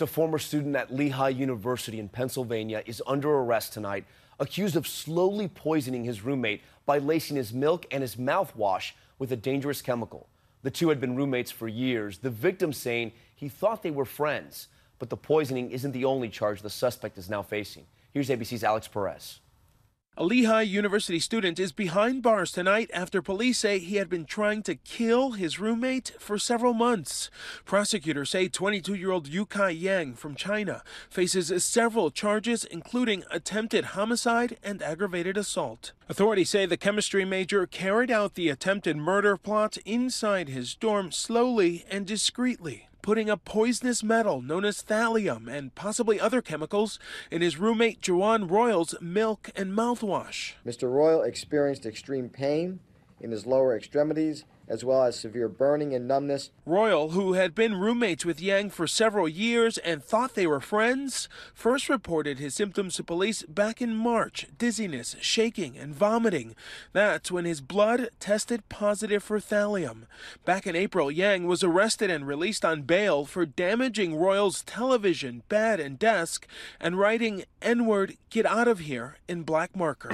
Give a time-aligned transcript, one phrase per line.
[0.00, 4.04] A former student at Lehigh University in Pennsylvania is under arrest tonight,
[4.38, 9.36] accused of slowly poisoning his roommate by lacing his milk and his mouthwash with a
[9.36, 10.28] dangerous chemical.
[10.62, 14.68] The two had been roommates for years, the victim saying he thought they were friends.
[14.98, 17.86] But the poisoning isn't the only charge the suspect is now facing.
[18.12, 19.40] Here's ABC's Alex Perez.
[20.20, 24.62] A Lehigh University student is behind bars tonight after police say he had been trying
[24.64, 27.30] to kill his roommate for several months.
[27.64, 34.58] Prosecutors say 22 year old Yukai Yang from China faces several charges, including attempted homicide
[34.62, 35.92] and aggravated assault.
[36.06, 41.86] Authorities say the chemistry major carried out the attempted murder plot inside his dorm slowly
[41.90, 46.98] and discreetly putting a poisonous metal known as thallium and possibly other chemicals
[47.30, 50.54] in his roommate Joanne Royal's milk and mouthwash.
[50.66, 50.92] Mr.
[50.92, 52.80] Royal experienced extreme pain
[53.20, 56.50] in his lower extremities as well as severe burning and numbness.
[56.64, 61.28] Royal, who had been roommates with Yang for several years and thought they were friends,
[61.52, 66.54] first reported his symptoms to police back in March dizziness, shaking, and vomiting.
[66.92, 70.02] That's when his blood tested positive for thallium.
[70.44, 75.80] Back in April, Yang was arrested and released on bail for damaging Royal's television, bed,
[75.80, 76.46] and desk
[76.80, 80.10] and writing N word, get out of here in black marker.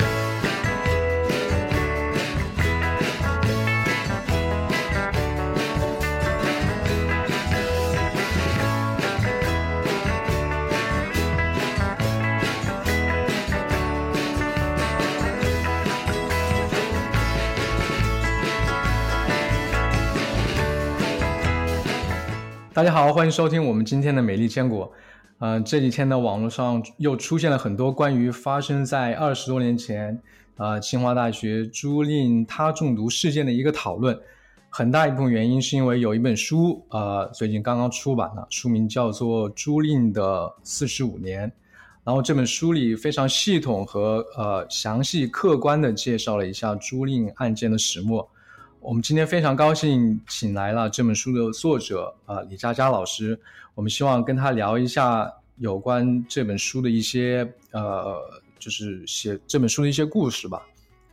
[22.76, 24.92] 大家好，欢迎收听我们今天的美丽坚果。
[25.38, 30.20] 呃，这几天呢，网络上又出现了很多关于发生在二十多年前，
[30.58, 34.20] 呃，清华大学朱令他中毒事件的一个讨论。
[34.68, 41.48] 很大一部分原因是因为有一本书，呃，最近刚刚出版了，书名叫做《朱令的四十五年》。
[42.04, 48.28] 然后这本书里非常系统和呃详细、客观的介绍了一下朱令案件的始末。
[48.86, 53.36] 我们今天非常高兴请来了这本书的作者啊李佳佳老师，
[53.74, 58.16] 我们希望跟他聊一下有关这本书的一些呃，
[58.60, 60.62] 就是写这本书的一些故事吧。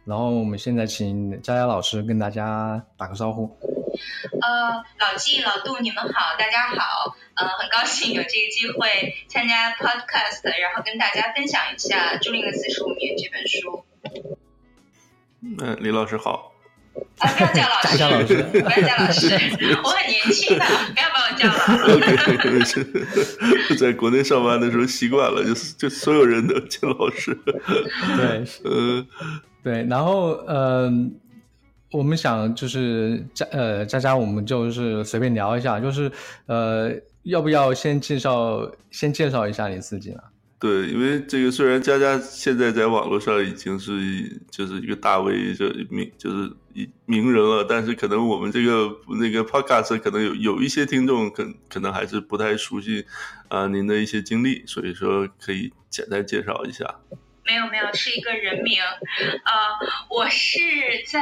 [0.06, 3.50] 然后我们现在请佳佳老师跟大家打个招呼。
[4.40, 7.16] 呃，老纪、老杜，你们好，大家好。
[7.34, 13.84] 呃，很高兴有这个机会参加 Podcast，然后跟大家分享一下《朱令的四十五年》这本书。
[15.42, 16.53] 嗯，李老师好。
[17.20, 17.30] 啊！
[17.30, 19.28] 不要叫老师，老师，不要叫老师，
[19.84, 22.76] 我很年轻的，不要把我叫老师。
[23.80, 27.38] 在国内上班的时候习惯了，就就所有人都叫老师。
[28.18, 29.06] 对，呃，
[29.64, 30.92] 对，然后呃，
[31.92, 36.12] 我们想就是佳呃佳佳，我们就是随便聊一下，就是
[36.48, 36.92] 呃，
[37.24, 40.22] 要不要先介绍先介绍一下你自己呢？
[40.64, 43.92] 对，因为这个虽然佳佳现在在网络上已经是
[44.50, 53.06] 就是一个大 V，就名就是一名人了，但是可能我们这个那个 Podcast 可能有有一些听众可可能还是不太熟悉
[53.50, 56.96] 啊您的一些经历，所以说可以简单介绍一下。
[57.46, 58.82] 没有没有，是一个人名。
[58.82, 59.52] 呃，
[60.10, 60.60] 我是
[61.08, 61.22] 在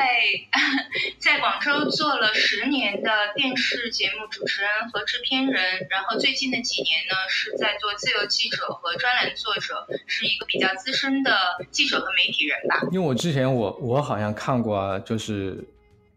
[1.18, 11.34] 在广州做了十年的电视节目主持人和制片人，然后最近的几年呢是在做自由记者和专栏作者，是一个比较资深的
[11.72, 12.82] 记者和媒体人吧。
[12.92, 15.64] 因为我之前我我好像看过，就是。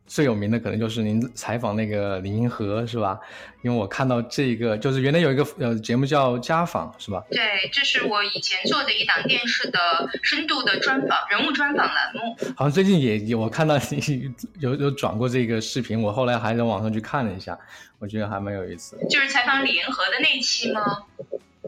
[0.06, 3.18] 最有名的可能就是您采访那个李银河是吧？
[3.62, 7.24] 因为我看到这个，就是原来有一个呃节目叫《家访》是吧？
[7.30, 7.40] 对，
[7.72, 9.78] 这是我以前做的一档电视的
[10.22, 12.36] 深度的专访人物专访栏目。
[12.54, 17.58] 好像最近也有我看到你 有有转过这个视频，我后来还在网上去看了一下，
[17.98, 18.98] 我觉得还蛮有意思。
[19.08, 20.82] 就是采访李银河的那期吗？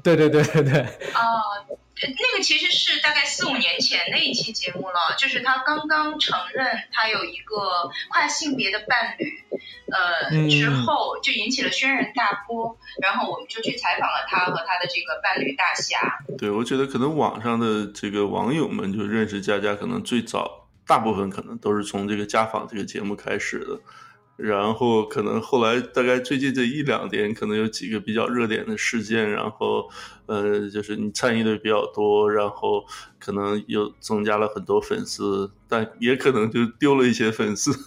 [0.03, 0.81] 对对对对对。
[1.15, 1.77] 哦。
[1.99, 9.43] 那个其实是大概四五年前的一期节目了，就是他刚刚承认他有一个跨性别的伴侣，
[9.91, 16.19] 呃，之后就引起了轩然大波，然后我们就去采访了他和他的这个伴侣大侠。
[16.37, 23.81] 对，我觉得可能网上的这个网友们就认识佳佳，可能最早大部分可能都是从这个家访这个节目开始的。
[24.37, 29.89] 然后可能后来大概最近这一两年，可能有几个比较热点的事件，然后，
[30.27, 32.85] 呃，就是你参与的比较多，然后
[33.19, 37.73] 可能又增加了很多粉丝，但也可能就丢了一些粉丝。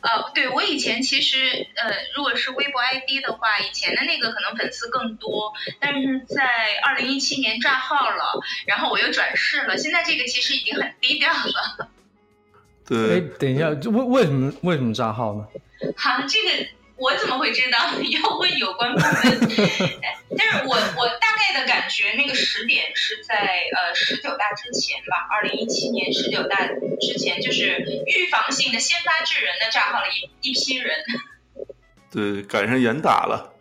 [0.00, 1.38] 呃，对我以前其实，
[1.74, 6.44] 呃，如果是微博 ID 的话，以前的那个可能粉丝更多，但是在
[6.84, 11.88] 二零一七年炸号了，然后我又转世了，现在这个其实已经很低调了。
[12.90, 15.46] 对，等一下，为为什么为什么账号呢？
[15.96, 16.66] 好，这个
[16.96, 17.78] 我怎么会知道？
[18.02, 19.08] 要问有关部门。
[20.36, 30.06] 但是我我大概的感觉，那个时点是在呃十九大之前吧，二零一七年十九大之前，就是预防性的先发制人的炸号了
[30.42, 30.92] 一一批人。
[32.10, 33.54] 对，赶上严打了。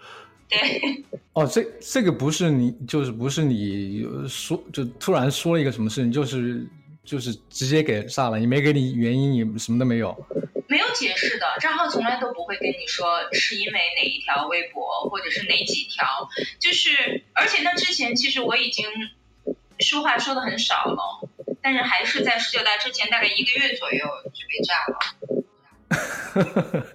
[0.50, 1.06] 对。
[1.34, 6.68] 哦，这这个不是你，就是不是你说，就突然说了一个什么事情，就是
[7.10, 10.16] 就是直接给炸了，也没给你原因，也什么都没有。
[10.68, 16.30] 没有解释的账号从来都不会跟你说是因为哪一条微博或者是哪几条，
[16.60, 18.86] 就是而且那之前其实我已经
[19.80, 21.28] 说话说的很少了，
[21.64, 25.00] 但是还是在十九大之前大概一个月左右就被炸了。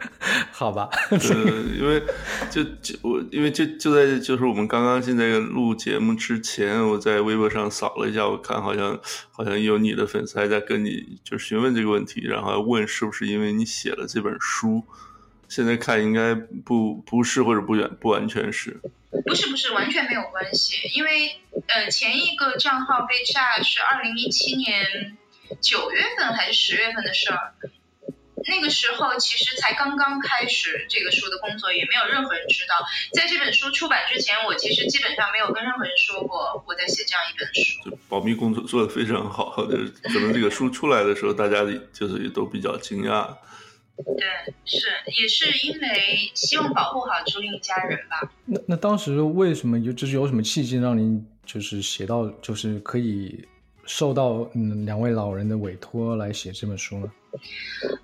[0.51, 1.19] 好吧，呃，
[1.79, 2.03] 因为
[2.51, 8.99] 就就我因为就就在就是我们刚刚现在录节目之前，我在微博上扫了一下，我看好像
[9.31, 14.83] 好像有你的粉丝还在跟你就询问这个问题，然后问是不是因为你写了这本书，
[15.49, 18.81] 现在看应该不不是或者不远不完全是，
[19.27, 21.37] 不是不是完全没有关系，因为
[21.67, 25.17] 呃前一个账号被炸是二零一七年
[25.61, 27.53] 九月份还是十月份的事儿。
[28.47, 32.85] 那个时候其实才刚刚开始这个书的工作，也没有任何人知道。
[33.13, 37.99] 在这本书出版之前，我其实基本上没有跟任何人说过我在写这样一本书。
[38.09, 43.37] 保密工作做得非常好，就是可能这个书出来的时候，大家就是也都比较惊讶。
[43.97, 44.89] 对，是
[45.21, 48.29] 也是因为希望保护好朱令一家人吧。
[48.45, 53.47] 那那当时为什么有就是有什么契机让您就是写到就是可以
[53.87, 57.13] 受到嗯两位老人的委托来写这本书呢？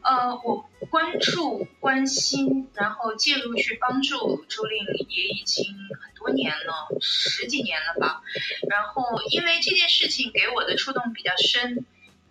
[0.03, 4.79] 呃，我关注、关心，然后介入去帮助朱令
[5.09, 8.23] 也已经很多年了，十几年了吧。
[8.69, 11.85] 然后因为这件事情给我的触动比较深。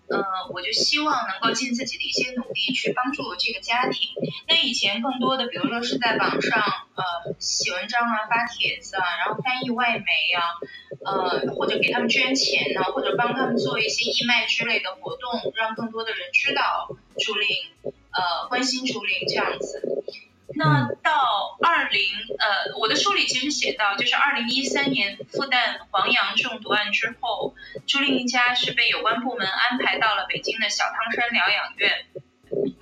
[0.10, 0.24] 呃，
[0.54, 4.10] 我就希望能够尽自己的一些努力去帮助这个家庭。
[4.48, 6.64] 那以前更多的，比如说是在网上
[6.96, 10.42] 呃写文章啊、发帖子啊，然后翻译外媒啊，
[11.06, 16.90] 呃或者给他们捐钱呢，或者帮他们做一些义卖之类的活动，让更多的人知道
[17.20, 17.48] 朱令，
[17.84, 20.04] 呃关心朱令这样子。
[20.56, 22.02] 那到二零
[22.40, 27.56] 呃，我的书里其实写到，就是二零一三年复旦黄洋中毒案之后，
[27.88, 32.06] 朱令一家是被有关部门安排到了北京的小汤山疗养院。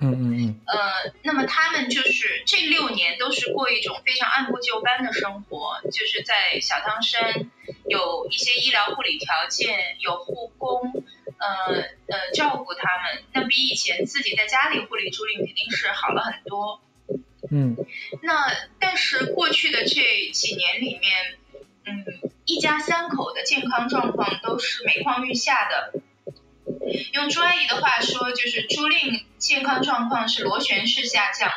[0.00, 0.60] 嗯嗯。
[0.66, 7.50] 呃，那么他们就是这六年都是过一种非常按部就班的生活，就是在小汤山
[7.86, 11.04] 有一些医疗护理条件，有护工，
[11.36, 11.74] 呃
[12.08, 16.80] 呃照顾他们，那比以前自己在家里护理朱令肯定是好了很多。
[17.50, 17.76] 嗯，
[18.22, 18.34] 那
[18.78, 21.12] 但是过去的这几年里面，
[21.84, 22.04] 嗯，
[22.44, 26.00] 一家三口的健康状况都是每况愈下的。
[27.12, 31.50] 用朱阿姨的话说，就是朱令健康状况是螺旋式下降。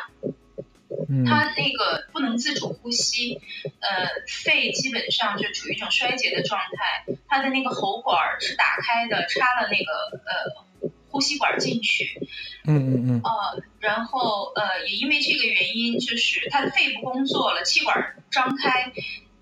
[1.08, 1.24] 嗯。
[1.24, 3.40] 他那个不能自主呼吸，
[3.80, 7.04] 呃，肺基本上就处于一种衰竭的状态。
[7.28, 10.71] 他的那个喉管是打开的，插了那个呃。
[11.12, 12.26] 呼吸管进去，
[12.64, 18.92] 嗯嗯嗯，呃，然后呃，也因为这个原因，就是他的肺部工作了，气管张开，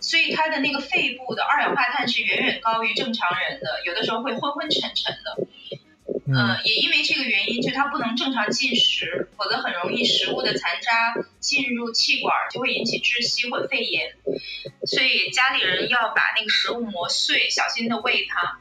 [0.00, 5.46] 所以他的那个肺部的二氧化碳是远远高于正常人的，有的时候会昏昏沉沉的。
[6.26, 14.16] 嗯，也因为这个原因，就他不能正常进食，否则很容易食物的残渣进入气管，就会引起窒息或肺炎。
[14.86, 18.60] 所以家里人要把那个食物磨碎，小心的喂他。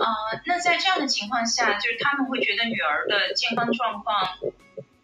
[0.00, 4.38] 呃，那在这样的情况下，就是他们会觉得女儿的健康状况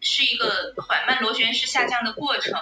[0.01, 2.59] 是一个缓慢螺旋式下降的过程。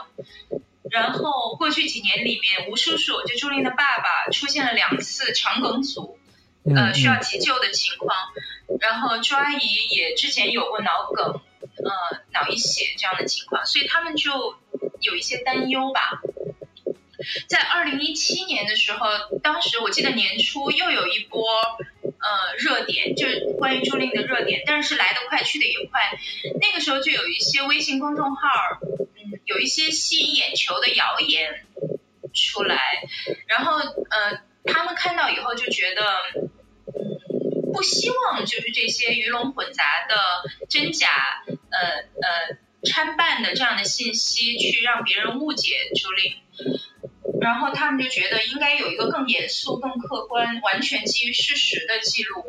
[0.92, 6.20] 然后过去几年里面，吴叔叔就朱令的爸爸出现了两次肠梗阻，
[6.66, 8.14] 呃，需要急救的情况。
[8.82, 11.42] 然后朱阿姨也之前有过脑梗，
[11.78, 14.58] 呃，脑溢血这样的情况，所以他们就
[15.00, 16.22] 有一些担忧吧。
[17.48, 19.08] 在二零一七年的时候，
[19.42, 21.42] 当时我记得年初又有一波。
[22.26, 26.02] 呃，热点就是关于朱令的热点，但是来得快去得也快。
[26.60, 28.42] 那个时候就有一些微信公众号，
[28.82, 31.66] 嗯，有一些吸引眼球的谣言
[32.34, 32.80] 出来，
[33.46, 36.02] 然后呃，他们看到以后就觉得，
[36.88, 40.18] 嗯，不希望就是这些鱼龙混杂的
[40.68, 41.80] 真假，呃
[42.24, 42.58] 呃
[42.92, 46.34] 参半的这样的信息去让别人误解朱令。
[47.46, 52.44] 然后他们就觉得应该有一个更严肃、更客观、完全基于事实的记录。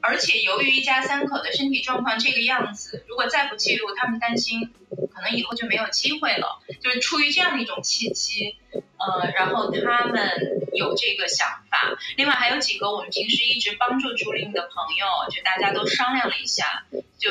[0.00, 4.70] 而且由于一家三口的身体状况这个样子，如果再不记录，他们担心
[5.12, 6.62] 可能以后就没有机会了。
[6.80, 11.98] 就是出于这样的一种契机，呃，然后他们有这个想法。
[12.16, 16.84] 另外还有几个我们平时一直帮助朱令的朋友，就大家都商量了一下，
[17.18, 17.30] 就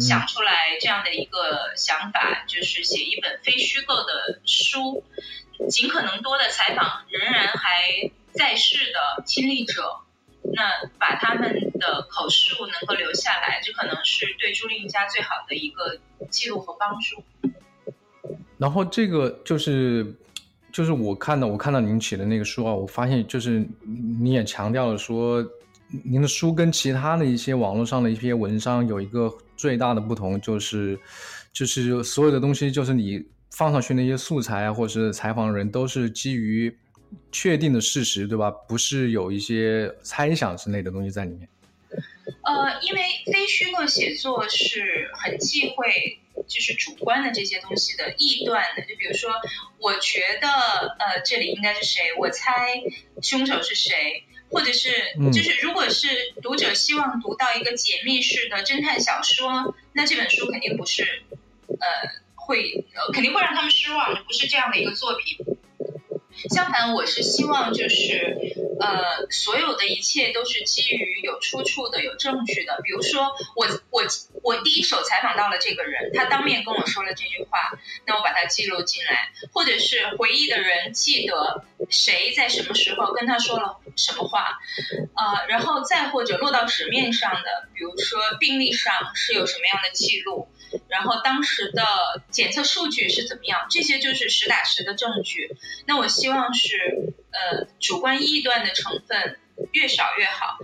[0.00, 5.04] 想出来这样的一个想法，就是写一本非虚构的书，
[5.68, 10.00] 尽可能多的采访仍然还在世的亲历者，
[10.42, 15.98] 那把他们的口述能够留下来，这可能是对朱令家最好的一个
[16.30, 17.22] 记录和帮助。
[18.58, 20.16] 然后这个就是。
[20.72, 23.66] 就是我看到我看到您写的那个书啊，我发现就是
[24.20, 25.44] 你也强调了说，
[26.04, 30.96] 您的书跟其他的一些网络上的一些文章有一个最大的不同，就是
[31.52, 36.76] 就是所有的东西，就是你放上去那些素材啊，或者是采访人，都是基于
[37.30, 38.50] 确定的事实，对吧？
[38.50, 41.48] 不是有一些猜想之类的东西在里面。
[42.42, 46.18] 呃，因为非虚构写作是很忌讳。
[46.48, 49.30] 就是主观的这些东西的臆断的，就比如说，
[49.78, 52.82] 我觉得呃这里应该是谁，我猜
[53.20, 54.90] 凶手是谁，或者是
[55.32, 56.08] 就是如果是
[56.40, 61.22] 读者希望读到一个解密式的侦探小说，那这本书肯定不是
[61.68, 61.76] 呃
[62.50, 65.38] 会呃肯定会让他们失望，不是这样的一个作品。
[66.48, 68.36] 相反，我是希望就是，
[68.80, 72.80] 呃，所有的一切都是基于有出处的、有证据的。
[72.82, 74.02] 比如说，我我
[74.42, 84.58] 我第一手采访到了这个人，他当面跟我说了这句话，那我把它记录进来，或者是回忆的人记得谁在什么时候跟他说了什么话，
[85.14, 90.48] 呃，然后再或者落到纸面上的，比如说病历上是有什么样的记录。
[90.88, 91.82] 然后当时的
[92.30, 93.66] 检测数据是怎么样？
[93.70, 95.56] 这些就是实打实的证据。
[95.86, 99.38] 那我希望是呃主观臆断的成分
[99.72, 100.58] 越少越好。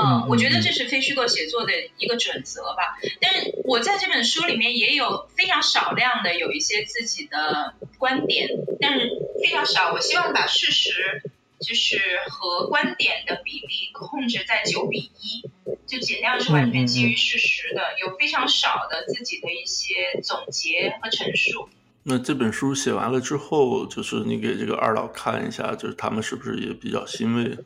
[0.00, 2.98] 嗯，我觉得这是非虚构写作的一个准则吧。
[3.20, 8.48] 但是我在这本书里面也有非常少量的有一些自己的观点，
[8.80, 9.10] 但是
[9.42, 9.92] 非常少。
[9.92, 11.22] 我希望把事实。
[11.60, 11.98] 就是
[12.28, 15.42] 和观点的比例控制在九比一，
[15.86, 21.68] 就尽量是完全基于事实的，有非常少的自己的一些总结和陈述。
[22.04, 27.58] 那这本书写完了之后，就是你给这个二老看一下，就是他们是不是也比较欣慰？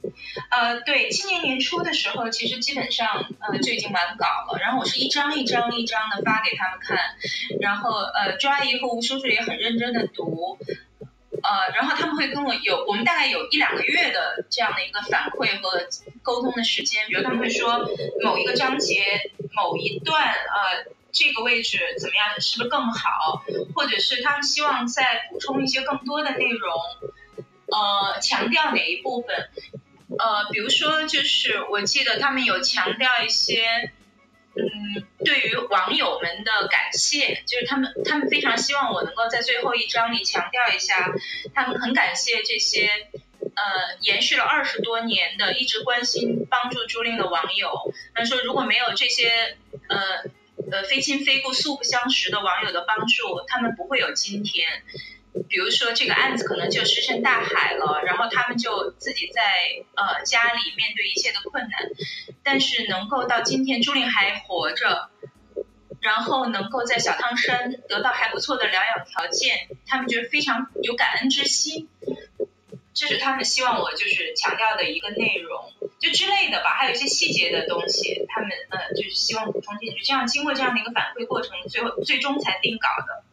[0.50, 6.98] 呃，对，今年年初的时候，其实基本上呃就已经完稿了，然后我是一张一张一张的发给他们看，
[7.60, 10.58] 然后呃朱阿姨和吴叔叔也很认真的读。
[11.42, 15.88] 呃，然后他们会跟我有，我们大概有一两个月的这样的一个反馈和
[16.22, 17.06] 沟通的时间。
[17.08, 17.88] 比如他们会说
[18.22, 19.02] 某一个章节
[19.52, 23.42] 某一段呃这个位置怎么样，是不是更好？
[23.74, 26.72] 或者是他们希望再补充一些更多的内容，
[27.66, 29.50] 呃，强调哪一部分？
[30.18, 33.92] 呃，比如说就是我记得他们有强调一些。
[34.54, 41.12] 嗯，对于网友们的感谢，就是他们，他们非常希望我能够在最后一章里强调一下，
[41.54, 42.88] 他们很感谢这些
[43.40, 47.94] 呃延续了二十多年的一直关心帮助朱令的网友。
[48.14, 49.56] 他说，如果没有这些
[49.88, 49.98] 呃
[50.70, 54.82] 呃非亲非故、素不相识的网友的帮助，他们不会有今天。
[55.48, 59.42] 比如说这个案子可能就石沉大海了，然后他们就自己在
[59.94, 61.90] 呃家里面对一切的困难，
[62.42, 65.10] 但是能够到今天朱令还活着，
[66.00, 71.88] 然后能够在小汤山得到还不错的疗养条件，他们就是非常有感恩之心，
[72.92, 83.24] 这是他们希望我就是强调的一个内容，就之类的吧，还有一些细节的东西，他们呃就是希望补充进去，这样经过这样的一个反馈过程，最后最终才定稿的。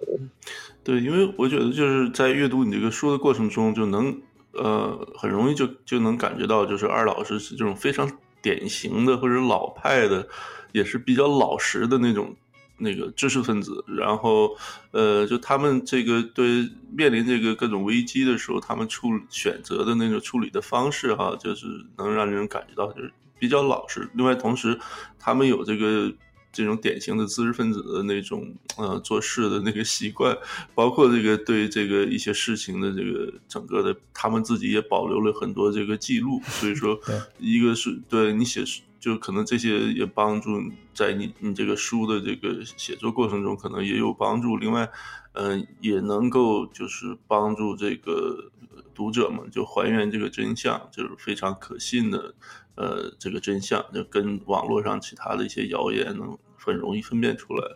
[0.90, 4.20] 对，因为我觉得就是在阅读你这个书的过程中，就能
[4.54, 10.28] 呃很容易就就能感觉到，就是二老师是这种非常典型的或者老派的，
[10.72, 12.36] 也是比较老实的那种
[12.80, 13.86] 那个知识分子。
[13.88, 14.58] 然后
[14.90, 21.68] 呃，就他们这个对面临这个各种危机的时候，他们处选择的那个处理的方式哈，就是
[22.00, 24.10] 能让人感觉到就是比较老实。
[24.16, 24.80] 另外，同时
[25.20, 26.12] 他们有这个。
[26.52, 30.36] 这种典型的知识分子的那种呃做事的那个习惯，
[30.74, 36.42] 包括这个对这个一些事情的这个整个的，他们自己也保留了很多这个记录。
[36.46, 37.00] 所以说，
[37.38, 38.64] 一个是对你写
[39.00, 40.62] 就可能这些也帮助
[40.94, 44.58] 在你你这个书的这个写作过程中可能也有帮助。
[44.58, 44.90] 另外，
[45.34, 48.52] 嗯，也能够就是帮助这个
[48.94, 52.34] 读者们就还原这个真相，就是非常可信的。
[52.80, 57.76] 呃，这个真相就跟网络上其他的一些谣言能很容易分辨出来。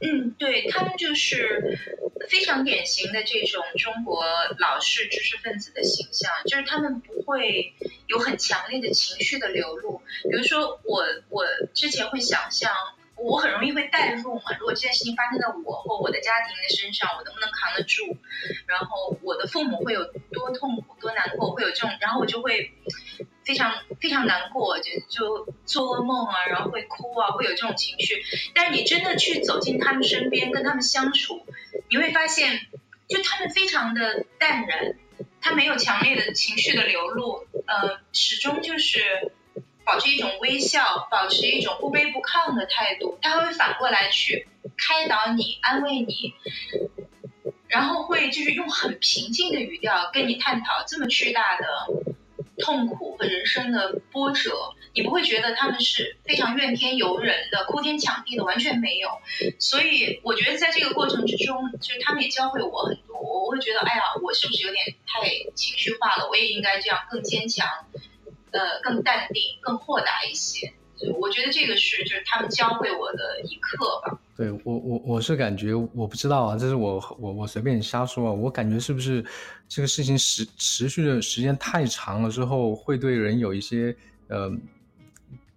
[0.00, 1.76] 嗯，对他们就是
[2.28, 4.24] 非常典型的这种中国
[4.60, 7.74] 老式知识分子的形象，就是他们不会
[8.06, 10.00] 有很强烈的情绪的流露。
[10.30, 11.44] 比如说，我我
[11.74, 12.72] 之前会想象，
[13.16, 14.42] 我很容易会代入嘛。
[14.58, 18.16] 如果这件事情发生在我或我的家庭的身上，我能不能扛得住？
[18.66, 22.72] 然后我的父母会有多痛苦、多难过，会有这种，然后我就会
[23.44, 28.22] 非常非常难过，就就做噩梦啊，然后会哭啊，会有这种情绪。
[28.54, 31.46] 但是你真的去走进他们身边，跟他们相处，
[31.88, 32.66] 你会发现，
[33.08, 34.96] 就他们非常的淡然，
[35.40, 39.32] 他没有强烈的情绪的流露，呃，始终就是。
[39.84, 46.34] 保持一种微笑，保持一种不卑不亢的态度，他会反过来去开导你、安慰你，
[47.68, 51.64] 然后会就是用很平静的语调跟你探讨这么巨大的
[52.58, 59.08] 痛苦和人生的波折，你不会觉得他们是非常怨天尤人的、哭天抢地的，完全没有。
[59.58, 66.28] 所以我觉得在这个过程之中，就是他们也教会我很多，我会觉得，哎呀，我是不是有点太情绪化了？
[66.28, 67.66] 我也应该这样更坚强。
[68.54, 70.72] 呃，更淡定、更豁达一些，
[71.18, 74.16] 我觉得这个是就是他们教会我的一课吧。
[74.36, 78.32] 对我，我我是感觉，我不知道啊，这是我我我随便瞎说啊。
[78.32, 79.24] 我感觉是不是
[79.68, 83.96] 这个事情持持续的时间太长了之后，会对人有一些
[84.28, 84.48] 呃，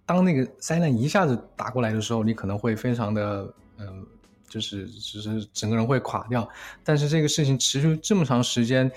[0.03, 4.03] 当那个灾难一下子打过来的时候，你可能会非常的嗯，
[4.49, 6.49] 就是就是整个人会垮掉。
[6.83, 8.91] 但是这个事情持续这么长时间。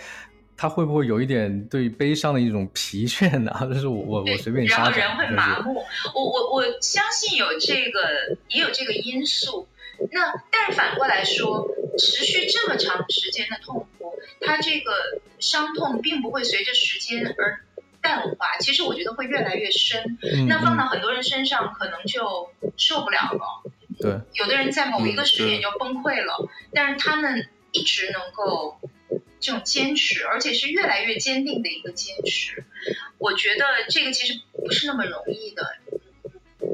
[0.60, 3.50] 他会不会有一点对悲伤的一种疲倦呢？
[3.72, 4.66] 就是我我我随便。
[4.66, 5.82] 然后人会麻木，
[6.14, 9.66] 我我我相信有这个也有这个因素。
[10.12, 14.12] 那但是反过来说，持续这么长时间的痛苦，
[14.42, 14.92] 它这个
[15.38, 17.64] 伤痛并不会随着时间而
[18.02, 20.18] 淡化，其实我觉得会越来越深。
[20.46, 23.62] 那放到很多人身上，可能就受不了了。
[23.98, 28.78] 对，有的人在某一个时点就崩溃了，但是他们一直能够。
[29.40, 32.64] 这种坚持，而且是越来越坚定的一个坚持，
[33.18, 35.76] 我觉得这个其实不是那么容易的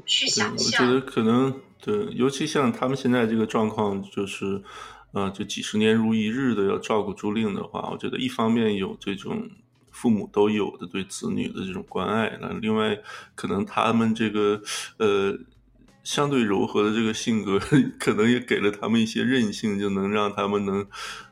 [0.05, 0.87] 去想象。
[0.87, 4.61] 我觉得可能对，尤其像他们现在这个状况，就是
[5.13, 9.49] 呃，就几十年如一日的要照顾朱令的话，我觉得一方面有这种
[9.91, 12.99] 父母都有的对子女的这种关爱，那另外
[13.35, 14.61] 可能他们这个
[14.99, 15.39] 呃。
[16.07, 17.59] 相对柔和的这个性格，
[17.99, 20.87] 可能也给了他们一些韧性，就能让他们能，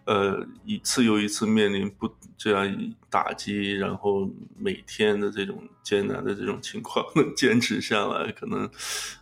[0.04, 4.28] 呃，一次又一次面临不这样打击，然后
[4.58, 8.68] 每天的这种艰难的这种情况能坚持下来，可能，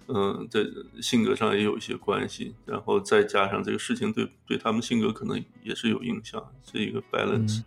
[0.08, 0.60] 嗯，在
[1.02, 7.62] 性格上也有一些关系，然后再加上这个事情对对他们性格可能也是有影响，是一个 balance。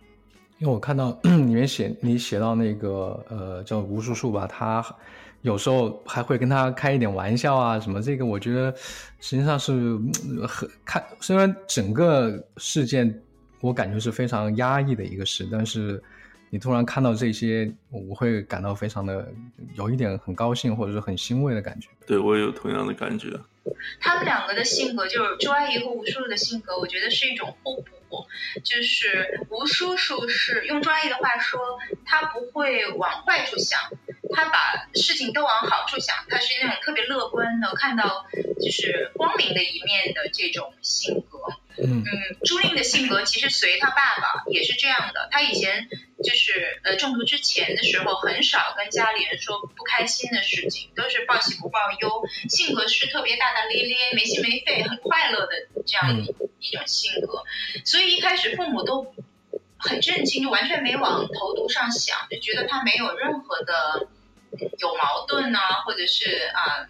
[0.58, 4.84] 因为我看到 里面写你写到那个呃叫吴叔叔吧，他。
[5.46, 8.74] 有时候还会跟他开一点玩笑啊，什么这个我觉得
[9.20, 9.72] 实际上是
[10.48, 13.22] 很看，虽然整个事件
[13.60, 16.02] 我感觉是非常压抑的一个事，但是
[16.50, 19.32] 你突然看到这些，我会感到非常的
[19.76, 21.88] 有一点很高兴或者是很欣慰的感觉。
[22.08, 23.28] 对我也有同样的感觉。
[24.00, 27.86] 他们两个的性格，就是周阿姨和吴叔叔的性格，我觉得是一种互补。
[28.64, 33.80] 就是吴叔叔是用专业的话说，他不会往坏处想。
[34.34, 38.26] 他把事情都往好处想，他是那种特别乐观的，看到
[38.60, 41.38] 就是光明的一面的这种性格。
[41.78, 42.04] 嗯，
[42.44, 45.28] 朱令的性格其实随他爸爸也是这样的。
[45.30, 45.88] 他以前
[46.24, 52.24] 就是呃中毒之前的时候，很少跟家里人说不开心的事情，都是报喜不报忧。
[52.48, 55.52] 性格是特别大大咧咧、没心没肺、很快乐的
[55.86, 57.44] 这样一一种性格。
[57.84, 59.14] 所以一开始父母都
[59.76, 64.08] 很震惊，就完全没往投毒上想，就觉得他没有任何的。
[64.78, 66.88] 有矛盾啊，或者是啊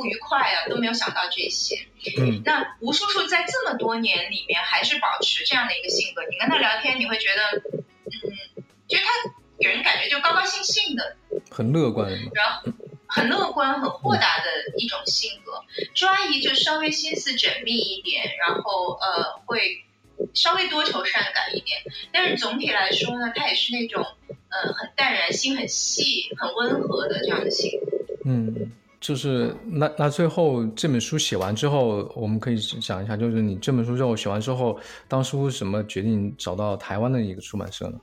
[0.00, 1.76] 不愉快啊，都没有想到这些。
[2.18, 6.22] 嗯，那吴叔叔在这么多年里面还是保持这样的一个性格。
[6.30, 7.60] 你跟他聊天，你会觉得，
[8.06, 9.10] 嗯，就是他
[9.58, 11.16] 给人感觉就高高兴兴的，
[11.50, 12.72] 很乐观，然后
[13.06, 15.52] 很乐观、很豁达的一种性格。
[15.94, 19.84] 周阿姨就稍微心思缜密一点，然后呃会
[20.32, 24.06] 稍微多愁善感一点，但是总体来说呢，他也是那种。
[24.52, 27.98] 呃，很淡然，心很细，很温和的这样的性格。
[28.24, 37.98] 嗯，就是那那最后这本书写完之后，我们可以想一下，就是你这本书之后写完之后，当初什么决定找到台湾的一个出版社呢？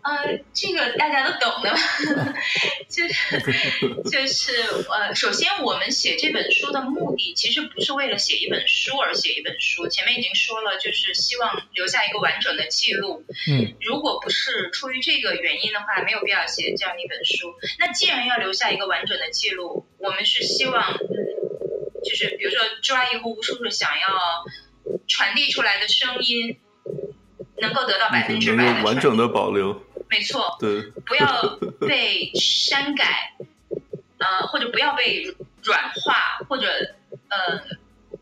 [0.00, 1.76] 呃，这个大家都懂的，
[2.88, 3.40] 就是
[4.10, 4.52] 就是
[4.88, 13.24] 呃，首先我们写这本书的目的其实不是为了写一本书而写一本书，前面已经说了，就是希望留下一个完整的记录。
[13.48, 17.54] 嗯，如果不是出于这个原因的话，没有必要写这样一本书。
[17.78, 20.96] 那既然要留下一个完整的记录，我们是希望，
[22.02, 24.44] 就是比如说朱阿姨和吴叔叔想要
[25.06, 26.58] 传递出来的声音。
[27.62, 33.34] 能够得到百分之百的完整的保留，没错，对，不要被删改，
[34.18, 35.22] 呃，或者不要被
[35.62, 36.66] 软化，或者
[37.28, 37.62] 呃，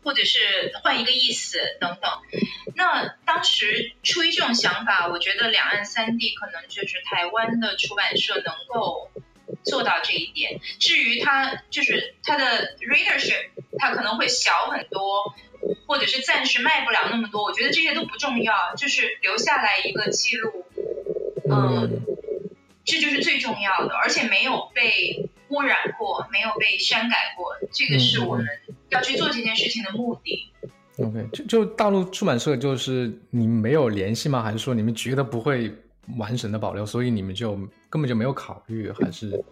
[0.03, 2.11] 或者是换一个意思等等。
[2.75, 9.09] 那当时出于这种想法，我觉得两岸三地可能就是台湾的出版社能够
[9.63, 10.61] 做到这一点。
[10.79, 13.49] 至于它就是它的 readership，
[13.79, 15.33] 它可能会小很多，
[15.87, 20.65] 或者是暂时卖不了那么多，我觉得这些都不重要，就是留下来一个记录，
[21.49, 22.01] 嗯，
[22.85, 28.45] 这就是最重要的，而且没有被污染过，没有被删改过，这个是我们
[28.89, 30.51] 要去做这件事情的目的。
[30.97, 34.41] OK，就就大陆出版社就是你们没有联系吗？
[34.43, 35.73] 还是说你们觉得不会
[36.17, 37.55] 完整的保留，所以你们就
[37.89, 38.91] 根本就没有考虑？
[38.91, 39.43] 还是？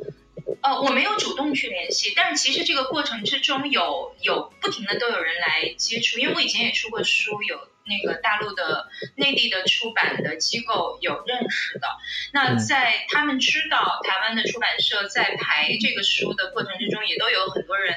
[0.70, 11.88] 呃，我没有主动去联系，但是其实这个过程之中有有不停的都有人来接触，因为我以前也出过书，有那个大陆的内地的出版的机构有认识的。
[12.34, 17.96] 那在他们知道台湾的出版社在排这个书的过程之中，也都有很多人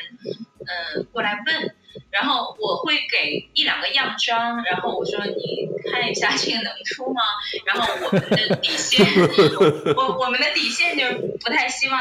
[0.60, 1.76] 嗯、呃、过来问。
[2.10, 7.20] 然后我会给一两个样章，然后我说你看一下这个能出吗？
[7.66, 9.06] 然后我们的底线，
[9.96, 12.00] 我我们的底线就是不太希望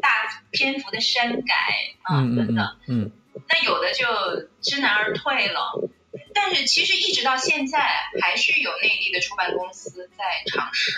[0.00, 1.54] 大篇幅的删改
[2.02, 2.76] 啊等等。
[2.88, 3.10] 嗯，
[3.48, 5.88] 那有的就知难而退了。
[6.34, 7.88] 但是其实一直到现在，
[8.20, 10.92] 还是有内地的出版公司在尝试。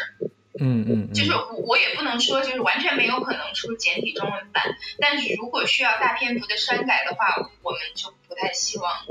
[0.60, 4.64] 嗯嗯，就是我我也不能说就是完全没有可能出简体中文版，
[4.98, 9.06] 但是如果需要大篇幅的删改的话，我们就不太希望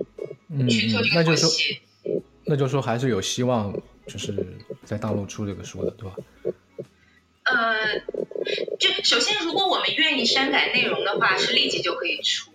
[0.70, 1.80] 去做这个妥协。
[2.04, 3.74] 嗯、那就说还是有希望，
[4.06, 6.16] 就是在大陆出这个书的，对吧？
[7.44, 8.02] 呃，
[8.80, 12.52] 就首先如果我们愿意删改内容的话，是立即就可以出。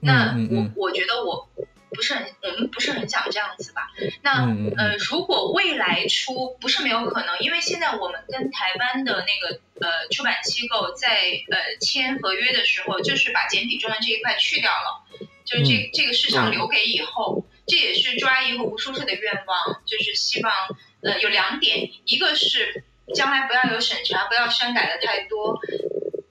[0.00, 1.48] 那嗯我我觉得我。
[1.92, 3.90] 不是很，我们不是很想这样子吧？
[4.22, 15.04] 那嗯呃，如果未来出不是没有可能，因为现在我们跟台湾的那个呃出版机构在呃签合约的时候，就是把简体中文这一块去掉了，
[15.44, 20.52] 就是这、嗯、这个市场留给以后，这也是朱阿姨和吴叔叔的愿望，就是希望
[21.02, 25.60] 呃有两点，一个是将来不要有审查，不要删改的太多。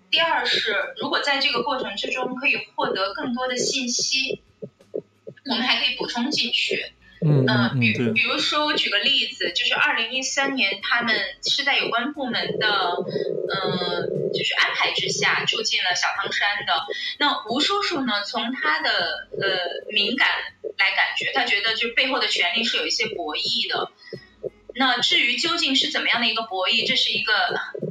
[0.10, 4.44] 第二是，如果在这个过程之中可以获得更多的信息。
[5.50, 6.94] 我们还可以补充进去，
[7.26, 16.74] 嗯呃，比比如说我举个例子，就是二零一三年他们是在有关部门的，呃，就是安排之下住进了小汤山的。
[17.18, 18.92] 那吴叔叔呢，从他的
[19.42, 20.28] 呃敏感
[20.78, 23.92] 来感觉，他觉得就背后的权力是有一些博弈的。
[24.80, 27.34] 那至于究竟是怎么样的一个博弈，这是一个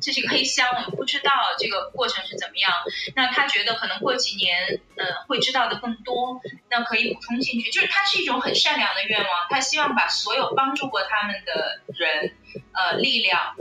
[0.00, 2.72] 这是一个黑箱，我们不知道这个过程是怎么样。
[3.14, 7.70] 那他觉得可能过几年，呃，会知道的更多，那可以补充进去。
[7.70, 12.34] 就是他是一种很善良的愿望，他希望把所有帮助过他们的人，
[12.72, 13.54] 呃，力量，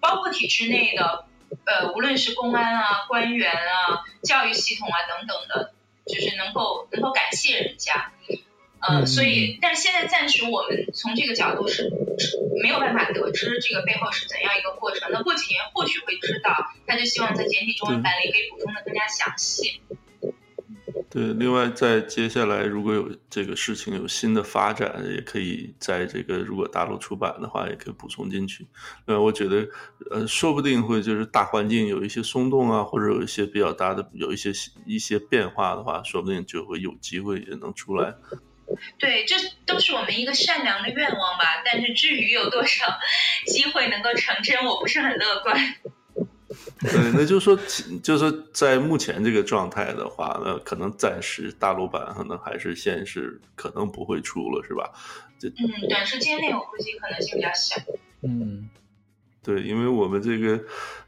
[0.00, 1.26] 包括体制内的，
[1.66, 5.74] 呃，无论是公安啊、官员啊、教育系统啊等等的，
[6.06, 8.12] 就是能够能够感谢人家。
[8.82, 11.88] 呃，所以，但是现在暂时我们从这个角度是
[12.62, 15.08] 没有办法得知这个背后是怎样一个过程。
[15.12, 16.52] 那过几年或许会知道，
[16.86, 19.80] 他就希望在简体中文版里可以补充的更加详细。
[21.08, 28.66] 对，另外在接下来如果有这个事情有新的发展，也可以在这个如果大陆出版的话，也可以补充进去。
[29.04, 29.68] 呃，我觉得
[30.10, 34.50] 呃，说不定会就是大环境有一些松动啊，或者有一些比较大的有一些
[34.86, 38.14] 一些变化的话，说不定就会有机会也能出来。
[38.98, 41.62] 对，这都是我们一个善良的愿望吧。
[41.64, 42.98] 但是至于有多少
[43.46, 45.74] 机会能够成真，我不是很乐观。
[46.80, 47.58] 对，那就是说，
[48.02, 54.90] 就是在目前这个状态的话，那可能暂时大陆版可能还是现实，可能不会出了，是吧？
[55.38, 57.76] 这嗯，短时间内我估计可能性比较小。
[58.22, 58.68] 嗯，
[59.44, 60.56] 对，因为我们这个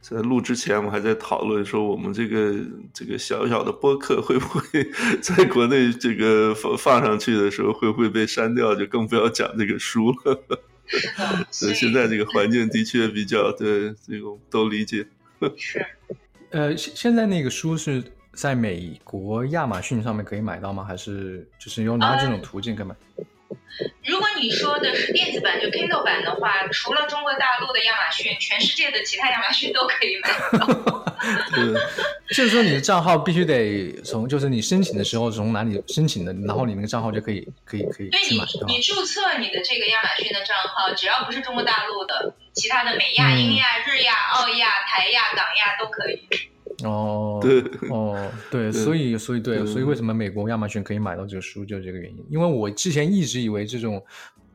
[0.00, 2.52] 在录之前，我们还在讨论说，我们这个
[2.92, 4.84] 这个小小的播客会不会
[5.22, 10.60] 在国内这个放放上去的时候会不会被删掉，就更不要讲这个书了。
[11.50, 15.06] 所以现在这个环境的确比较对这个都理解。
[15.56, 15.86] 是，
[16.50, 20.82] 呃，现现在那个书是在美国亚马逊上面可以买到吗？
[20.82, 22.96] 还是就是用哪几种途径可以买？
[24.04, 30.30] 如果你说的是电子版，就 Kindle 版的话，除了中国大陆的亚马逊，全世界的其他亚马逊都可以买
[32.28, 38.38] 就是说你的账号必须得从，就是你申请的时候从哪里申请的，然后你那个账号就可以可以可以对你。
[38.66, 46.28] 你注册你的这个亚马逊的账号，只要不是中国大陆的，其他的美亚、英亚、日亚、澳亚、台亚、港亚都可以。
[46.88, 52.24] 哦，对哦，对，所以所以对，对所以为什么美国亚马逊可以买到这个书，就是这个原因。
[52.30, 54.02] 因为我之前一直以为这种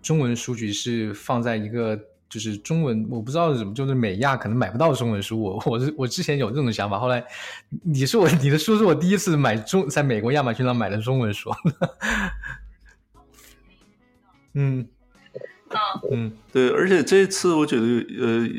[0.02, 5.42] 中文书局是放在一个就是中文，我不知道怎么，就是美亚可能买不到中文书。
[5.42, 7.24] 我我是我之前有这种想法，后来
[7.84, 11.52] 你是我你的书是我第一次买中，在美国亚马逊上买的中文书。
[14.54, 14.88] 嗯。
[16.10, 17.84] 嗯对，而且这次我觉得，
[18.20, 18.50] 呃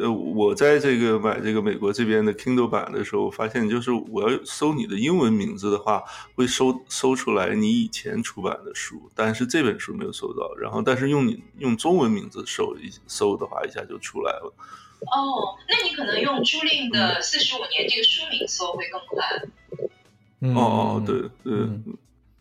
[0.00, 6.02] 呃，我在这个买这个美国这边的 Kindle 版的时候，发现就是我要搜你的英文名字的话，
[6.34, 10.54] 会搜搜出来你以前出版的书，但是这本书没有搜到。
[10.56, 14.52] 然后，但是用你用中文名字搜一搜的话，一下就出来了。
[15.00, 19.24] 哦，那你可能用朱令的四十五年这个书名搜会更快。
[20.54, 21.68] 哦哦，对对，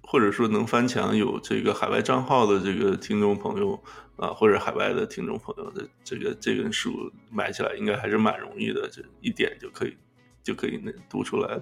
[0.03, 3.79] 或者说能翻墙有这个海外账号的这个听众朋友。
[4.19, 9.97] 啊，或者海外的听众朋友的这个这本书买起来应该还是蛮容易的，这一点就可以
[10.43, 11.57] 就可以那读出来。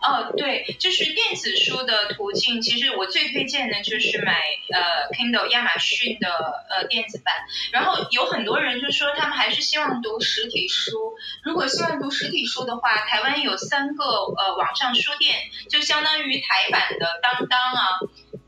[0.00, 4.40] 哦，对，就是电子书的途径，其实我最推荐的就是买
[4.72, 6.28] 呃 Kindle 亚马逊的
[6.70, 7.34] 呃电子版。
[7.72, 11.14] 然后有很多人就说他们还是希望读实体书。
[11.44, 15.34] 如果希望读实体书的话，台湾有三个呃网上书店，
[15.68, 17.82] 就相当于台版的当当啊，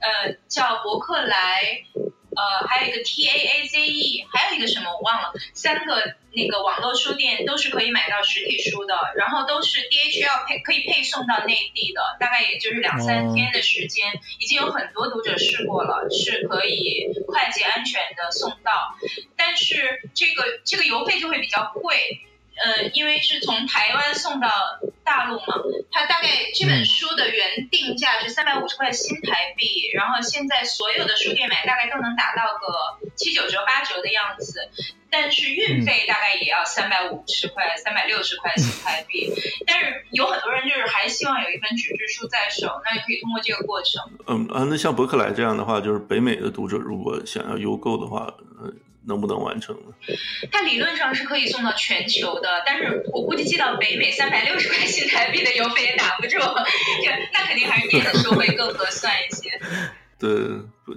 [0.01, 1.85] 呃叫博客来。
[2.35, 14.07] 呃，还有一个 T A A Z E，还有一个什么我忘了，三个那个网络书店都是可以买到实体书的，然后都是 D H L 配可以配送到内地的，大概也就是两三天的时间，
[14.39, 18.97] 已经有很多读者试过了，是可以快捷安全的送到，
[19.37, 22.23] 但是这个这个邮费就会比较贵。
[22.63, 24.49] 呃，因为是从台湾送到
[25.03, 25.59] 大陆嘛，
[25.91, 34.71] 它大概这本书的原定价是三百五十块新台币，然后现在所有的书店买大概都能达到个七九折八折的样子，
[35.11, 39.33] 但是运费大概也要三百五十块、三百六十块新台币。
[39.67, 44.01] 但是有很多人就是还希望有一本纸质书在手，那就可以通过这个过程。
[44.29, 48.73] 嗯啊，那像伯克莱这样的话，就是北美的读者如果想要邮购的话，呃。
[49.07, 50.17] 能不能完成呢？
[50.51, 59.51] 它理论上是可以送到全球的，但是我估计寄到北美三百六十块新台币的邮费也打不住，那肯定还是电子书会更合算一些。
[60.23, 60.31] 对，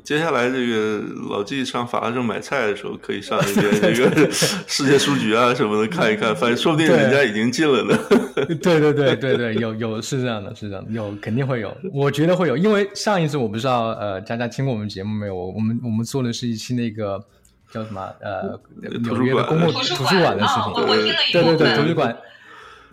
[0.03, 7.97] 接下来这个老纪上法拉盛买菜的时候，可以上一边这个 世界书局啊什么的看一看，反正说不定人家已经进了呢。
[8.61, 15.33] 对对对对对，有有是这样的，是这样的，有肯定会有，我觉得会有，因为上一次我不知道呃佳佳听过我们节目没有？
[15.33, 17.19] 我们我们做的是一期那个。
[17.75, 18.09] 叫什么？
[18.21, 18.57] 呃，
[19.03, 20.73] 纽约的公共图书馆的事情。
[20.73, 22.17] 对对对，图书馆。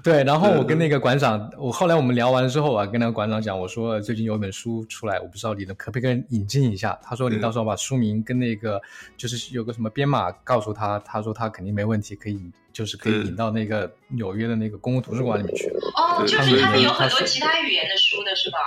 [0.02, 6.98] 对，然后我跟那个馆长，我后来我们聊完之后啊，跟那个馆长讲，我说最近有一本书出来，我不知道你能可不可以引进一下。
[7.04, 8.82] 他说你到时候把书名跟那个
[9.16, 12.36] 就是有个什么编码告诉他，他说他肯定没问题，可以
[12.72, 15.68] 就是可以引到那个纽约的那个公共图书馆里面去。
[15.68, 18.58] 哦，就是他们有很多其他语言的书的是吧？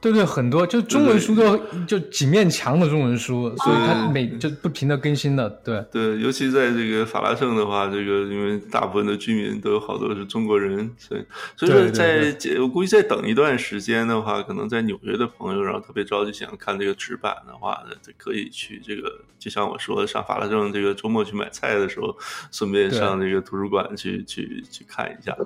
[0.00, 5.48] 对对，很多就中文书都就几面墙的中文书，所以它每就不停的更新的。
[5.62, 22.16] 对对，尤其在这个法拉盛的话，这个因为大部分的居民都有好多是中国人，所以所以说在我估计再等一段时间的话，可能在纽约的朋友，然后特别着急想看这个纸版的话，就可以去这个，就像我说的，上法拉盛这个周末去买菜的时候，
[22.50, 25.36] 顺便上这个图书馆去去去看一下。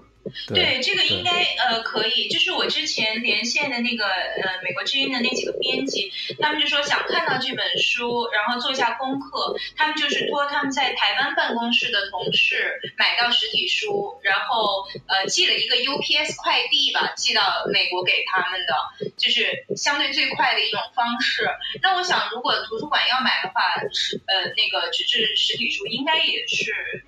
[0.49, 1.31] 对，这个应该
[1.69, 21.49] 呃可以，就是我之前连线的那个呃美国之音的那几个编辑，他们就说想看到这本书，然后做一下功课，他们就是托他们在台湾办公室的同事买到实体书，然后呃寄了一个 UPS 快递吧，寄到美国给他们的，就是相对最快的一种方式。
[21.83, 23.61] 那我想，如果图书馆要买的话，
[23.93, 27.05] 是呃那个纸质实体书应该也是。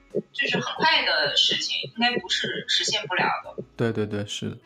[0.46, 3.62] 就是很快的事情，应该不是实现不了的。
[3.76, 4.56] 对对对，是的。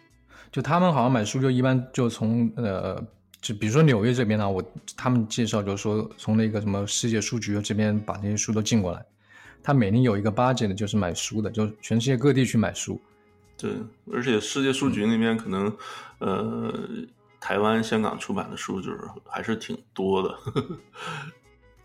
[0.53, 3.03] 就他们好像买书，就一般就从呃，
[3.41, 4.63] 就比如说纽约这边呢，我
[4.97, 9.05] 他们介绍就是说，从那个什么世界书局这边把那些书都进过来。
[9.63, 13.01] 他每年有一个 budget 就是买书的，就全世界各地去买书。
[13.57, 13.71] 对，
[14.13, 15.77] 而且世界书局那边可能
[16.19, 16.73] 呃，
[17.39, 20.39] 台湾、香港出版的书就是还是挺多的。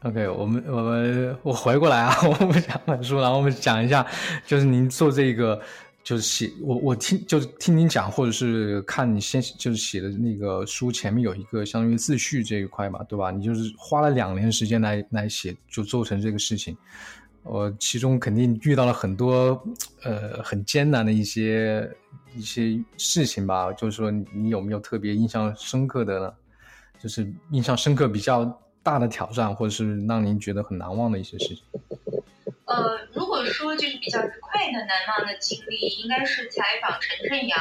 [0.05, 4.05] OK，我们我们我回过来啊， 我们讲本书，然后我们讲一下，
[4.45, 5.59] 就是您做这个，
[6.03, 13.31] 就是写我我听就是听您讲，或者是看你先就是写的那个书前面有一个相当于自序这一块嘛，对吧？
[13.31, 16.77] 你就是花了两年时间来来写，就做成这个事情，
[17.41, 19.59] 我其中肯定遇到了很多
[20.03, 21.89] 呃很艰难的一些
[22.35, 26.31] 一些事情吧，就是说你有没有特别印象深刻的呢？
[27.01, 28.61] 就是印象深刻比较。
[28.85, 31.63] 大的挑战，或者是让您觉得很难忘的一些事情。
[32.65, 37.59] 呃，如果说就是比较愉快的、难忘的经历，应该是采访陈振阳。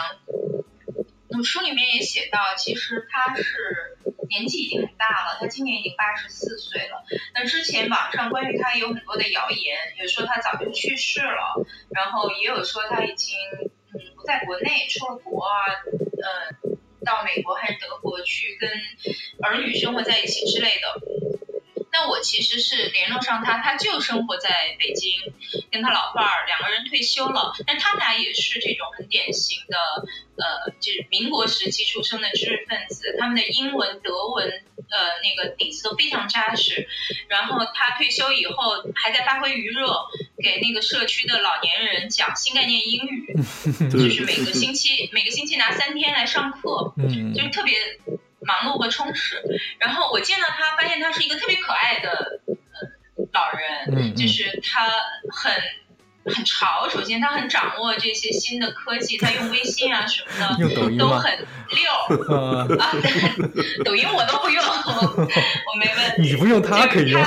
[1.28, 3.96] 那书里面也写到，其实他是
[4.28, 7.02] 年纪已经很大了，他今年已经八十四岁了。
[7.34, 13.34] 那之前网上关于他有很多的谣言，有说他早就去世了，然后也有说他已经
[13.94, 15.56] 嗯不在国内出了国啊，
[16.22, 18.70] 呃，到美国还是德国去跟
[19.42, 21.53] 儿女生活在一起之类的。
[21.96, 25.12] 那我其实是联络上他，他就生活在北京，
[25.70, 27.54] 跟他老伴儿两个人退休了。
[27.64, 29.78] 但他们俩也是这种很典型的，
[30.34, 36.88] 呃，就是民国时期出生的知识分子，他们的英文、德文，呃，那个底子都非常扎实。
[37.28, 39.94] 然后他退休以后还在发挥余热，
[40.42, 43.36] 给那个社区的老年人讲新概念英语，
[43.88, 46.92] 就是每个星期每个星期拿三天来上课，
[47.32, 47.78] 就是特别。
[48.46, 49.42] 忙碌和充实，
[49.78, 54.88] 然后我见到他，发现他是一个特别可爱的呃老人，就是他
[55.30, 55.52] 很
[56.26, 56.88] 很潮。
[56.88, 62.28] 首先，他很掌握这些新的科技，他用微信啊什么的都很溜
[62.78, 62.92] 啊。
[63.84, 67.22] 抖音我都不用，我没问你不用他可以用。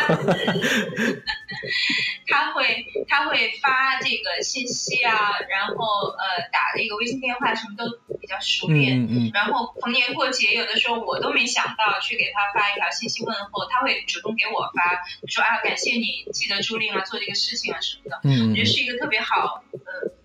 [2.29, 5.75] 他会他会发这个信息啊，然后
[6.11, 7.85] 呃打这个微信电话什么都
[8.19, 20.16] 比较熟练，然后逢年过节有的时候我都没想到去给他发一条信息问候，他会主动给我发，说啊感谢你记得朱令啊做这个事情啊什么的，我觉得是一个特别好嗯。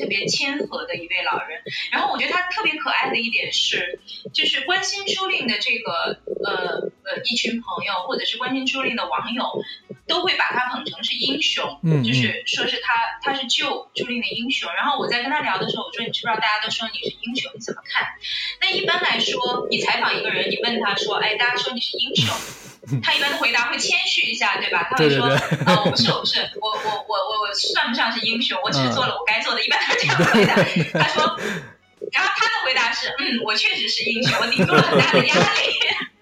[0.00, 1.60] 特别谦和的一位老人。
[1.92, 4.00] 然后我觉得他特别可爱的一点是，
[4.32, 9.62] 就是关心朱令的这个呃呃一群朋友或者是关心朱令的网友。
[10.10, 14.68] 都会把他捧成是英雄，嗯，就是说是他他是救朱令的英雄。
[14.74, 18.08] 然后我在跟他聊的时候，我说你知不知道大家都说你是英雄，你怎么看？
[18.60, 22.34] 那一般来说，你采访一个人，你问他说，哎，大家说你是英雄，
[23.04, 24.88] 他一般的回答会谦虚一下，对吧？
[24.90, 29.64] 他会说，啊，我不是，我不是，我我我我我算不上是英雄，我只是做了我该做的。
[29.64, 30.54] 一般他这样回答。
[31.02, 31.40] 他说，
[32.12, 35.40] 然后他的回答是，嗯，我确实是英雄，我顶住了很大的压力。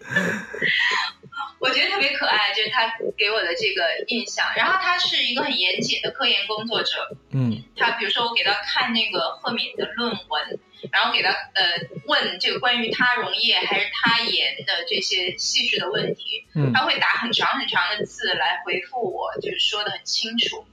[1.61, 2.87] 我觉得特别可爱，就是他
[3.19, 4.47] 给我的这个印象。
[4.57, 7.17] 然后他是一个很严谨的科研工作者。
[7.33, 7.65] 嗯。
[7.77, 10.61] 他比如说我给他看那个赫敏的论文，
[10.93, 11.65] 然后给他呃
[12.07, 20.65] 问这个关于他溶液还是他盐的这些细致的问题，他会打很长很长的字来回复我，就是说的很清楚。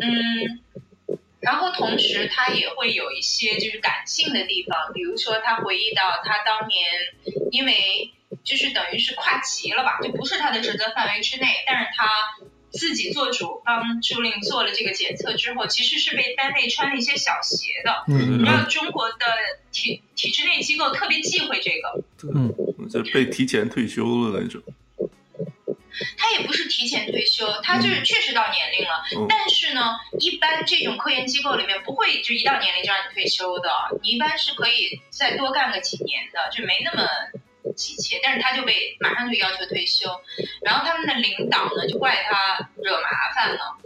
[0.00, 0.60] 嗯。
[1.46, 6.84] 然后同时他也会有一些就是感性的地方，比如说他回忆到他当年
[7.50, 8.12] 因为。
[8.42, 12.06] 就是等于是跨级了吧，就不是他的职责范围之内，但是他
[12.70, 18.04] 自己做主帮朱令做了这个检测之后，其实是被单位穿了一些小鞋的。
[18.08, 19.16] 嗯你知道中国的
[19.72, 22.04] 体体制内机构特别忌讳这个。
[22.34, 22.52] 嗯，
[22.88, 24.60] 就被提前退休了那种。
[26.16, 29.04] 他也不是提前退休，他就是确实到年龄了。
[29.28, 33.70] 但是呢，一般这种科研机构里面不会就一到年龄就让你退休的，
[34.02, 37.08] 你一般是可以再多干个几年的，就没那么。
[37.74, 40.08] 急切，但是他就被马上就要求退休，
[40.62, 43.76] 然后他们的领导呢就怪他惹麻烦了，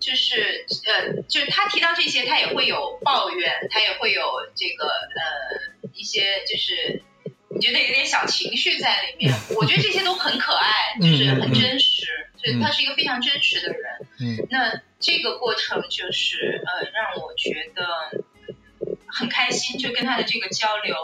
[0.00, 4.22] 就是呃，就是他提到这些，他也会有抱怨，他也会有
[4.56, 7.02] 这个呃一些就是
[7.58, 13.82] 你觉得有点小情绪在里面， 我觉得这些都很可爱，就是很真实，所以他是一个非常真实的人。
[14.20, 18.24] 嗯，那这个过程就是呃让我觉得。
[19.10, 20.94] 很开心，就跟他的这个交流，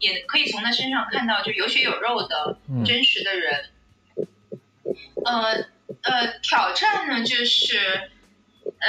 [0.00, 3.70] 也可以从他身上看到就有血有肉的真实的人。
[5.24, 5.64] 呃
[6.02, 7.78] 呃，挑战呢就是，
[8.64, 8.88] 呃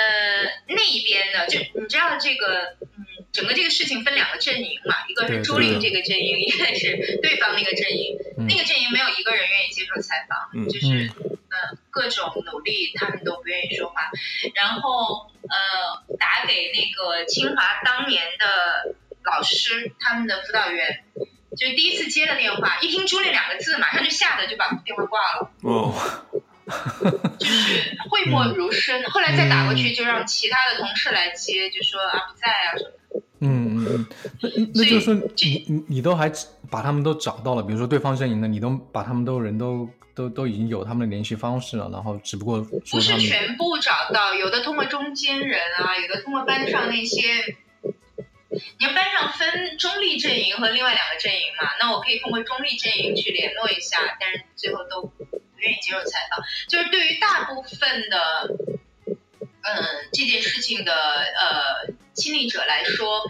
[0.68, 8.18] 那一边的，就你知道这个，嗯，整个这个事情分两个阵营嘛，一个是朱令这个阵营，一个是对方那个阵营。
[8.48, 11.12] 那个阵营没有一个人愿意接受采访，就是。
[11.54, 14.10] 呃，各种努力，他们都不愿意说话。
[14.56, 21.04] 然后，呃，打给那个清华当年的老师，他们的辅导员，
[21.56, 25.52] 就是第一次接了电话，一听“朱莉”两个字，马上就吓得就把电话挂了。
[25.62, 25.94] 哦，
[27.38, 29.04] 就是讳莫如深。
[29.12, 33.03] 后来再打过去，就让其他的同事来接，就说啊不在啊什么的。
[33.40, 34.08] 嗯嗯嗯，
[34.42, 36.32] 那那就是说，你你你都还
[36.70, 39.90] 把他们都找到了，比如说对方阵营的，你都把他们都人都。
[40.16, 47.24] 都都已经有他们的联系方式了，然后只不过不是全部找到，有的通过中间人啊，有的通过班上那些。
[48.52, 51.68] 你要班上分中立阵营和另外两个阵营嘛？
[51.80, 55.26] 那我可以通过中立阵营去联络一下，但是最后都不
[55.58, 56.46] 愿意接受采访。
[56.70, 58.78] 就是对于大部分的，
[59.64, 63.24] 嗯，这件事情的呃亲历者来说，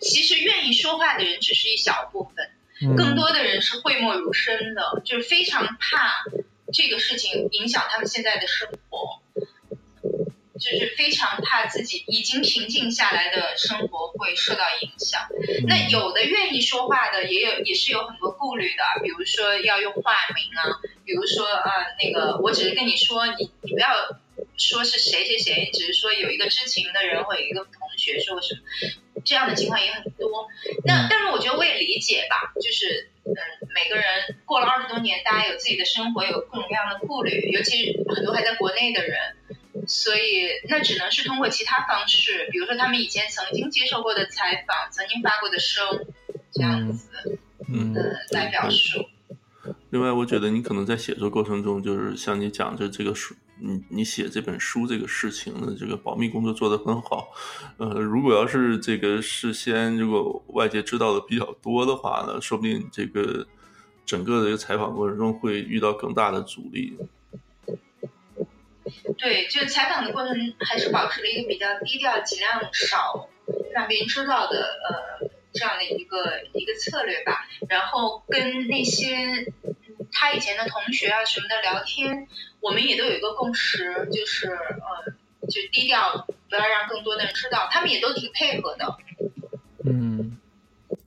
[0.00, 2.50] 其实愿意说话的人只是一小部分。
[2.96, 6.24] 更多的人是讳莫如深的，就是非常怕
[6.72, 9.20] 这个事情影响他们现在的生活。
[10.60, 15.26] 就是非常怕自己已经平静下来的生活会受到影响。
[15.66, 23.88] 那有的愿意说话的，也有也是有很多顾虑的，比如说要用化名啊，比如说呃那个，我只是跟你说，你你不要
[24.56, 30.48] 说是谁谁谁，只是说有一个知情的人或有一个同学说什么，这样的情况也很多。
[30.84, 33.34] 那但是我觉得我也理解吧，就是嗯，
[33.74, 34.04] 每个人
[34.44, 39.18] 过了二十多年，大家有自己的生活，有各种各样的顾虑，尤其很多还在国内的人。
[39.86, 46.06] 所以，那只能是通过其他方式，比如说他们以前曾经接受过的采访，曾经发过的声，
[46.52, 47.94] 这样子，嗯，
[48.30, 49.06] 来表述。
[49.90, 57.28] 另外，我觉得你可能在写作过程中，就是像你讲，就这个书，你你写这本书这个事情的这个保密工作做得很好。
[57.78, 63.46] 呃，如果要是这个事先如果外界知道的比较多的话呢，说不定这个
[64.04, 66.96] 整个的一个采访过程中会遇到更大的阻力。
[69.18, 73.28] 对，就采访的过程还是保持了一个比较低调，尽量少
[73.72, 77.46] 让别人知道的，呃，这样的一个一个策略吧。
[77.68, 79.52] 然后跟那些
[80.12, 82.26] 他以前的同学啊什么的聊天，
[82.60, 85.12] 我们也都有一个共识，就是呃，
[85.46, 87.68] 就低调，不要让更多的人知道。
[87.70, 88.96] 他们也都挺配合的。
[89.84, 90.36] 嗯，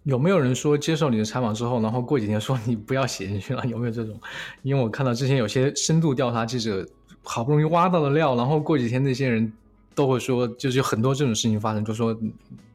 [0.03, 3.65] 有没有人说接受你的采访之后，然后过几天说你不要写进去了？
[3.65, 4.19] 有没有这种？
[4.61, 6.87] 因为我看到之前有些深度调查记者。
[7.25, 9.53] 好不容易挖到了料，然后过几天那些人
[9.95, 12.13] 都会说，就是有很多这种事情发生，就说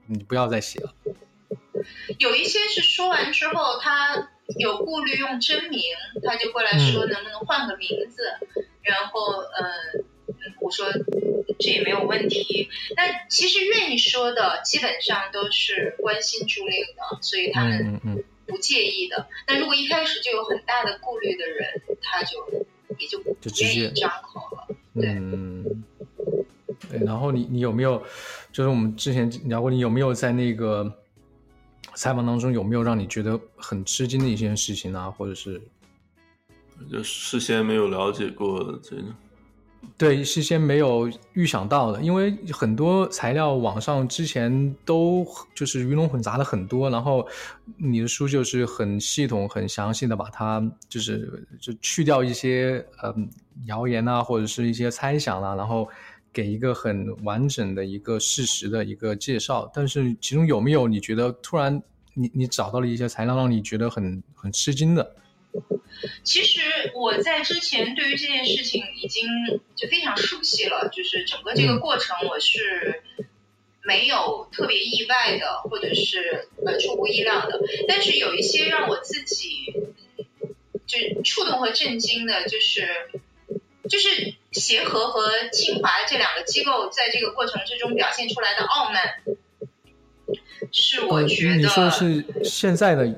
[0.06, 0.90] 你不要再写了。
[2.16, 5.80] 有一些是说完之后，他有顾虑用真名，
[6.22, 8.22] 他就过来说能不能换个名字，
[8.82, 10.04] 然后嗯，
[10.60, 10.86] 我说
[11.58, 12.68] 这也没有问题。
[12.96, 19.28] 但其实愿意说的基本上都是关心朱令的，所以他们不介意的。
[19.46, 22.66] 那如果一开始就有很大的顾虑的人，他就。
[22.98, 23.30] 也就不
[23.60, 25.84] 愿意张口了，嗯，
[26.90, 27.06] 对。
[27.06, 28.02] 然后你你有没有，
[28.50, 31.00] 就是我们之前聊过，你有没有在那个
[31.98, 35.60] 采访当中有没有让你觉得很吃惊的一件事情啊，或者是
[36.88, 39.06] 就事先没有了解过的这种。
[39.96, 45.26] 对，事先没有预想到的，因为很多材料网上之前都
[45.56, 47.26] 就是鱼龙混杂的很多，然后
[47.76, 53.28] 你的书就是很系统、很详细的把它就是就去掉一些嗯
[53.66, 55.88] 谣言啊，或者是一些猜想啦，然后
[56.32, 59.70] 给一个很完整的一个事实的一个介绍。
[59.74, 61.82] 但是其中有没有你觉得突然
[62.14, 65.16] 你你找到了一些材料让你觉得很很吃惊的？
[66.22, 66.60] 其实
[66.94, 69.26] 我在之前对于这件事情已经
[69.74, 73.02] 就非常熟悉了，就是整个这个过程我是
[73.82, 77.60] 没有特别意外的，或者是呃出乎意料的。
[77.88, 79.46] 但是有一些让我自己
[80.86, 82.86] 就触动和震惊的，就是
[83.88, 89.14] 就是协和和清华这两个机构在这个过程之中表现出来的傲慢。
[90.70, 93.14] 是我觉得你说的是现在的也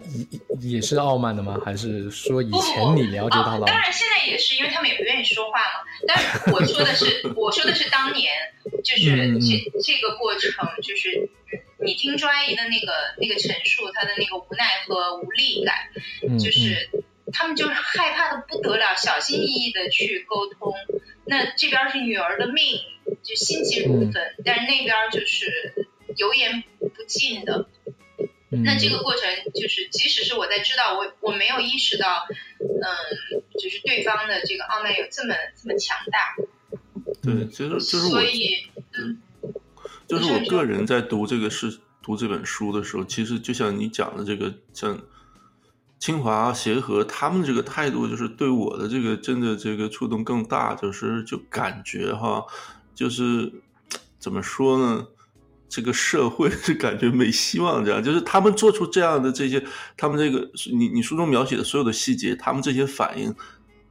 [0.60, 1.58] 也是傲慢的吗？
[1.64, 3.66] 还是说以前你了解到了？
[3.66, 5.80] 当然现在也是，因为他们也不愿意说话嘛。
[6.06, 8.30] 但是我说的是， 我说的是当年，
[8.84, 11.28] 就是这这个过程，就是
[11.84, 16.88] 你听周阿姨的那个那个陈述，她的那个无奈和无力感，就是
[17.32, 20.74] 他们就是害怕的不得了，小心翼翼的去沟通。
[21.24, 22.80] 那这边是女儿的命，
[23.22, 25.86] 就心急如焚，但是那边就是。
[26.16, 27.68] 油盐不进的，
[28.48, 29.22] 那这个过程
[29.54, 32.26] 就是，即使是我在知道我我没有意识到，
[32.58, 36.34] 嗯，就是对方的这个傲慢有这么这么强大。
[37.22, 38.66] 对，其实就是所以，
[38.98, 39.22] 嗯，
[40.08, 45.00] 就是我个人在读这个是读这本书的时候，其实就像你讲的这个，像
[46.00, 52.44] 清华协和他们这个态度，就是对我的这个真的这个触动更大，就是就感觉哈，
[52.94, 53.52] 就是
[54.18, 55.06] 怎么说呢？
[55.68, 59.62] 这个社会是感觉没希望，这样就是他们做出这样的这些，
[59.96, 63.32] 他们这个你你书中描写的所有的细节，他们这些反应，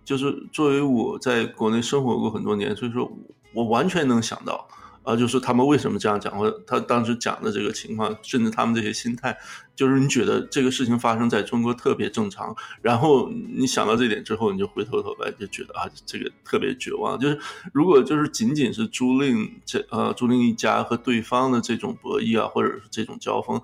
[0.03, 3.09] 就是作为我在国内生活过很多年，所以说
[3.53, 4.67] 我完全能想到。
[5.09, 9.35] 啊，就是他们为什么这样讲，或者他当时讲的这个情况，甚至他们这些心态，
[9.75, 17.17] 就是你觉得这个事情发生在中国特别正常，然后你想到这点之后，你就回头头来就觉得啊，这个特别绝望。
[17.17, 17.39] 就是
[17.73, 23.59] 如果就是仅仅是朱令这呃朱令一家和对方的这种博弈啊，或者是这种交锋，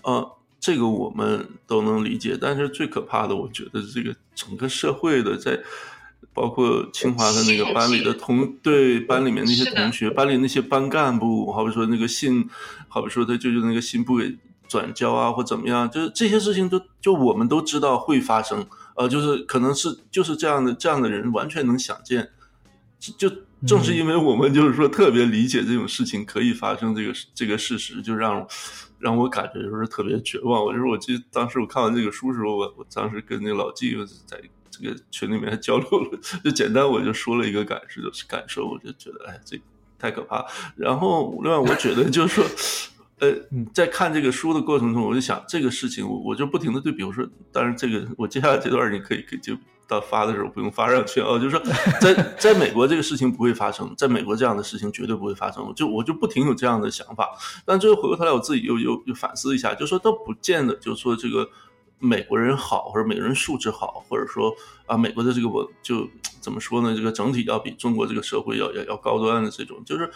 [0.00, 2.38] 呃，这个我们都能理解。
[2.40, 5.62] 但是最可怕的，我觉得这个整个社会的在。
[6.36, 12.46] 包括清华的那个班里的同对班里面那些同学，班里那些班干部，好比说那个信，
[12.88, 14.36] 好比说他舅舅那个信不给
[14.68, 18.66] 转交啊，或怎么样，就是这些事情都就我们都知道会发生，
[18.96, 22.28] 呃，就是可能是就是这样的这样的人完全能想见，
[23.00, 23.32] 就
[23.66, 28.46] 正是因为我们就是说特别理解这种事情可以发生这个这个事实，就让
[28.98, 30.62] 让我感觉就是特别绝望。
[30.62, 34.38] 我就是我记得当时我看完这个书时候，我我当时跟那老纪在
[34.78, 39.60] 这个群里面还交流了，就简单我就说了一个感受，就是感受，我就觉得哎，这
[39.98, 40.44] 太可怕。
[40.76, 42.44] 然后另外我觉得就是说。
[43.18, 43.32] 呃，
[43.72, 47.02] 在看这个书的过程中，我就想这个事情，我我就不停的对比。
[47.02, 49.56] 我说，当然这个我接下来这段你可以可以就
[49.88, 51.38] 到发的时候不用发上去啊。
[51.38, 51.58] 就是说，
[51.98, 55.72] 在在美国这个事情不会发生，在美国这样的事情绝对不会发生。
[55.74, 57.30] 就我就不停有这样的想法，
[57.64, 61.48] 但最后回过头来，我自己又又又反思一下，就说都不见得，就是说这个
[61.98, 64.54] 美国人好，或者美国人素质好，或者说
[64.86, 66.08] 啊美国的这个我就
[66.40, 66.94] 怎么说呢？
[66.96, 70.10] 这个整体要比中国这个社会要要要高端的这种，就是。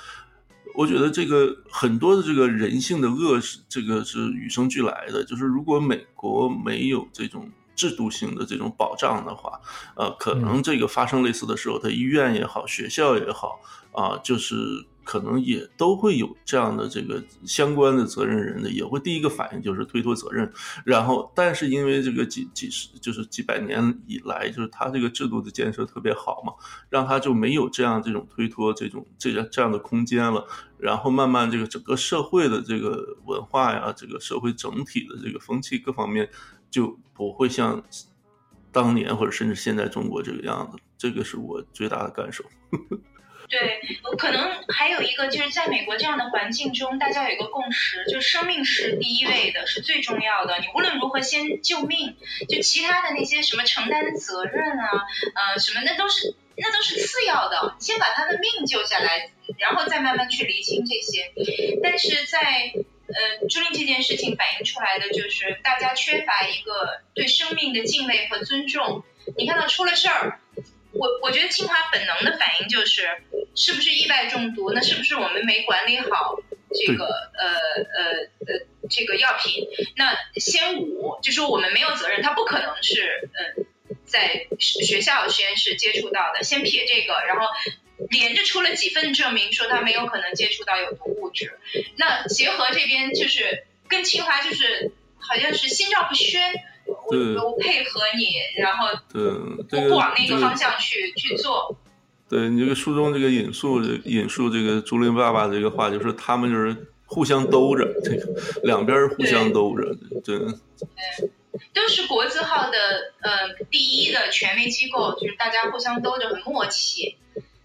[0.72, 9.60] 我觉得这个很多的这个人性的恶是这个是与生俱来的，就是如果美国没有这种制度性的这种保障的话，
[9.96, 13.58] 呃，可能这个发生类似的时候，他医院也好，学校也好，
[13.90, 14.86] 啊，就是。
[15.02, 20.50] 可能也都会有这样的这个相关的责任人的，也会第一个反应就是推脱责任，
[20.84, 26.52] 然后但是因为这个几几十就是几百年以来，就是他这个制度的建设特别好嘛，
[26.88, 30.46] 让他就没有这样这种推脱这种这样这样的空间了，
[30.78, 36.28] 然后慢慢这个整个社会的这个文化呀，这个社会整体的这个风气各方面
[36.70, 37.82] 就不会像
[38.70, 42.44] 当年或者甚至现在中国这个样子，这个是我最大的感受。
[42.70, 43.00] 呵 呵
[43.50, 43.80] 对，
[44.16, 50.60] 可能还有一个就是在美国这样的环境中，大家有一个共识，就是生命是第一位的，是最重要的。
[50.60, 52.16] 你无论如何先救命，
[52.48, 54.88] 就其他的那些什么承担责任啊，
[55.34, 61.32] 呃，什么那都是那都是次要的，先把他的命救下来，然后再慢慢去厘清这些。
[61.82, 62.72] 但是在
[63.08, 69.02] 呃朱令这件事情反映出来的就是大家缺乏一个对生命的敬畏和尊重。
[69.36, 70.38] 你看到出了事儿。
[70.92, 73.08] 我我觉得清华本能的反应就是，
[73.54, 74.72] 是不是意外中毒？
[74.72, 76.36] 那是不是我们没管理好
[76.74, 77.48] 这个呃
[77.94, 78.04] 呃
[78.46, 79.68] 呃这个药品？
[79.96, 83.66] 那先五就说我们没有责任，他不可能是嗯
[84.04, 86.42] 在学校实验室接触到的。
[86.42, 87.46] 先撇这个，然后
[88.10, 91.58] 连着出了几份证明说他没有可能接触到有毒物质。
[91.96, 96.52] 那协和这边就是跟清华就是好像是心照不宣。
[96.90, 98.88] 我配合你，然后
[99.68, 101.76] 对不往那个方向去去做。
[102.28, 110.38] 对你这个书中这个引述引述这个朱林爸爸这个话，就是他们就是互相兜着，这个两边互相兜着，对。
[110.38, 111.30] 对，
[111.74, 112.78] 都是国字号的
[113.20, 117.16] 呃第一的权威机构，就是大家互相兜着很默契。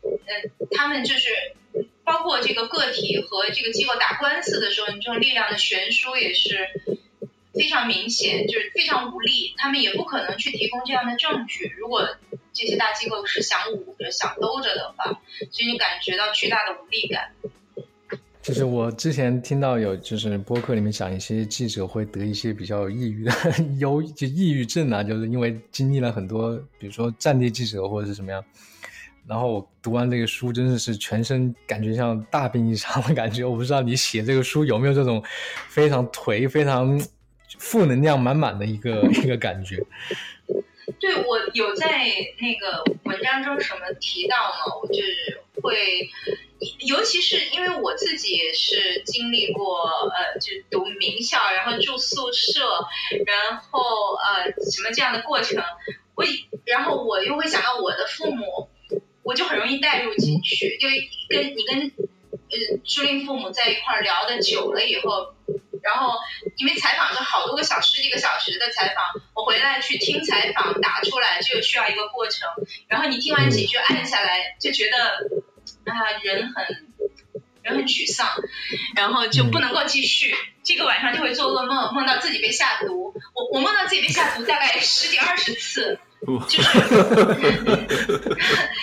[0.02, 1.30] 呃，他们就是
[2.04, 6.70] 包括这个个体和这个机构打官司的时候，你这种力量的悬殊也是。
[7.56, 11.74] 非常明显，就是非常无力，他们也不可能去提供这样的证据。
[11.78, 12.08] 如果
[12.54, 17.32] 这些大机构是想捂着、想兜着的话，所以你感觉到巨大的无力感。
[18.42, 23.32] 就是我之前听到有，就是播客里面讲一些记者会得一些比较抑郁的
[23.80, 28.44] 忧，就抑郁症啊，就是因为经历了很多，比如说战地记者或者是什么样。
[29.28, 33.44] 然后我读完这个书，真的是全身感觉像大病一场的感觉。
[33.44, 35.24] 我不知道你写这个书有没有这种
[35.68, 37.02] 非常颓、非常。
[37.58, 39.86] 负能量满满的一个 一个感觉。
[41.00, 42.08] 对我有在
[42.40, 44.76] 那个文章中什么提到吗？
[44.82, 46.08] 我就是会，
[46.86, 52.62] 尤其是因为我自己也是经历过，呃，就读名校，然后住宿舍，
[53.26, 53.80] 然后
[54.14, 55.64] 呃什么这样的过程。
[56.14, 56.24] 我
[56.66, 58.70] 然后我又会想到我的父母，
[59.24, 61.92] 我就很容易带入进去，因为跟你跟
[62.30, 65.34] 呃朱令父母在一块聊的久了以后。
[65.86, 66.18] 然后，
[66.58, 72.50] 因为采访是好多个小时、几个小时的采访，我回来去听采访，打出来就需要一个过程。
[72.88, 74.98] 然后你听完几句，按下来就觉得
[75.86, 76.66] 啊，人很
[77.62, 78.28] 人很沮丧，
[78.96, 80.36] 然后就不能够继续。
[80.64, 83.14] 这个晚上就会做噩梦，梦到自己被下毒。
[83.36, 86.00] 我我梦到自己被下毒大概十几二十次。
[86.48, 86.80] 就是，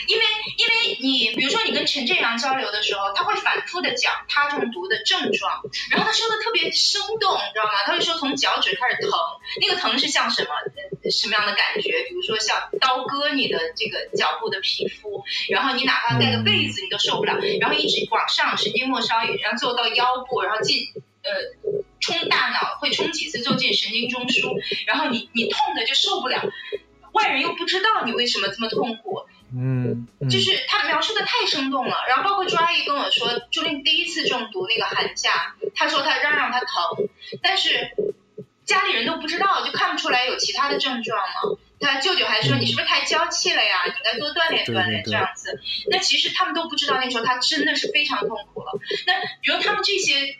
[0.07, 0.25] 因为
[0.57, 5.61] 因为你比如说你跟陈振阳交流的时候，他会反复的讲他中毒的症状，
[5.91, 7.73] 然后他说的特别生动，你知道吗？
[7.85, 9.11] 他会说从脚趾开始疼，
[9.61, 10.51] 那个疼是像什么
[11.11, 12.05] 什么样的感觉？
[12.09, 20.87] 比如说像刀割你的这个脚部的皮肤，然后你哪怕盖个被子你都受不了，然后一直往上神经末梢，然后最后到腰部，然后进
[21.23, 21.31] 呃
[21.99, 26.41] 冲大脑会冲几次就进神经中枢，然后你你痛的就受不了。
[27.13, 29.23] 外人又不知道你为什么这么痛苦，
[29.55, 31.97] 嗯，就是他描述的太生动了。
[32.09, 37.09] 然后包括朱阿姨跟我说，朱令第一次中毒那个寒假，她说她嚷嚷她疼，
[37.43, 37.95] 但是
[38.65, 41.59] 家里人都不知道，就看不出来有其他的症状嘛。
[41.81, 43.83] 他舅舅还说你是不是太娇气了呀？
[43.87, 45.61] 你应该多锻炼锻炼这样子。
[45.91, 48.79] 那其实他们都不知道，那时候他真的是非常痛苦了。
[49.05, 50.39] 那比如他们这些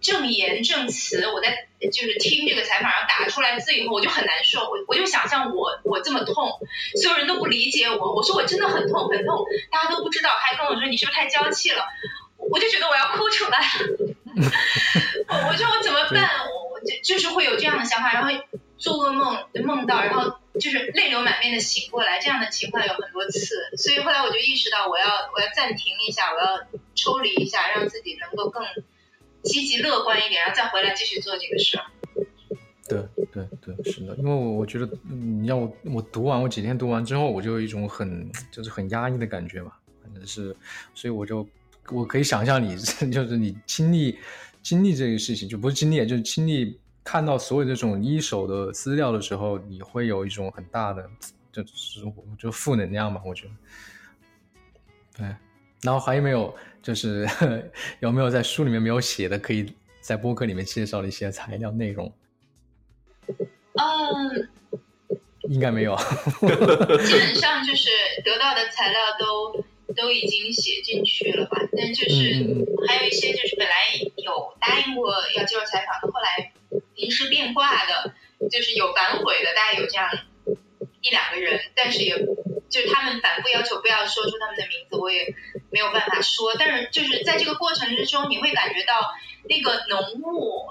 [0.00, 4.60] 证言证词，我在就是听这个采访上打出来字以后，我就很难受。
[4.62, 6.58] 我我就想象我我这么痛，
[7.00, 8.14] 所有人都不理解我。
[8.14, 11.84] 我说我真的很痛很痛，大家都不知道，还跟我说你是不是太娇气了？
[12.36, 13.58] 我就觉得我要哭出来。
[15.48, 16.30] 我说我怎么办？
[16.72, 18.32] 我就就是会有这样的想法，然后。
[18.76, 28.62] 做噩梦梦到，然后就是泪流满面的醒过来，这样的情况有很多次，所以后来我就意识到，我要我要暂停一下，我要抽离一下，让自己能够更
[29.44, 31.84] 积极乐观一点，然后再回来继续做这个事儿。
[32.88, 40.54] 对对对，是的，因为我我觉得，你要我我读完，我几天读完之后，我就有一种很就是很压抑的感觉吧，反正是，
[40.94, 41.48] 所以我就
[41.90, 42.76] 我可以想象你
[43.10, 44.18] 就是你经历
[44.62, 46.78] 经历这个事情，就不是经历，就是经历。
[47.06, 51.06] 看到所有这种一手的资料的时候，你会有一种很大的，
[51.52, 52.00] 就是
[52.38, 53.20] 就负能量吧？
[53.26, 53.52] 我觉得，
[55.18, 55.36] 对。
[55.84, 57.28] 然后还有没有，就是
[58.00, 62.12] 有没有在书里面没有写的，可以在播客里面介绍的一些材料内容？
[63.28, 64.48] 嗯，
[65.50, 65.94] 应该没有。
[67.04, 67.90] 基本上就是
[68.24, 69.64] 得到的材料都
[69.94, 71.58] 都已经写进去了吧？
[71.76, 73.74] 但就是还有一些就是本来
[74.16, 76.52] 有答应过要接受采访的，后来。
[76.96, 78.14] 临时变卦的，
[78.50, 80.08] 就是有反悔的，大概有这样
[81.04, 82.16] 一两个人，但是也
[82.70, 85.34] 就是他们反复要求不要说出他们的名字，我也
[85.70, 86.54] 没有办法说。
[86.58, 89.12] 但是就是在这个过程之中，你会感觉到
[89.46, 90.66] 那个浓雾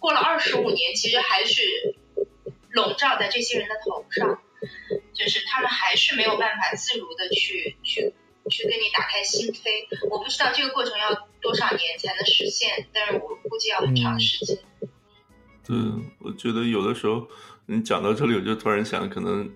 [0.00, 1.62] 过了二十五年，其实还是
[2.70, 4.42] 笼罩在这些人的头上，
[5.14, 8.12] 就是他们还是没有办法自如的去去
[8.50, 10.08] 去跟你打开心扉。
[10.10, 14.58] 我不知道这个过程要多少年才能实现，但是我估计要很长时间。
[15.64, 15.76] 对，
[16.18, 17.28] 我觉得有的时候
[17.66, 19.54] 你讲到这里，我就突然想，可能，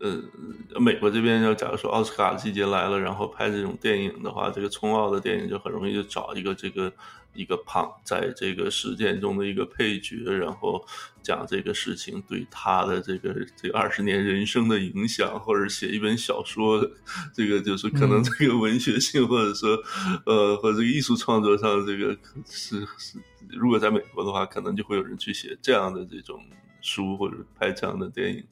[0.00, 6.92] 呃，美国这边要假如说奥斯卡季节来了，然后拍这种电影的话，这个冲奥的电影就很容易就找一个这个
[7.32, 10.84] 一个胖在这个事件中的一个配角，然后
[11.22, 16.84] 讲这个事情对他的这个这二十年人生的影响，或者写一本小说，
[17.32, 19.78] 这个就是可能这个文学性，或者说，
[20.26, 22.16] 呃，和这个艺术创作上，这个
[22.46, 23.18] 是是。
[23.50, 26.42] 如果在美国的话，可能就会有人去写这样的这种
[26.84, 28.44] 书，或者拍这样的电影。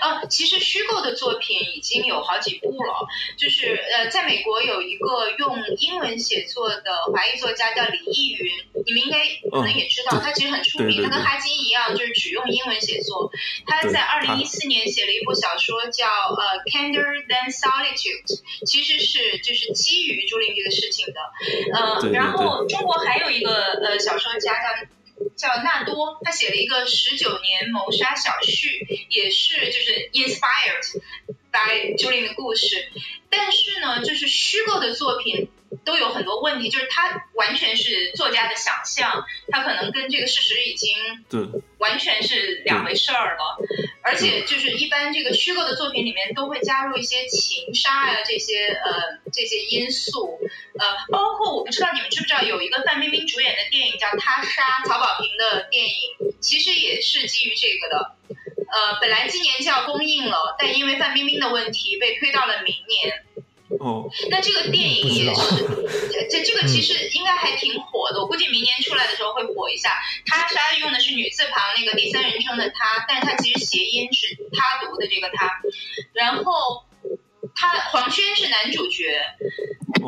[0.00, 3.06] 啊，其实虚构的作品已经有好几部了。
[3.38, 8.50] 就是呃，在美国有一个用英文写作的华裔作家叫李逸云，
[8.84, 11.04] 你们应该可能也知道，他其实很出名。
[11.04, 13.30] 他跟哈金一样，就是只用英文写作。
[13.64, 18.26] 他在二零一四年写了一部小说叫呃《Kinder Than Solitude》，
[18.66, 21.20] 其实是就是基于朱令这个事情的。
[21.72, 24.88] 呃，然后中国还有一个呃小说家叫。
[25.36, 31.02] 叫纳多，他写了一个十九年谋杀小序，也是就是 inspired
[31.54, 32.90] by 朱琳的故事，
[33.30, 35.48] 但是呢，就是虚构的作品。
[35.84, 40.96] 都有很多问题，就是它完全是作家的想象，它可能跟这个事实已经
[41.28, 41.42] 对
[41.78, 43.58] 完全是两回事儿了。
[44.00, 50.38] 而且就是一般这个虚构的作品里面都会加入一些情杀呀这些呃这些因素，
[50.78, 58.13] 呃，包括我不知道你们知不知道有一个范冰冰主演的电影叫《他杀》，曹保平的电影，其实也是基于这个的。
[58.74, 63.24] 呃，本来今年就要公映了，但因为范冰冰的问题被推到了明年。
[63.78, 65.62] 哦，那这个电影也是，
[66.28, 70.02] 这这个其实应该还挺火的，我估计明年出来的时候会火一下。
[70.26, 75.60] 他杀用的是女字旁那个第三人称的他，但是他其实谐音是他读的这个他，
[76.12, 76.84] 然后。
[77.54, 79.20] 他黄轩是男主角，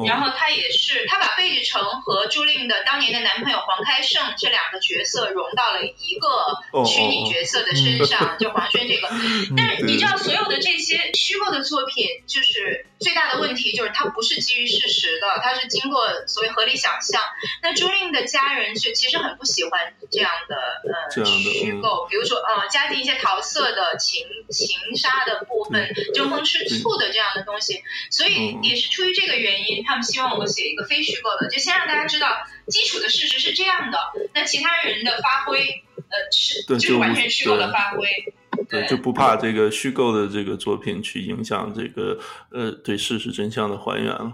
[0.06, 9.08] 然后他也是他把贝志成和朱令的当年的男朋友黄开胜这两个角色融到了一个虚拟角色的身上， 就黄轩这个。
[9.56, 17.22] 但是你知道，所有的这些虚构的作品，就是最大的问题就是它不是基于事实的，它是经过所谓合理想象。
[17.62, 27.25] 那朱令的家人是其实很不喜欢这样的呃虚构，比如说呃加进一些桃色的情情杀的部分，争风吃醋的这样。
[27.34, 32.28] 的东西，所以也是出于这个原因，他们希望我写一个非虚构的，就先让大家知道
[32.68, 33.98] 基础的事实是这样的，
[34.34, 38.08] 那其他人的发挥，呃，是就是完全虚构的发挥，
[38.68, 42.18] 对，就不怕这个虚构的这个作品去影响这个
[42.50, 44.32] 呃对事实真相的还原了。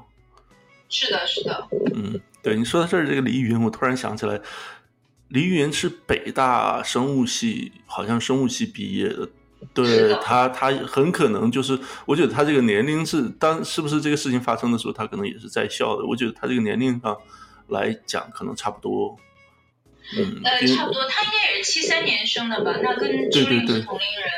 [0.89, 1.69] 是的，是的。
[1.95, 4.39] 嗯，对，你说到这儿，这个李宇云，我突然想起来，
[5.29, 9.29] 李宇云是北大生物系，好像生物系毕业的。
[9.73, 16.05] 对他，他很可能就是，我觉得他这个年龄是当是不是这个事情发生的时候，他可能也是在校的。
[16.05, 17.17] 我觉得他这个年龄上
[17.69, 19.17] 来讲，可能差不多。
[20.17, 22.77] 嗯，呃，差不多，他应该也是七三年生的吧？
[22.83, 24.31] 那跟朱琳是同龄人。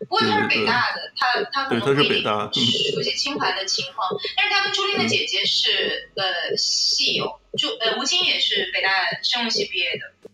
[0.00, 8.88] 不过他是北大的，他他可对能是北大嗯熟悉清华的情况，但是他跟朱琳的姐姐是呃系友，朱呃吴京也是北大
[9.22, 10.28] 生物系毕业的。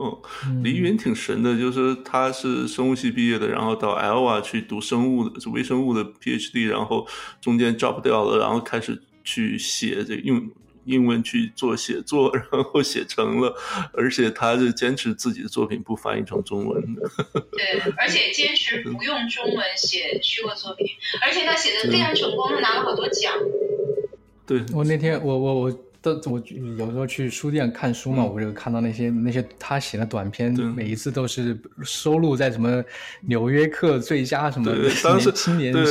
[0.00, 7.06] 嗯，黎云挺神的，就是他是生物系毕业的，然后到 L 啊去读生物的，是微生物的 PhD，然后
[7.40, 10.50] 中间 drop 掉了，然后开始去写这个用
[10.84, 13.54] 英文去做写作，然后写成了，
[13.92, 17.02] 而且他是坚持自己的作品不翻译成中文的。
[17.52, 20.86] 对，而且坚持不用中文写虚构作品，
[21.22, 23.32] 而且他写的非常成功，他拿了好多奖。
[24.46, 26.42] 对，我那天我我我都我
[26.78, 32.82] 有时候去书店看书嘛，嗯我就看到那些那些他写的短篇对，每一次都是收录在什么
[33.22, 35.84] 《纽约客》最佳什么对，当时青年对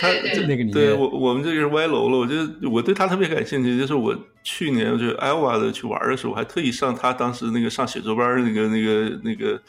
[0.00, 0.08] 他
[0.46, 2.18] 那个里对我我们这个是歪楼了。
[2.18, 9.60] 我觉得我对他特别感兴趣，就是我去年就 Iowa 的去玩的时候，我还特意上他当时那个上写作班儿那个那个那个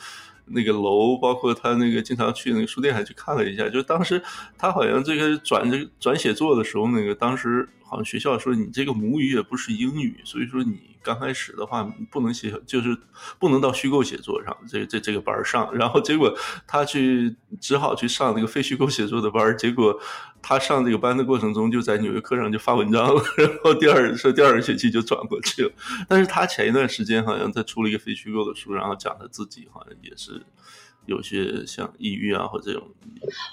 [0.46, 3.70] 那个楼，包括他那个经常去那个书店还去看了一下。
[3.70, 4.22] 就当时
[4.58, 12.98] 他好像这个转这个转写作的时候，那个当时好像学校说你这个母语也不是英语，所以说你刚开始的话不能写，就是
[13.38, 15.74] 不能到虚构写作上这这这个班上。
[15.76, 16.34] 然后结果
[16.66, 20.00] 他去只好去上那个非虚构写作的班，结果
[20.42, 25.72] 他上这个班的过程中，就在纽约客上就发文章了， 然后第二说第二个学期就转过去了。
[26.08, 30.42] 但是他前一段时间好像他出了一个非虚构的书，然后讲他自己好像也是
[31.06, 32.90] 有些像抑郁啊或者这种。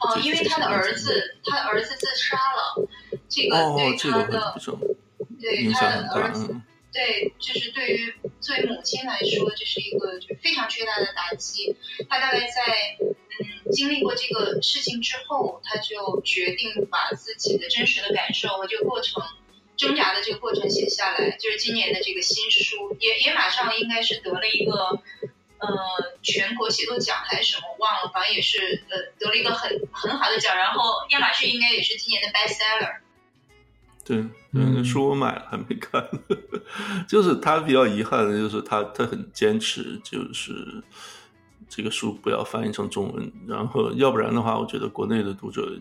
[0.03, 1.13] 哦，因为他的儿子，
[1.45, 2.89] 他的儿子自杀了，
[3.29, 6.33] 这个哦对，这个他的影他的响很大儿。
[6.33, 6.63] 子，嗯，
[6.93, 11.77] 对，就是对于作为母亲来说，这是一个就非常巨大的打击。
[12.09, 19.23] 她大概在嗯经历过这个事情之后，她就决定把自己的真实的感受和这个过程。
[19.77, 25.01] 挣扎的这个过程写下来，就是今年的这个新书，也也马上应该是得了一个
[25.57, 25.69] 呃
[26.23, 30.55] 全国写作奖还是什么忘了，反正也是呃得了一个很很好的奖。
[30.55, 30.83] 然后
[31.13, 32.99] 亚马逊应该也是今年的 bestseller。
[34.05, 34.23] 对，
[34.53, 36.07] 嗯，书我买了还没看，
[37.09, 40.83] 就是他比较遗憾的就是他他很坚持，就是
[41.69, 45.79] 这个书不要翻译成中文，然后要不然的话，我觉得国内的读者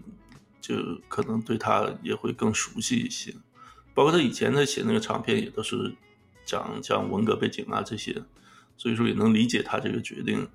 [0.61, 0.75] 就
[1.07, 3.33] 可能对他也会更熟悉一些，
[3.93, 5.93] 包括他以前他写那个长篇也都是
[6.45, 8.23] 讲讲文革背景啊这些，
[8.77, 10.47] 所以说也能理解他这个决定。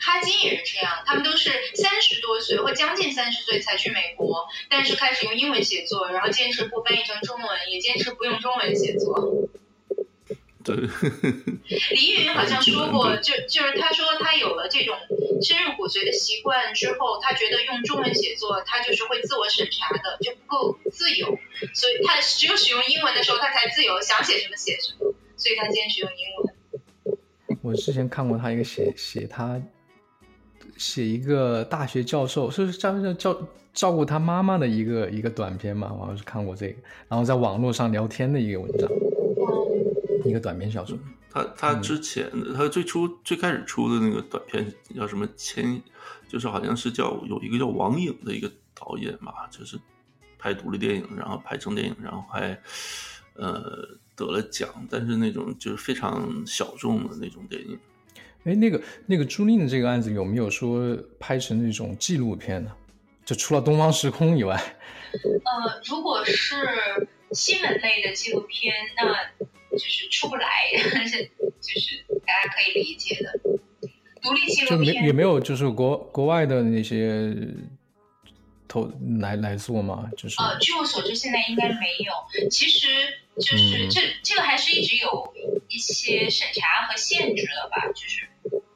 [0.00, 9.48] 哈金也是这样，他们都是三十多岁或将近三十岁才去美国，但是开始用英文写作，然后坚持不翻译成中文，也坚持不用中文写作。
[10.64, 10.74] 对，
[11.90, 14.96] 李云好像说过，就就是他说他有了这种
[15.42, 21.38] 深入骨髓的习惯之后，他觉得用中文写作，他就是会自我审查的，就不够自由，
[21.74, 26.53] 所以他只有使用英文的时候，他才自由，想写什么写什么，所以他坚持用英文。
[27.64, 29.58] 我之前看过他一个写写他
[30.76, 36.76] 写一个大学教授，是照照照照顾他妈妈的一个一个短片嘛，我好像是看过这个，
[37.08, 38.86] 然后在网络上聊天的一个文章，
[40.26, 40.94] 一个短篇小说。
[41.30, 45.80] 他他之前的、他最初最开始出的那个短片叫什么千，
[46.28, 49.80] 就是好像是叫有一个叫王颖的一个导演吧，就是
[50.38, 52.56] 拍独立电影，然后拍成电影，然后还
[53.36, 57.78] 呃得了奖，但是那种就是非常小众的那种电影。
[58.44, 62.70] 哎，那个那个朱令的这个案子有没有说拍成那种纪录片呢？
[63.24, 64.54] 就除了《东方时空》以外，
[65.12, 70.46] 呃，如果是新闻类的纪录片，那就是出不来，
[71.06, 71.24] 是
[71.60, 73.40] 就是大家可以理解的。
[74.20, 77.34] 独立纪就没录片也没有就是国国外的那些
[78.68, 82.48] 投来来做嘛，就是呃，据我所知，现在应该没有。
[82.50, 82.88] 其实
[83.40, 85.34] 就是嗯这、这个还是一直有
[85.68, 88.28] 一些审查和限制的吧，就是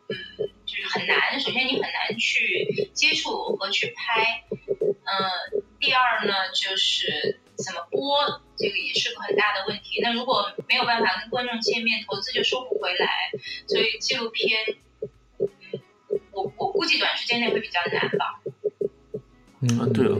[0.08, 1.38] 嗯，就是很难。
[1.38, 10.00] 首先你很难去接触和去拍，嗯、第二呢就是怎么播，这个也是个很大的问题。
[10.02, 13.30] 那如果没有办法跟观众见面，投资就收不回来，
[13.68, 14.58] 所以纪录片，
[15.38, 15.80] 嗯，
[16.32, 18.40] 我我估计短时间内会比较难吧。
[19.60, 20.16] 嗯，对了，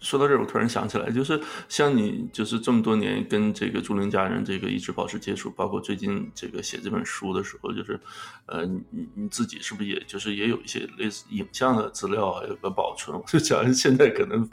[0.00, 8.00] 说到这儿，我突然想起来，就是像你，就是这么多年跟这个朱玲家人这个一直保持接触，包括最近这个写这本书的时候，就是，
[8.46, 13.14] 呃，你你自己是不是也就是也有一些类似影像的资料还有个保存？
[13.14, 14.48] 我就想现在可能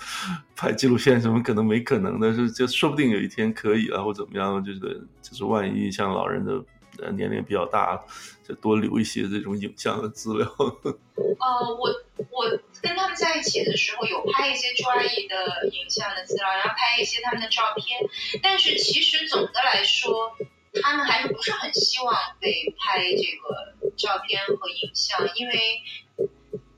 [0.58, 4.80] 拍纪录片什么可能没可能的，是就说不定有一天可以啊，或怎么样，就是
[5.22, 6.62] 就是万一像老人的
[7.02, 8.02] 呃年龄比较大，
[8.48, 10.48] 就多留一些这种影像的资料。
[11.18, 11.90] 呃，我
[12.32, 12.50] 我
[12.82, 18.10] 跟他们在一起的时候有拍一些朱阿姨的影像的资料，然后拍一些他们的照片，
[18.42, 20.36] 但是其实总的来说，
[20.82, 25.82] 他们还是不是很希望被拍这个照片和影像，因为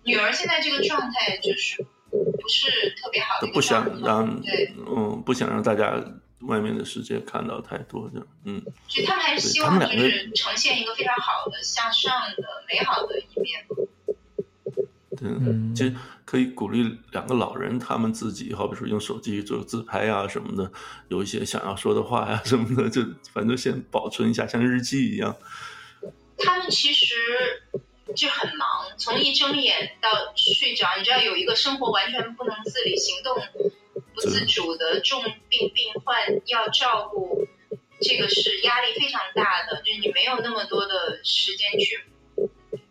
[0.03, 6.01] 女儿现在这个状态就是不是特别好的一个不想状况让对，嗯不想让大家
[6.41, 13.65] 外面的世界看到太多的，嗯，所以他们还是希望就是呈现一个非常好的、向上的、美好的一面。
[15.17, 20.71] 对，嗯其实可以鼓励两个老人他们自己，好比说用手机做自拍啊什么的，
[21.09, 23.01] 有一些想要说的话呀、什么的，就
[23.33, 25.35] 反正先保存一下，像日记一样。
[26.37, 27.13] 他们其实
[28.15, 28.65] 就很忙，
[28.97, 33.35] 从一睁眼到睡着，你知道有一个生活完全不能自理、行动
[34.14, 37.47] 不自主的重病病患要照顾，
[38.02, 42.04] 这个是压力非常大的，就是你没有那么多的时间去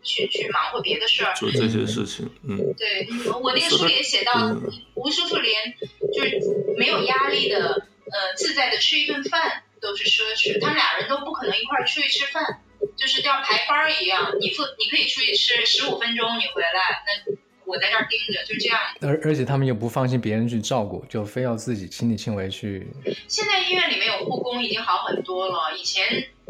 [0.03, 1.33] 去去忙活别的事儿。
[1.35, 3.07] 做这些事情，嗯，对，
[3.41, 5.75] 我那个书里也写到，嗯吴叔叔连
[6.13, 6.39] 就是
[6.77, 10.59] 没有压力的，呃，自在的吃一顿饭都是奢侈。
[10.59, 12.61] 他们俩人都不可能一块儿出去吃饭，
[12.97, 14.35] 就是要排班儿一样。
[14.39, 17.33] 你付，你可以出去吃十五分钟，你回来，那
[17.69, 18.79] 我在这儿盯着，就这样。
[19.01, 22.87] 而而且他们又不放心别人去照顾，就非要自己亲力亲为去。
[23.27, 26.03] 现在医院里面有护工已经好很多了，以前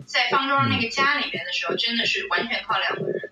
[0.05, 3.31] 在方庄那个家里面的时候，真的是完全靠两个人。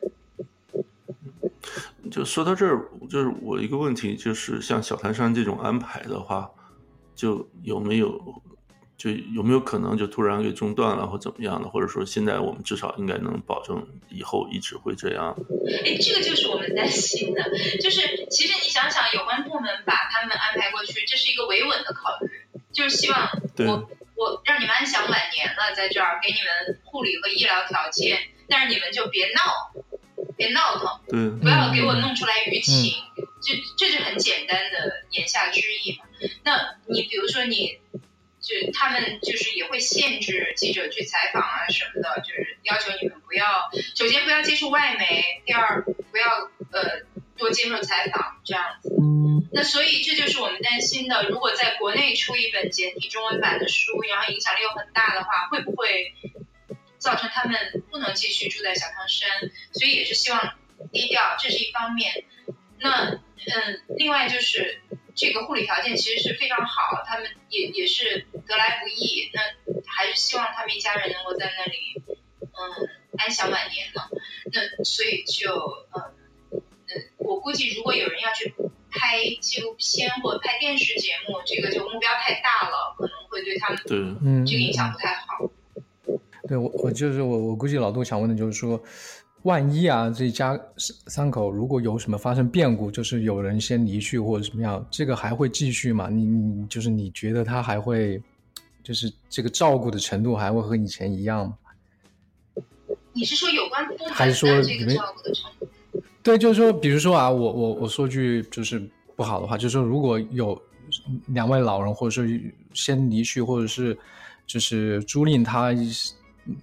[2.11, 6.49] 就说到这儿，就是我一个问题，就是像小谭山这种安排的话，
[7.15, 8.41] 就有没有
[8.97, 15.35] 就有没有可能就突然给中断了或怎么样的，或者说现在我们至少应该能保证以后一直会这样。
[15.85, 17.43] 哎，这个就是我们担心的，
[17.79, 22.27] 就是其实你想想，有关部门把他们安排过去，这是一个维稳的考虑，
[22.73, 23.29] 就是希望
[23.59, 28.17] 我我让你们安享晚年了，在这儿给你们护理和医疗条件，
[28.49, 29.77] 但是你们就别闹，
[30.35, 32.95] 别闹腾，对，不要给我弄出来舆情，
[33.43, 36.05] 这这是很简单的言下之意嘛。
[36.43, 37.77] 那你比如说你。
[38.47, 47.01] 就他们就是也会限制记者去采访啊什么的，就是要求你们不要，首先不要接触外媒，第二不要呃
[47.35, 48.95] 多接受采访这样子。
[49.51, 56.13] 那所以这就是我们担心的，如果在国内出一本简体中文版的书，然后影响力又很大的话，会不会
[56.97, 59.29] 造成他们不能继续住在小汤山？
[59.73, 60.53] 所以也是希望
[60.93, 62.23] 低调，这是一方面。
[62.79, 63.19] 那
[63.49, 64.81] 嗯，另外就是
[65.17, 69.31] 这个护理条件其实是非常好，他们也也是得来不易。
[69.33, 69.41] 那
[69.85, 72.01] 还是希望他们一家人能够在那里
[72.39, 74.03] 嗯安享晚年呢。
[74.53, 75.51] 那所以就
[75.91, 76.13] 嗯
[76.51, 76.61] 嗯，
[77.17, 78.53] 我估计如果有人要去
[78.91, 85.49] 拍纪录片或者拍电视节目，这个就目标太大了，可能会对他们对，嗯，这个影响不太好。
[86.47, 88.81] 对我，我就是我，我估计老杜想问的就是说，
[89.43, 96.09] 万一啊，这一家三三口如果有什么发生变故，就是有人先离去或者什么样，这个还会继续吗？
[96.09, 98.21] 你你就是你觉得他还会，
[98.83, 101.55] 就是这个照顾的程度还会和以前一样吗？
[103.13, 105.67] 你是说有关部门还是说这个你们照顾的程度？
[106.21, 108.85] 对，就是说，比如说啊，我我我说句就是
[109.15, 110.61] 不好的话，就是说，如果有
[111.27, 112.23] 两位老人，或者说
[112.73, 113.97] 先离去，或者是
[114.45, 115.71] 就是租赁他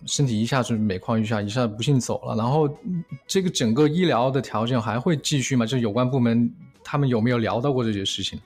[0.07, 2.69] 身体一下子每况愈下，一下不幸走了，然后
[3.27, 5.65] 这个整个医疗的条件还会继续吗？
[5.67, 8.41] 就是有关部门他们有没有聊到过这些事情？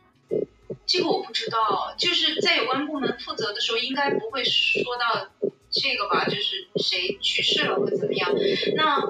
[0.86, 5.28] 这个我不知道，就是在有关部门负责的时候，应该不会说到
[5.70, 6.24] 这个吧？
[6.24, 8.30] 就是谁去世了会怎么样？
[8.74, 9.02] 那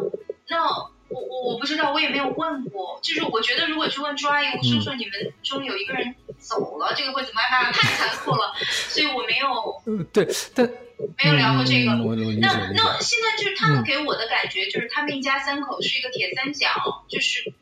[0.49, 0.67] 那
[1.09, 2.99] 我我我不知道，我也没有问过。
[3.03, 7.73] 就是我觉得，如果去问朱阿姨、我叔叔，你们中有一个人走了，这个会怎么办？
[7.73, 8.53] 太残酷了，
[8.89, 10.69] 所以我没有嗯，对，但
[11.17, 11.93] 没有聊过这个。
[12.41, 12.73] 那。
[12.75, 17.53] 那现在就是他们嗯给我的感觉，就是他们一家三口是一个铁三角，就是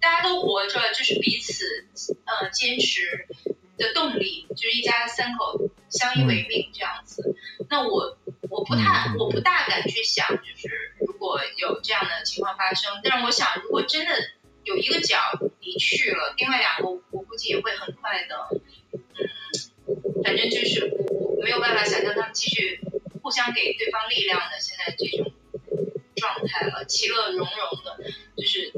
[0.00, 1.86] 大家都活着，就是彼此
[2.24, 3.26] 呃坚持
[3.76, 7.36] 的动力，就是一家三口相依为命这样子。
[7.68, 8.16] 那我
[8.48, 14.12] 我不太嗯我不大敢去想，就是如果有这样的情况发生，但是我想，如果真的
[14.64, 15.18] 有一个角
[15.60, 18.48] 离去了，另外两个我估计也会很快的，
[18.92, 19.28] 嗯，
[20.24, 20.92] 反正就是
[21.42, 22.80] 没有办法想象他们继续
[23.22, 25.32] 互相给对方力量的现在这种
[26.16, 27.98] 状态了，其乐融融的，
[28.36, 28.72] 就是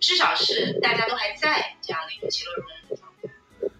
[0.00, 3.28] 至少是大家都还在这样的一个其乐融融的状态。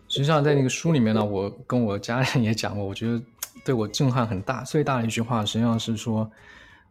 [0.09, 3.21] 实际上，在那个书里面呢，我跟我家人也讲过，我觉得
[3.65, 4.63] 对我震撼很大。
[4.63, 6.31] 最大的一句话，实际上是说，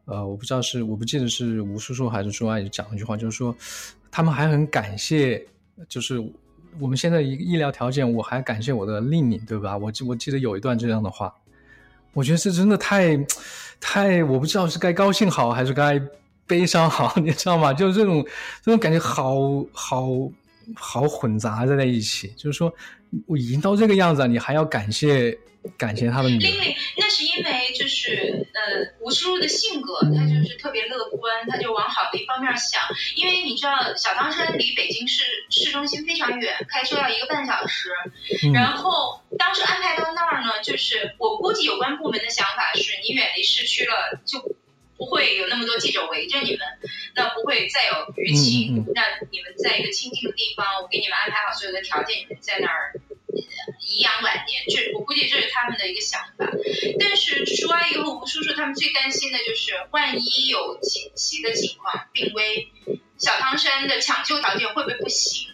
[0.05, 3.55] 呃，我不知道是我不记得是吴叔叔还是朱阿姨讲了一句话，就是说，
[4.11, 5.43] 他们还很感谢，
[5.89, 6.19] 就是
[6.79, 9.77] 我们现在一个医疗条件，我还感谢我的令令，对吧？
[9.77, 11.33] 我记我记得有一段这样的话，
[12.13, 13.17] 我觉得这真的太
[13.79, 16.01] 太，我不知道是该高兴好还是该
[16.45, 17.73] 悲伤好，你知道吗？
[17.73, 18.25] 就是这种
[18.63, 19.35] 这种感觉好
[19.71, 20.07] 好
[20.75, 22.73] 好混杂在在一起，就是说
[23.25, 25.37] 我已经到这个样子了，你还要感谢
[25.77, 27.51] 感谢他的女儿，令令，那是因为
[27.87, 32.81] 就就是呃，吴叔叔的性格，他就是特别乐观，他就往好的一方面想。
[33.15, 37.89] 因为你知道，小汤山离北京市市中心非常远，开车要一个半小时。
[38.53, 44.39] 然后当时安排到那儿呢，就是我估计有关部门的想法是，你远离市区了，就
[44.97, 46.59] 不会有那么多记者围着你们，
[47.15, 48.85] 那不会再有舆情。
[48.93, 52.93] 那你们在一个清静的地方，我给你们安排好所有的条件，你们在那儿。
[53.79, 56.51] 颐养晚年，这我估计这是他们的一个想法。
[56.99, 62.71] 但是说完以后吴叔叔他们最担心的就是，万一有紧急的情况，病危，
[63.17, 65.47] 小汤山的抢救条件会不会不行？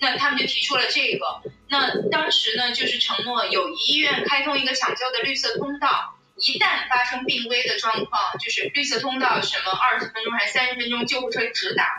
[0.00, 1.42] 那他们就提出了这个。
[1.68, 11.98] 那当时呢，就是承诺有医院开通一个抢救的绿色通道，一旦发生病危的状况，就是绿色通道什么二十分钟还是三十分钟，救护车直达。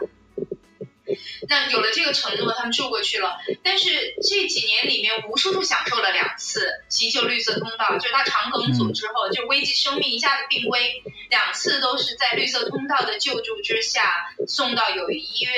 [1.47, 3.39] 那有了这个承诺，他们住过去了。
[3.63, 15.53] 但是这几年里面，吴叔叔享受了两次急救绿色通道，就是他肠梗阻之后，就危及生命，一下子病危，两次都是在绿色通道的救助之下送到友谊医院，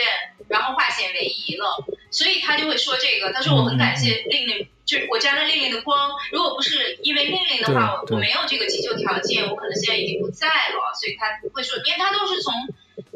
[0.48, 1.86] 然后化险为夷了。
[2.12, 6.12] 所以他就会说这个，他说我很感谢令令，就是我沾了令令的光。
[6.32, 10.94] 如果不是因为令令的话，我我没有这个急救条件，我可能现在已经不在了。
[11.00, 12.54] 所以他会说，因为他都是从。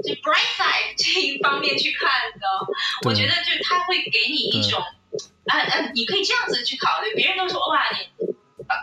[0.03, 2.09] 就 bright side 这一方面去看
[2.39, 2.45] 的，
[3.03, 4.81] 我觉得就是他会给你一种，
[5.47, 7.13] 啊啊，你可以这样子去考虑。
[7.15, 8.25] 别人都说哇，你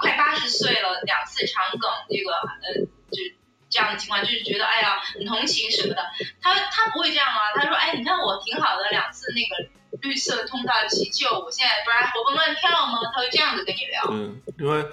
[0.01, 3.23] 快八十岁了，两次肠梗，这个呃，就
[3.71, 6.03] 这样的情况，就是觉得哎呀，很同情什么的。
[6.41, 9.71] 他他不会这样啊，他说哎，你看我挺好的，两次那个
[10.03, 12.99] 绿色通道急救，我现在不是还活蹦乱跳吗？
[13.15, 14.05] 他会这样子跟你聊。
[14.11, 14.85] 嗯，另外，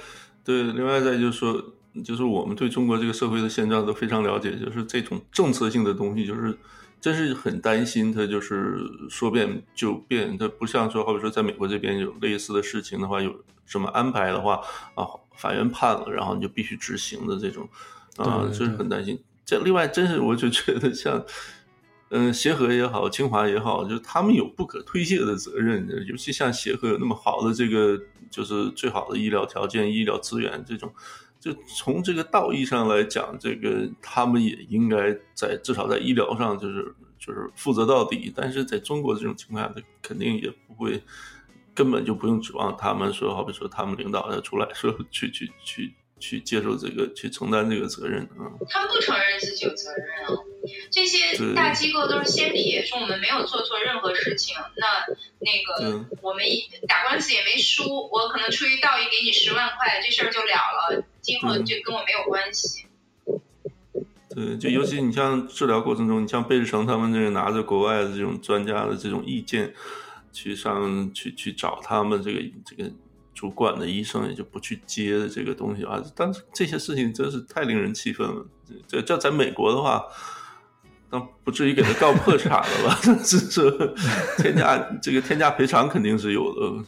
[0.46, 1.74] 对，另外再就是说。
[2.04, 6.58] 就是我们对中国这个社会的现状都非常了解，就是这种政策性的东西，就是
[7.00, 8.80] 真是很担心它就是
[9.10, 13.34] 说变就变，它不像说，好比说在美国这边有类似的事情的话，有
[13.66, 14.62] 什么安排的话
[14.96, 17.68] 啊，法院判了，然后你就必须执行的这种
[18.18, 19.18] 啊，就是很担心。
[19.46, 21.24] 这另外，真是我就觉得像
[22.10, 30.92] 嗯协和也好，清华也好，就是他们有不可推卸的责任，尤其像协和有那么好的这个就是最好的医疗条件、医疗资源这种。
[31.40, 38.32] 就从这个道义上来讲，这个他们也应该在至少在医疗上就是就是负责到底。
[38.36, 41.02] 但是在中国这种情况下，他肯定也不会，
[41.74, 45.94] 根本就不用指望他们说，好比说他们领导要出来说去去去。
[46.20, 48.52] 去接受这个，去承担这个责任啊！
[48.70, 50.38] 他们不承认自己有责任啊！
[50.92, 54.56] 这些大机构都是先撇，说我们没有做错任何事情。
[54.76, 56.44] 那那个我们
[56.88, 62.86] 打官司也没输，我可能出于道义给你十万块，这事儿就了了，今后就跟我没有关系。
[64.36, 69.74] 对，就尤其你像治疗过程中，你像贝志成他们这个拿着国外的这种专家的这种意见，
[70.34, 72.92] 去上去去找他们这个这个。
[73.40, 78.46] 主管的医生也就不去接这个东西啊，但是这些事情真是太令人气愤了。
[78.86, 80.04] 这这在美国的话，
[81.10, 83.00] 那不至于给他告破产了吧？
[83.24, 83.96] 这这
[84.44, 86.86] 天价这个天价赔偿肯定是有的。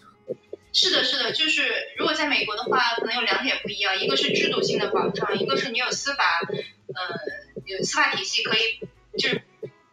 [0.73, 8.85] 是的，是的，就是如果在美国的话，可能有两点不一样，一个是制度性的保障，一个是你有司法，呃，有司法体系可以
[9.17, 9.41] 就是。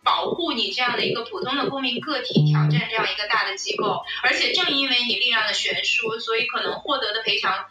[0.08, 7.66] 保护你这样的一个普通的公民个体挑战这样一个大的机构，而且正因为你力量的悬殊，所以可能获得的赔偿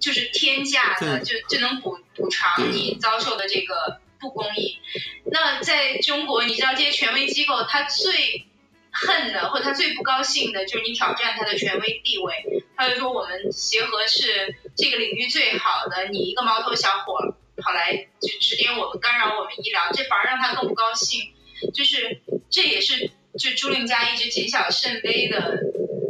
[0.00, 4.80] 就是天价的，就就能补补偿你遭受的这个不公义。
[5.26, 8.48] 那在中国，你知道这些权威机构，他最
[8.90, 12.64] 恨的或他最不高兴的就是你挑战他的权威地位。
[12.76, 21.32] 他就说我们协和是这个领域最好的，你一个毛头小伙跑来就指点我们，干扰我们医疗，这反而让他更不高兴。
[21.74, 25.60] 就是这也是就朱令家一直谨小慎微的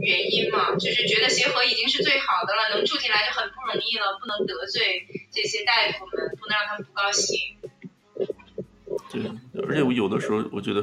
[0.00, 7.38] 原因嘛，就是觉得协和已经是最好的了，能住进来就很不容易了，不能得罪这些大夫们，不能让他们不高兴。
[9.10, 9.22] 对，
[9.68, 10.82] 而且我有的时候我觉得，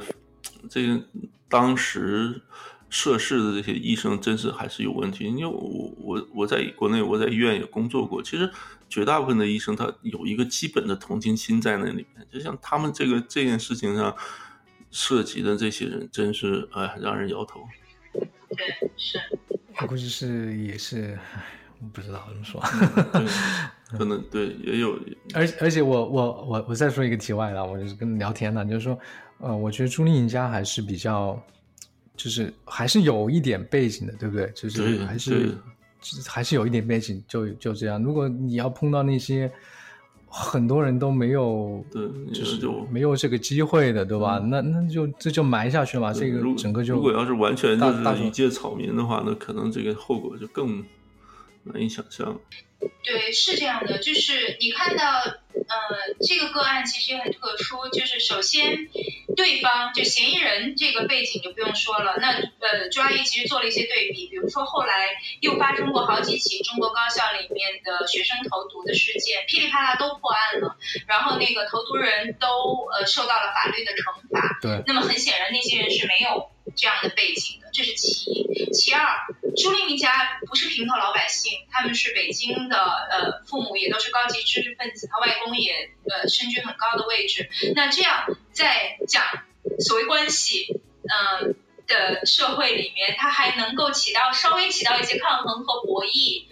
[0.70, 1.02] 这个
[1.50, 2.42] 当时
[2.90, 8.52] 涉事的这些医生真是还是有问题，因为我我我在国内我在医院也工作过，其实
[8.90, 14.16] 绝大部分的医生他有一个基本的同情心在那里面，就像他们这个这件事情上。
[14.98, 17.60] 涉及的这些人真是哎，让人摇头。
[18.14, 19.20] 对，是。
[19.82, 21.20] 我估计是也是，
[21.82, 22.62] 我不知道怎么说。
[23.98, 24.98] 可能对，也有。
[25.36, 28.98] 而而且我我我我再说一个题外的，我就是跟聊天呢，就是说，
[29.40, 31.38] 呃，我觉得朱丽颖家还是比较，
[32.16, 34.50] 就是还是有一点背景的，对不对？
[34.56, 35.58] 就是还是
[36.26, 38.02] 还是有一点背景，就就这样。
[38.02, 39.52] 如果你要碰到那些。
[40.38, 44.38] 很多人都没有，对，就是就没有这个机会的，对吧？
[44.38, 50.84] 那那就这就埋下去了，这个整个就如果要是完全就是一介草民的话，那可能这个后果就更
[51.64, 52.38] 难以想象。
[53.04, 58.88] 对，是这样的，就是你看到，呃，这个个案其实也很特殊，就是首先，
[59.36, 65.10] 对方就嫌疑人这个背景就不用说了，那呃，朱阿姨其实做了一些对比，比如说后来
[65.42, 70.78] 又发生过好几起中国高校里面的学生投毒的事件，噼里啪啦都破案了，
[71.08, 72.48] 然后那个投毒人都
[72.94, 76.52] 呃受到了法律的惩罚，对，那么很显然那些人是没有。
[76.76, 78.72] 这样的背景的，这是其一。
[78.72, 79.06] 其二，
[79.58, 87.50] 朱令一家不是平头老百姓，他们是北京的，呃，父母也都是高级知识分子，他外公也呃身居很高的位置。
[87.76, 89.24] 那这样在讲
[89.80, 91.56] 所谓关系，嗯
[91.88, 96.46] 的社会里面，他还能够起到稍微起到一些抗衡和博弈。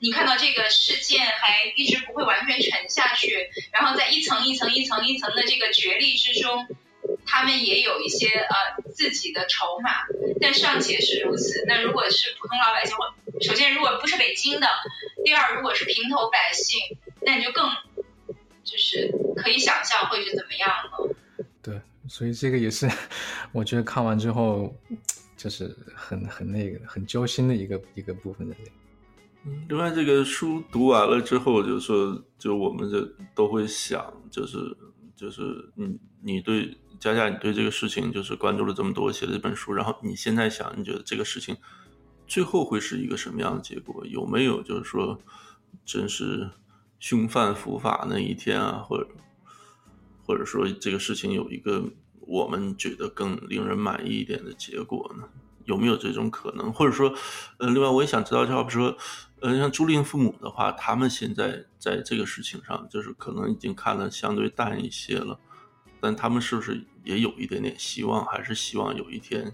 [0.00, 6.66] 你看到这个事件还一直不会完全沉下去，然后在一层一层一层一层的这个角力之中。
[7.26, 8.54] 他们也有一些呃
[8.94, 9.90] 自己的筹码，
[10.40, 11.64] 但尚且是如此。
[11.66, 13.12] 那如果是普通老百姓，或
[13.42, 14.66] 首先如果不是北京的，
[15.24, 16.78] 第二如果是平头百姓，
[17.22, 17.68] 那你就更
[18.62, 21.14] 就是可以想象会是怎么样了。
[21.60, 22.88] 对，所以这个也是
[23.52, 24.72] 我觉得看完之后
[25.36, 28.54] 就是很很那个很揪心的一个一个部分的。
[29.68, 33.00] 另外，这个书读完了之后，就是说，就我们就
[33.34, 34.56] 都会想，就是
[35.16, 35.42] 就是
[35.74, 36.76] 你你对。
[36.98, 41.56] 佳佳，你对这个事情就是关注了这么多，写了这本书，然后你现在想，你觉得这个事情
[42.26, 44.04] 最后会是一个什么样的结果？
[44.06, 45.18] 有没有就是说，
[45.84, 46.50] 真是
[46.98, 48.82] 凶犯伏法那一天啊？
[48.82, 49.08] 或者
[50.24, 51.84] 或者说这个事情有一个
[52.20, 55.28] 我们觉得更令人满意一点的结果呢？
[55.66, 56.72] 有没有这种可能？
[56.72, 57.12] 或者说，
[57.58, 58.96] 呃，另外我也想知道，就好比说，
[59.40, 65.38] 呃，像朱令父母的话，他们现在在这个事情上，就是可能已经看得相对淡一些了。
[66.06, 68.24] 但他们是不是也有一点点希望？
[68.26, 69.52] 还是希望有一天，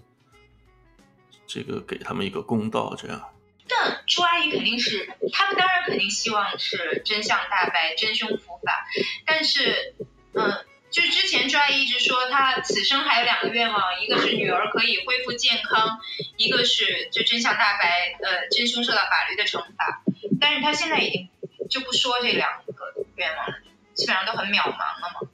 [1.47, 2.95] 这个给他们一个公道？
[2.95, 3.33] 这样？
[3.67, 8.85] 但朱阿姨肯定是，他们当然肯定希望是真相大白，真凶伏法。
[9.25, 9.95] 但是，
[10.33, 15.99] 嗯，就是之前朱阿姨一直说，她此生还有两个愿望，一个是女儿可以恢复健康，
[16.37, 20.03] 一个是就真相大白，呃，真凶受到法律的惩罚。
[20.39, 21.27] 但是她现在已经
[21.67, 22.73] 就不说这两个
[23.15, 23.55] 愿望了，
[23.95, 25.27] 基本上都很渺茫了嘛。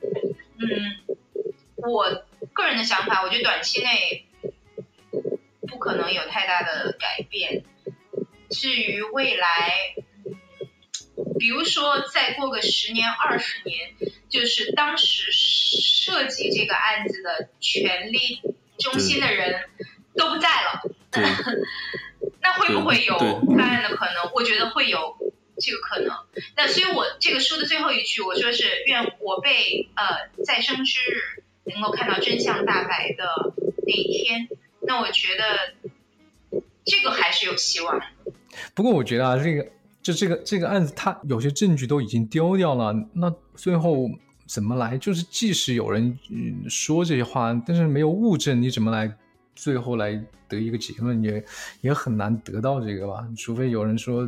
[0.60, 1.16] 嗯。
[1.78, 4.26] 我个人的想法，我觉得短期内
[5.68, 7.64] 不可能有太大的改变。
[8.50, 9.96] 至于未来，
[11.40, 13.96] 比如说再过个十年、二十年，
[14.28, 18.42] 就是当时涉及这个案子的权力
[18.78, 19.70] 中心的人
[20.18, 20.82] 都不在了，
[22.42, 23.18] 那会不会有
[23.56, 24.32] 翻案的可能？
[24.34, 25.16] 我觉得会有
[25.60, 26.16] 这个可能。
[26.56, 31.44] 那所以我这个书的最后一句，我说是愿我辈呃再生之日。
[31.72, 33.54] 能够看到真相大白的
[33.86, 34.48] 那一天，
[34.82, 35.44] 那我觉得
[36.84, 38.02] 这个还是有希望。
[38.74, 39.68] 不过我觉得啊，这个
[40.02, 44.10] 就这个这个案子，它有些证据都已经丢掉了，那最后
[44.48, 44.98] 怎么来？
[44.98, 46.18] 就是即使有人
[46.68, 49.16] 说这些话，但是没有物证，你怎么来
[49.54, 51.22] 最后来得一个结论？
[51.22, 51.46] 也
[51.82, 53.28] 也很难得到这个吧？
[53.38, 54.28] 除非有人说。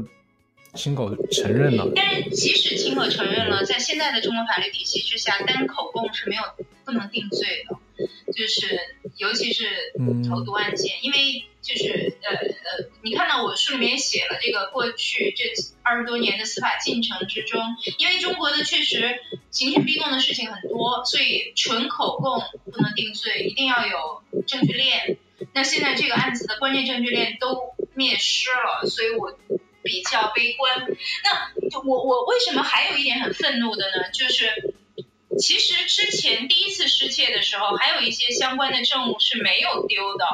[0.73, 6.43] 亲口承认了，但是即使亲口承认了，在现在的中国法律体系之下，单口供是没有
[6.85, 8.79] 不能定罪的，就是
[9.17, 9.65] 尤其是
[10.29, 15.43] 投毒案件，因为就是呃呃，你看到我书里面写了这个过去这
[15.83, 17.61] 二十多年的司法进程之中，
[17.97, 19.19] 因为中国的确实
[19.49, 22.39] 刑讯逼供的事情很多，所以纯口供
[22.71, 25.17] 不能定罪，一定要有证据链。
[25.53, 29.37] 那现在这个案子的关键证据链都灭失了，所以我。
[29.83, 30.87] 比较悲观，
[31.23, 34.09] 那我我为什么还有一点很愤怒的呢？
[34.13, 34.75] 就是。
[35.39, 40.25] 其实之前第一次失窃的时候，还有一些相关的证物是没有丢的。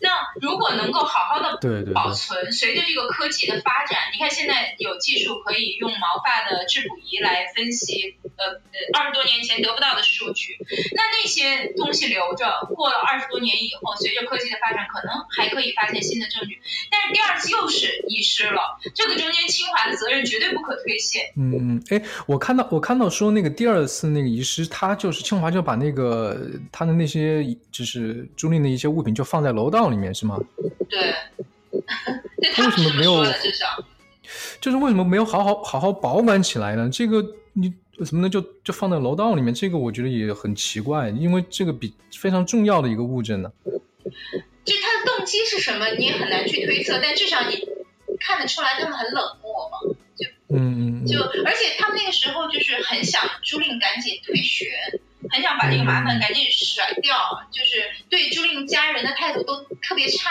[0.00, 0.08] 那
[0.40, 1.60] 如果能够好好的
[1.92, 10.56] 保存，随着这个科技的发展，你看现在有技术可以用毛发的质谱仪来分析，呃呃，二十多年前得不到的数据。
[10.94, 16.62] 那那些东西留着，过了二十多年以后，随着科技的发展，可能还可以发现新的证据。
[16.90, 21.30] 但是第二次又是遗失了，这个中间清华的责任绝对不可推卸。
[21.36, 24.45] 嗯嗯，哎，我看到我看到说那个第二次那个遗。
[24.46, 30.38] 其实他就是清华，就把那个他的那些就是租赁的一些物品就放在楼道里面，是吗？
[30.88, 31.12] 对。
[32.54, 33.24] 他为什么没有？
[34.60, 36.88] 就是为什么没有好好好好保管起来呢？
[36.90, 37.72] 这个你
[38.04, 39.52] 怎么能就就放在楼道里面？
[39.52, 43.50] 这个我觉得也很奇怪，因为这个比非常重要的一个物证呢。
[44.64, 47.56] 就他的动机是什么，你也很难去推测，但至少你
[48.20, 49.24] 看得出来他们很冷。
[50.56, 54.70] 嗯嗯，就而且他们那个时候就是很想朱令赶紧退学，
[55.30, 60.30] 很想把这个麻烦赶紧甩掉，就是对朱令家人的态度都特别差，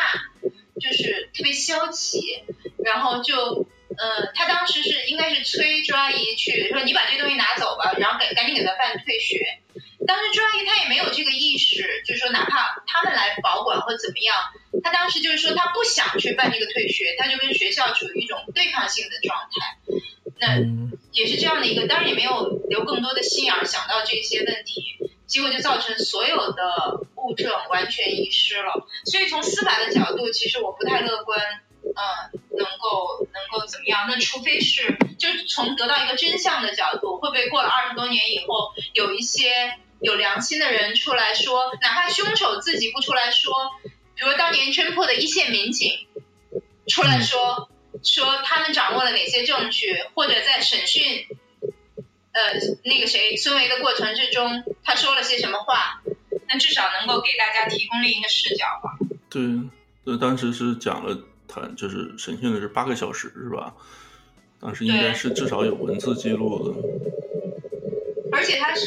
[0.82, 2.44] 就是特别消极，
[2.84, 9.60] 然后就呃，他当时是应该是催朱阿姨去说你把这东西拿走吧，然后赶赶紧给他办退学。
[10.08, 14.36] 当时朱阿姨她也没有这个意识，就是说哪怕他们来保管或怎么样，
[14.84, 19.78] 她当时就是说她不想去办这个退学，她就跟学校处于一种对抗性的状态。
[20.40, 20.60] 那
[21.12, 28.88] 也是这样的一个，当然也没有留更多的心眼想到这些问题，结果就造成所有的物证完全遗失了。
[29.06, 31.40] 所以从司法的角度，其实我不太乐观。
[31.88, 34.08] 嗯，能够能够怎么样？
[34.10, 43.54] 那除非是，就是从得到一个真相的角度，会不会过了二十多年以后，有一些有良心的人出来说，哪怕凶手自己不出来说，
[44.16, 45.92] 比如当年侦破的一线民警
[46.88, 47.70] 出来说，
[48.04, 51.28] 说他们掌握了哪些证据，或者在审讯，
[52.32, 52.42] 呃，
[52.84, 56.02] 那个谁孙维的过程之中，他说了些什么话，
[56.48, 58.98] 那至少能够给大家提供另一个视角吧。
[59.30, 59.42] 对，
[60.04, 61.18] 那当时是讲了。
[61.48, 63.72] 他就是审讯的是八个小时是吧？
[64.60, 66.74] 当时应该是至少有文字记录的，
[68.36, 68.86] 而且他是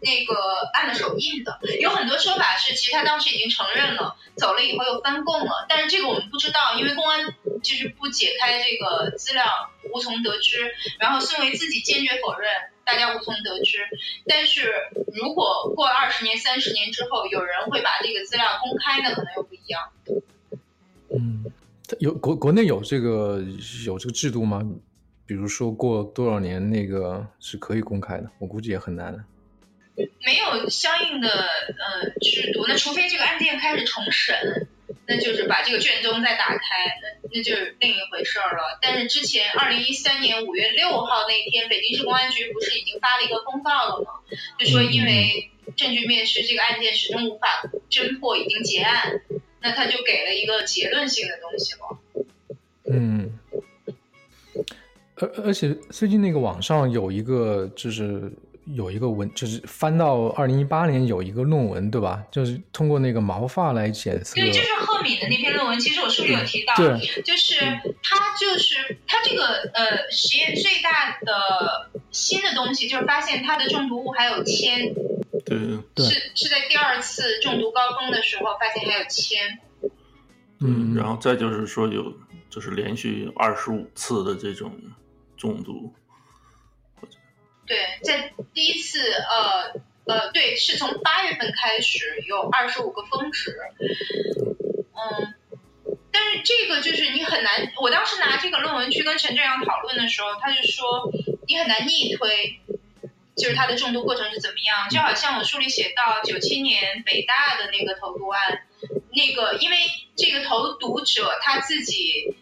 [0.00, 0.34] 那个
[0.74, 1.58] 按了手印的。
[1.80, 5.66] 有很多说法是，其实他当时已经承认了，走了以后又翻供了。
[5.68, 9.44] 但是这个我们不知道，因为公安就是不解开这个资料，
[9.92, 10.72] 无从得知。
[10.98, 12.50] 然后孙维自己坚决否认，
[12.84, 13.78] 大家无从得知。
[14.26, 14.72] 但是
[15.14, 19.90] 如果过二十年、三十年之后，有人会把这个资料公开，那可能又不一样。
[21.10, 21.44] 嗯。
[21.98, 23.42] 有国国内有这个
[23.84, 24.62] 有这个制度吗？
[25.32, 29.24] 比如说过多少年那个是可以公开的，我估计也很难。
[29.96, 34.68] 没有相应的呃制度，那除非这个案件开始重审，
[35.06, 36.60] 那就是把这个卷宗再打开，
[37.00, 38.78] 那那就是另一回事儿了。
[38.82, 44.10] 但是之前二零一三年五月六号那天，北京市公安局不是已经发了一个公告了吗？
[44.58, 49.22] 就说因为证据灭失，这个案件始终无法侦破，已经结案。
[49.62, 51.98] 那他就给了一个结论性的东西了。
[52.84, 53.38] 嗯，
[55.22, 58.30] 而而且最近那个网上有一个，就是
[58.74, 62.22] 有一个文，就是翻到二零一八年有一个论文，对吧？
[62.30, 64.34] 就是通过那个毛发来检测。
[64.34, 65.78] 对，就是赫敏的那篇论文。
[65.78, 67.56] 其实我书里有提到，就是
[68.02, 69.44] 他就是他这个
[69.74, 74.92] 呃实验最大的新的东西，就是发现它的中毒物还有铅。
[75.44, 75.58] 对，
[76.04, 79.58] 是是在第二次中毒高峰的时候发现还有铅，
[80.60, 82.12] 嗯，然后再就是说有
[82.48, 84.72] 就是连续二十五次的这种
[85.42, 85.92] 中毒，
[87.66, 89.72] 对，在第一次呃
[90.06, 93.58] 呃对，是从八月份开始有二十五个峰值，
[94.94, 95.34] 嗯，
[96.12, 101.10] 但是这个就是你很难，我当时拿这个论文去跟陈正阳讨论的时候，他就说
[101.48, 102.60] 你很难逆推。
[103.34, 104.90] 就是他的中毒过程是怎么样？
[104.90, 108.66] 就好像我书里写到九七年北大的那个投毒案，
[109.10, 109.76] 那个因为
[110.16, 112.36] 这个投毒者他自己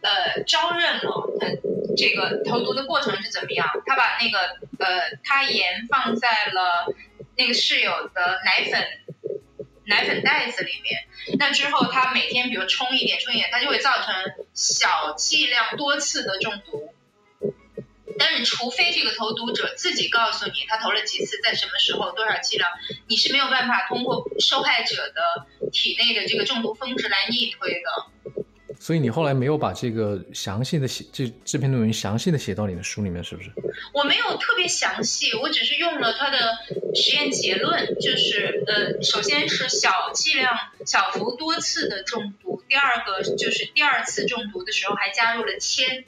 [0.00, 1.30] 呃招认了，
[1.96, 3.68] 这个投毒的过程是怎么样？
[3.86, 4.38] 他把那个
[4.78, 6.94] 呃他盐放在了
[7.36, 8.86] 那个室友的奶粉
[9.84, 14.14] 奶粉袋子里面，那之后他每天比如冲一点冲一点，它就会造成
[14.54, 16.94] 小剂量多次的中毒。
[18.18, 22.70] 但是，除非这个投毒者自己告诉你他投了几次，在什么时候，多少剂量，
[23.08, 28.44] 你是没有办法通过受害者的体内的这个中毒峰值来逆推的。
[28.78, 33.50] 所以你后来没有把这个详细的写这这篇论文详细的写到你的书里面，是不是？
[33.94, 36.38] 我没有特别详细，我只是用了他的
[36.94, 46.04] 实验结论，就是呃，首先是小剂量、小幅多次的中毒，第二个就是第二次中毒的时候还加入了铅。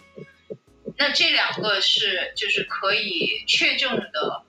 [0.96, 4.42] 那这两个是就是可以确证的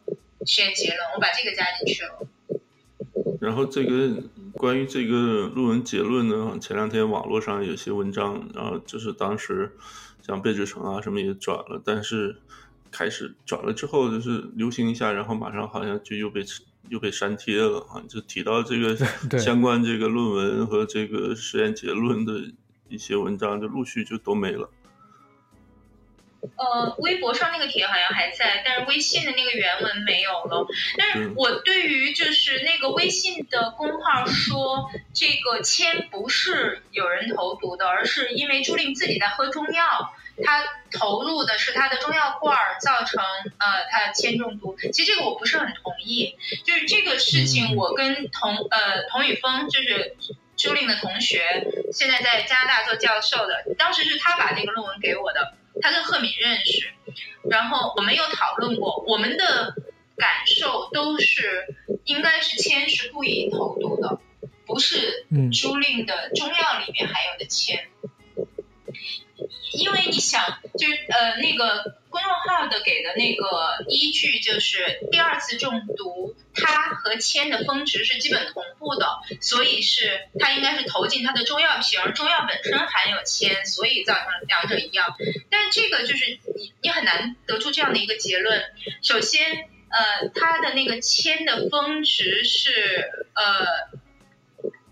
[0.46, 2.28] 实验结论，我把这个加进去了。
[3.42, 4.24] 然后这个
[4.66, 9.72] 关于这个论文结论呢，前两天网络上有些文章，然后就是当时
[10.24, 12.36] 像贝志成啊什么也转了，但是
[12.90, 16.44] 开始转了之后就是流行一下，然后马上好像就又被
[16.90, 18.96] 又被删帖了啊，就提到这个
[19.38, 22.42] 相关这个论文和这个实验结论的
[22.90, 24.68] 一些文章就陆续就都没了。
[26.58, 30.68] 呃，微博上那个帖好像还在，但是微信的那个原文没有了。
[30.98, 40.14] 但是我对于就是那个微信的公号说这个铅不是有人投毒的，而是因为朱令自己在喝中药，
[40.44, 44.76] 他投入的是他的中药罐儿，造成呃他铅中毒。
[44.78, 50.16] 其实这个我不是很同意，就是这个事情我跟童呃童宇峰就是
[50.56, 55.54] 朱令的同学，现在在加拿大做教授的，当时是他把这个论文给我的。
[55.82, 56.94] 他跟赫敏认识，
[57.50, 59.76] 然后我们有讨论过，我们的
[60.18, 61.76] 感受都是
[62.06, 64.20] 应该是铅是故意投毒的，
[64.66, 67.88] 不是朱令的中药里面含有的铅。
[69.74, 79.08] 因为你想，就是呃那个公众号的给的那个依据，就是第二次中毒，它和铅的峰值是基本同步的，
[79.42, 85.16] 所以是它应该是投进它的中药瓶，中药本身含有铅，所以造成两者一样。
[85.50, 88.64] 但这个就是你你很难得出这样的一个结论。
[89.02, 94.05] 首先，呃，它的那个铅的峰值是呃。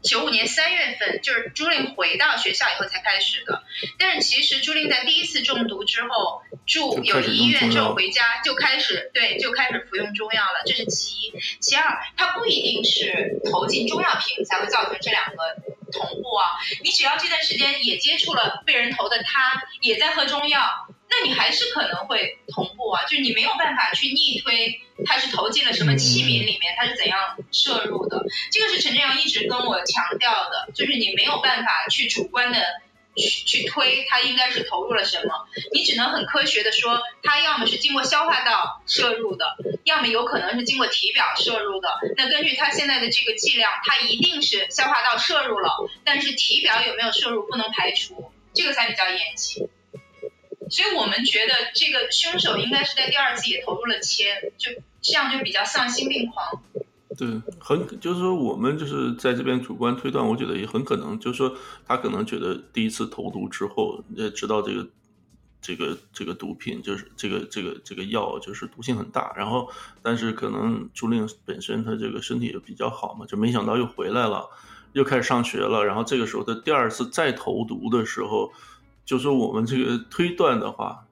[0.04, 3.64] 九五年三月份，就是朱令回到学校以后才开始的。
[3.98, 11.34] 但是其实朱令在第一次中毒之后住友谊医院之后回家就开始对就开始服用中药了，这是其一。
[11.60, 15.38] 其二，他不一定是投进中药瓶才会造成这两个
[15.92, 16.60] 同步啊。
[16.84, 20.62] 你只要这段时间也接触了被人投的他，也在喝中药。
[21.22, 28.26] 那你还是可能会同步啊，就是你没有办法去逆推它是投进了什么器皿里面，它是怎样摄入的。
[28.52, 32.60] 这个是陈正阳一直跟我强调的，就是你没有办法去主观的
[33.16, 39.46] 去去推它应该是投入了什么，你只能很科学的说，它要么是经过消化道摄入的，
[39.84, 41.90] 要么有可能是经过体表摄入的。
[42.18, 49.70] 那根据它现在的这个剂量，它一定是消化道摄入了，但是体表有没有摄入不能排除，这个才比较严谨。
[50.70, 54.72] 所以我们觉得这个凶手应该是在第二次也投入了铅，就
[55.02, 56.62] 这样就比较丧心病狂。
[57.16, 57.28] 对，
[57.60, 64.88] 很就是说我们就是在这边主观推断，我觉得也很可能，就是说他可能觉得第一次投毒之后，也知道这个
[65.62, 69.70] 这个这个毒品就是这个这个这个药就是毒性很大，然后
[70.02, 74.50] 但是可能朱令本身他这个身体也比较好嘛，就没想到又回来了，
[74.94, 78.52] 又开始上学了，然后这个时候他第二次再投毒的时候。
[79.06, 81.06] 就说我们这个推断的话，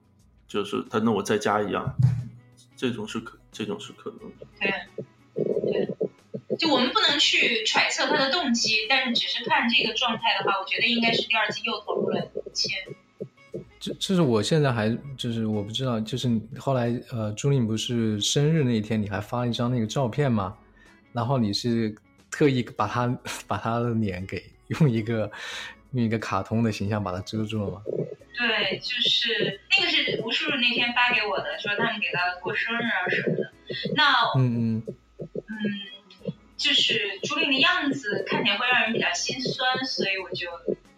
[0.48, 1.94] 就是他那我再加一样，
[2.74, 4.46] 这种是可，这种是可能的。
[4.58, 4.70] 对，
[5.70, 12.78] 对，就我们不能去揣测他的动机，但是只是看这个状态的话，我觉得应该是第二季又投入了钱。
[13.78, 20.56] 这这是我现在还就是我不知道，就是后来呃朱令不是生日那一天，你还发了一张那个照片吗？
[21.12, 21.94] 然后你是
[22.30, 25.30] 特意把他 把他的脸给用一个。
[25.92, 27.82] 用一个卡通的形象把它遮住了吗？
[28.34, 33.52] 对，就是那个是吴叔叔那天发给我的，说他们给他过生日啊什么的。
[33.94, 34.04] 那
[34.36, 34.82] 嗯嗯
[35.20, 40.50] 嗯，就是朱令的样子看起来会让人比较心酸，所以我就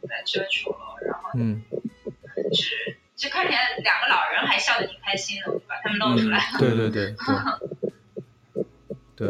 [0.09, 0.97] 把它遮住了。
[1.05, 1.63] 然后嗯，
[2.55, 6.59] 是就看起来两个老人还笑得挺开心的，我就把他们露出来了。
[6.59, 7.17] 对对对对。
[9.17, 9.29] 对，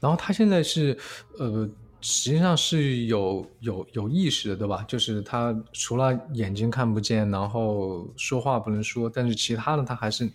[0.00, 0.98] 然后他现在是
[1.38, 1.70] 呃。
[2.06, 4.84] 实际上是有有有意识的，对吧？
[4.86, 10.30] 就是他除了眼睛看不见，然后说话不能说，但是其他的他还是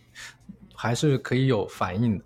[0.73, 2.25] 还是可以有反应的。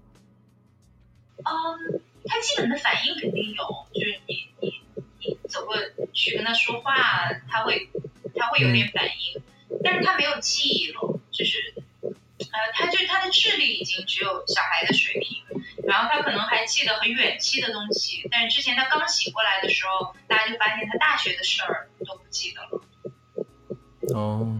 [1.40, 3.64] 嗯，他基本的反应肯定有，
[3.94, 4.74] 就是你你
[5.20, 5.76] 你走过
[6.14, 6.94] 去跟他说话，
[7.49, 7.90] 他会
[8.36, 9.41] 他会有点反应，
[9.84, 11.82] 但是他没有记忆了，就是
[12.53, 15.43] 呃，他就他的智力已经只有小孩的水平。
[15.85, 22.81] 然后他可能还记得很远期的东西，但是之前他刚醒过来的时候，大家就发现他大学的事儿都不记得了。
[24.15, 24.55] 哦，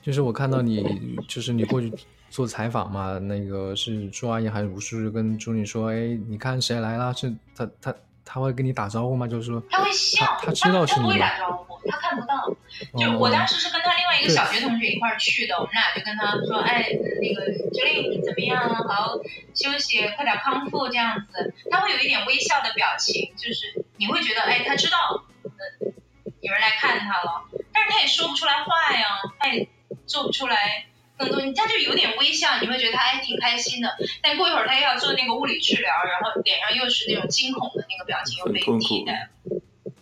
[0.00, 1.92] 就是我看到你，就是你过去
[2.28, 7.12] 做采访嘛，那个是朱阿姨还是吴叔叔跟朱女说，哎，你看谁来了？
[7.14, 7.94] 是他他
[8.32, 9.26] 他会跟你打招呼吗？
[9.26, 11.18] 就是说他会笑，他知道是你。
[11.90, 12.46] 他看不到，
[12.96, 16.86] 就我当时是跟他另外一个小学同学一块儿去的，我们俩就跟他说，哎，
[17.20, 18.84] 那个九令你怎么样啊？
[18.86, 19.18] 好好
[19.54, 21.54] 休息，快点康复这样子。
[21.70, 25.50] 他会有一点微笑的表情，就是你会觉得，哎，他知道，嗯，
[26.40, 29.06] 有人来看他了，但是他也说不出来话呀，
[29.38, 29.66] 他也
[30.06, 30.84] 做不出来
[31.20, 33.94] 更多，他就有点微笑，你会觉得他还挺开心的。
[34.22, 39.28] 但过一会儿他又要做那个物理治疗，然后脸上又是那种惊恐的那个表情，又被替代，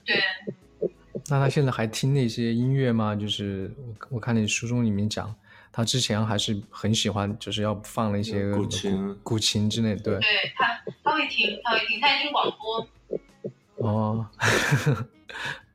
[0.04, 0.22] 对。
[1.30, 3.14] 那他现在还听那些音乐吗？
[3.14, 5.34] 就是我我看你书中里面讲，
[5.70, 9.94] 他之前还是很喜欢，就是要放那些古琴、古琴之类。
[9.96, 12.88] 对，对他他会听，他会听，他爱听广播。
[13.76, 14.48] 哦，哎，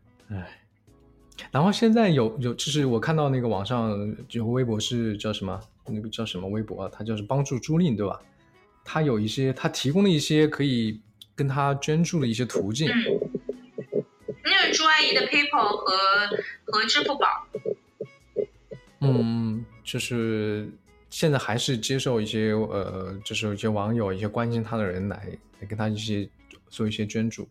[1.53, 3.91] 然后现在有有，就是我看到那个网上
[4.31, 5.61] 有个微博是叫什么？
[5.85, 6.89] 那个叫什么微博？
[6.89, 8.19] 他就是帮助租赁，对吧？
[8.84, 10.99] 他有一些，他提供了一些可以
[11.35, 12.89] 跟他捐助的一些途径。
[14.43, 15.93] 那是朱阿姨的 PayPal 和
[16.65, 17.27] 和支付宝。
[19.01, 20.67] 嗯，就是
[21.11, 26.27] 现在还是接受一些呃，就是一些网友、一些关心他的人来来跟他一些
[26.69, 27.47] 做一些捐助。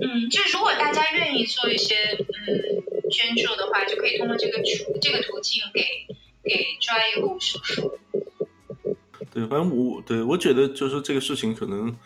[0.00, 5.82] 嗯，就如果大家愿意做一些嗯捐助的话，就可以通过这个途这个途径给
[6.42, 7.98] 给朱阿姨和叔叔。
[9.32, 11.96] 对，反正我对我觉得就是这个事情可能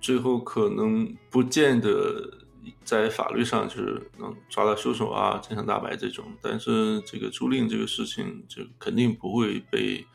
[0.00, 2.38] 最后可能不见得。
[2.82, 6.24] 在法律上就是能抓到凶手啊，真相大白这种。
[6.40, 10.06] 但是这个租赁这个事情，就肯定不会被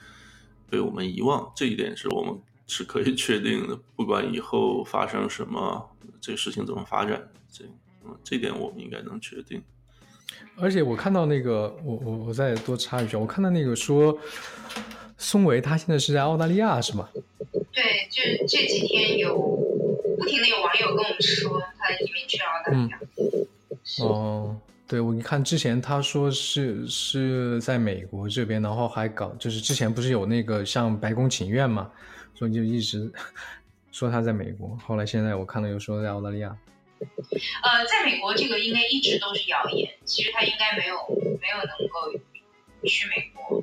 [0.67, 3.77] 被我们遗忘，这一点是我们是可以确定的。
[3.95, 5.88] 不管以后发生什么，
[6.21, 7.21] 这个事情怎么发展，
[7.51, 7.65] 这
[8.05, 9.61] 嗯，这点我们应该能确定。
[10.55, 14.17] 而且我看到那个，我我我再多插一句，我看到那个说，
[15.17, 17.09] 宋维他现在是在澳大利亚是吗？
[17.71, 19.35] 对，就这几天有
[20.17, 22.99] 不停的有网友跟我们说，他移民去澳大利亚。
[24.03, 24.55] 哦，
[24.87, 31.89] 对，我一看之前他说是是在美国这边，然后还搞，就是之前不是有那个像白宫请愿嘛，
[32.35, 33.11] 所以就一直
[33.99, 36.55] 说他在美国，后来现在我看到又说在澳大利亚。
[37.63, 40.95] 呃，在美国这个应该一直都是谣言，其实他应该没有
[41.41, 42.09] 没有能够
[42.87, 43.61] 去美国，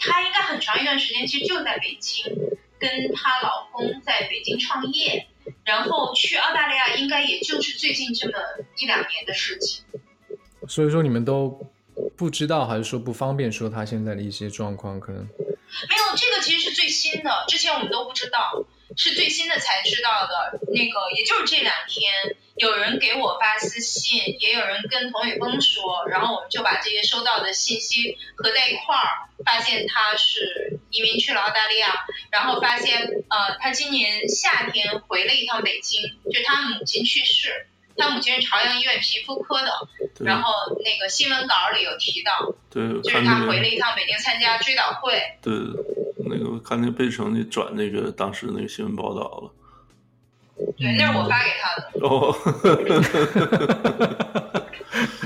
[0.00, 2.34] 他应该很长一段时间其实就在北京，
[2.80, 5.28] 跟她老公在北京创业，
[5.64, 8.34] 然后去澳大利亚应该也就是最近这么
[8.80, 9.84] 一两年的事情。
[10.66, 11.64] 所以说你们都
[12.16, 14.98] 不知道，还是说不方便说他现在的一些状况？
[14.98, 15.28] 可能
[15.88, 18.64] 没有，这个其实是最新的，之前我们都不知道，
[18.96, 20.60] 是最新的才知道的。
[20.72, 22.36] 那个也就是这两天。
[22.56, 36.00] 有人给我发私信，也有人跟童宇峰说，然后我们就把这些收到的信息合在一块儿，发现他是移民去了澳大利亚，然后发现呃他今年夏天回了一趟北京，
[36.32, 37.66] 就他母亲去世，
[37.96, 39.70] 他母亲是朝阳医院皮肤科的，
[40.24, 40.52] 然后
[40.84, 45.52] 那个新闻稿里有提到，对，就是他回了一趟北京参加追悼会，对，
[46.28, 49.50] 那个看那个贝城你转那个当时那个新闻报道了。
[50.78, 51.90] 对，那是我发给他的。
[52.00, 52.34] 哦，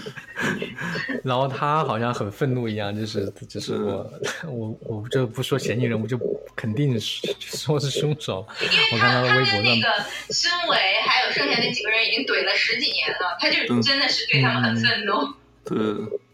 [1.23, 4.11] 然后他好像很愤怒一样，就是就是我
[4.49, 6.19] 我我就不说嫌疑人，我就
[6.57, 8.47] 肯定是 说是凶手。
[8.93, 10.77] 我看他的微博那个孙伟
[11.07, 15.35] 还有剩下那几个人已经怼了十几年了，他就真的是对他们很愤怒。
[15.65, 15.79] 对，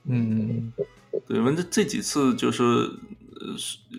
[0.09, 0.73] 嗯，
[1.29, 2.91] 对，反正这几次就是。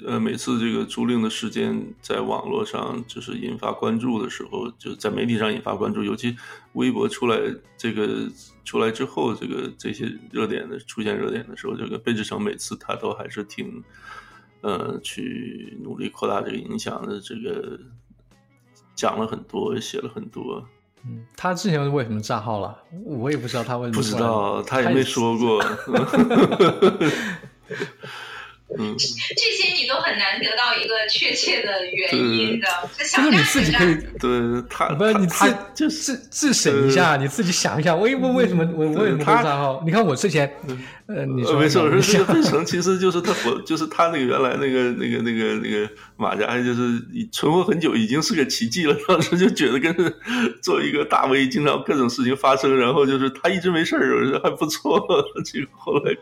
[0.07, 6.33] 呃，每次这个租赁的事件在网络上就是引发关注的时候，就在媒体上引发关注，尤其
[6.73, 7.37] 微博出来
[7.77, 8.25] 这个
[8.63, 13.83] 出来之后，这个这些热点的出现热点的时候，这个贝志成每次他都还是挺
[14.61, 17.77] 呃去努力扩大这个影响的，这个
[18.95, 20.65] 讲了很多，写了很多。
[21.05, 22.81] 嗯，他之前为什么炸号了？
[23.03, 24.01] 我也不知道他为什么。
[24.01, 25.61] 不知道，他也没说过。
[28.77, 32.67] 嗯， 这些你都很难得到一个确切的原因的。
[32.97, 39.81] 就是你自己可以对他不是你自就是自省一下，你自己想一下，为为为什么我为什么账号？
[39.85, 40.51] 你看我之前，
[41.07, 48.95] 呃，你说没事，我说这个费城其实就是他活，就是他那个原来那个那个那个那个马甲，就是存活很久，已经是个奇迹了。
[49.07, 49.95] 当时就觉得跟
[50.61, 54.99] 做一个大 V，经常各种事情发生，然后就是他一直没事儿，还不错。
[55.45, 56.13] 结果后来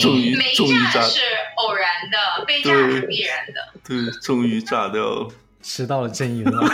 [0.00, 1.20] 终于终于炸是
[1.56, 1.84] 偶然。
[1.94, 3.54] 然的被炸是必然的，
[3.86, 5.28] 对，终于炸掉，了，
[5.62, 6.60] 迟到了真赢了。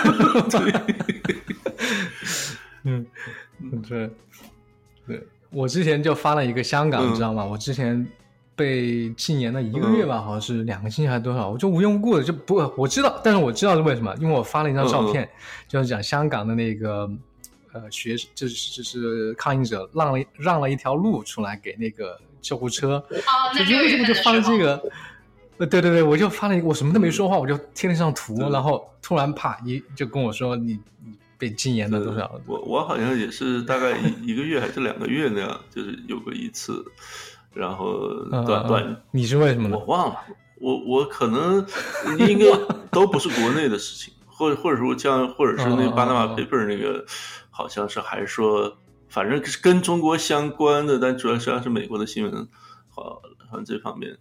[2.85, 3.07] 嗯，
[3.87, 4.11] 对，
[5.07, 7.45] 对，我之前就发了一个香港，你知道吗？
[7.45, 8.07] 我之前
[8.57, 11.51] 被禁言了一个月吧，好像是两个星期还是多少？
[11.51, 15.29] 我就无缘无故的就不，我知道，但是我知道是为什么，因为我发了一张照片，
[15.69, 17.11] 就是讲香港的那个
[17.73, 22.19] 呃学，就是就是抗议者让了让了一条路出来给那个。
[22.43, 24.83] 救护车，哦，那为什么就发了这个？
[25.61, 30.73] 呃，对对对，我就发了一个，我什么都没说话，我就贴了一张图，然后突然啪一就跟我说你
[31.05, 32.41] 你被禁言了多少？
[32.47, 36.83] 我我好像也是大概一个月还是两个月那样，就是有过一次，
[37.53, 38.09] 然后
[38.47, 39.03] 短短。
[39.11, 39.77] 你是为什么呢？
[39.79, 40.19] 我忘了，
[40.61, 41.65] 我我可能
[42.19, 42.47] 应该
[42.91, 47.05] 都不是国内的事情，或者或者说像或者是那巴拿马 paper 那个，
[47.51, 48.77] 好像是还说。
[49.11, 52.47] 反正是跟中国相关的，但主要实际上是美国的新闻，
[52.89, 53.21] 好，
[53.51, 54.17] 好像这方面，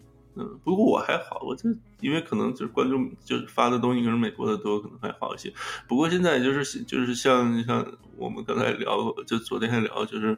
[0.64, 1.70] 不过我还好，我这
[2.02, 5.54] 因为可能就是关注，就是发的东西可能美国的多，可能还好一些。
[5.88, 7.86] 不过现在就是就是像像
[8.18, 10.38] 我们刚才聊，就昨天还聊，就是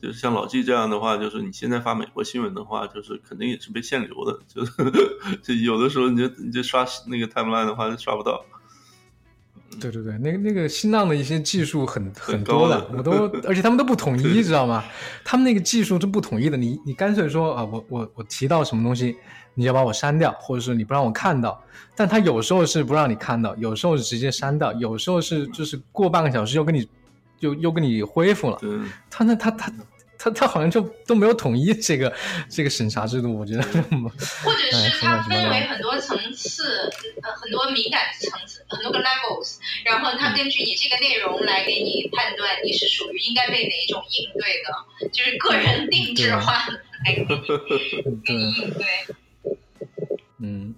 [0.00, 4.72] 就是像老纪这样的话，就是你现在发美国新闻的话，就是肯定也是被限流的，就是
[5.42, 8.44] 就有的时候你就你就刷那个 timeline 的话，就刷不到。
[9.80, 14.84] 对对对，那个那个新浪的一些技术很很多的，我都 而且他们都不统一，知道吗？
[15.24, 16.56] 他们那个技术是不统一的。
[16.56, 19.16] 你你干脆说啊，我我我提到什么东西，
[19.54, 21.62] 你要把我删掉，或者是你不让我看到。
[21.94, 26.88] 但他有时候是不让你看到，有时候是直接删掉，有时候是就是过半个小时又给你
[27.40, 28.58] 又又给你恢复了。
[29.10, 29.72] 他那他他
[30.26, 32.12] 他他他好像就都没有统一这个
[32.48, 33.62] 这个审查制度，我觉得。
[33.62, 36.90] 或者是它分为很多层次，
[37.22, 46.66] 呃，很多敏感层次，很多个 levels，然后它根据你这个内容来给你判断你是属于应该被哪一种应对的，就是个人定制化
[47.06, 47.28] 来给你
[48.34, 48.84] 应对。
[50.40, 50.74] 嗯。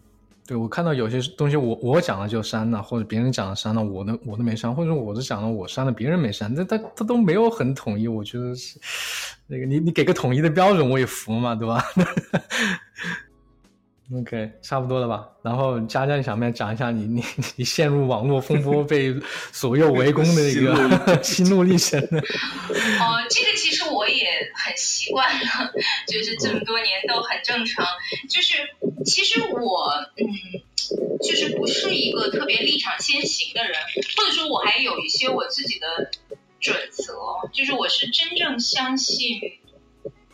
[0.47, 8.79] 对，我看到有些东西，我我讲了就删了，或者别人讲了删了，我的我都没删，或者我是讲了我删了，别人没删，那他他都没有很统一，我觉得是
[9.49, 11.85] 那个你你给个统一的标准，我也服嘛，对吧？
[14.15, 15.29] OK，差不多了吧？
[15.43, 17.23] 然后佳佳，你想不想讲一下你你
[17.57, 19.15] 你陷入网络风波被
[19.53, 22.19] 左右围攻的那个 心路历程呢？
[22.20, 25.73] 哦，这个其实我也很习惯了，
[26.07, 27.87] 就是这么多年都很正常。
[28.31, 28.55] 就是
[29.05, 30.27] 其实我嗯，
[31.23, 33.75] 就是不是一个特别立场先行的人，
[34.16, 36.11] 或者说我还有一些我自己的
[36.60, 39.40] 准则，就是我是真正相信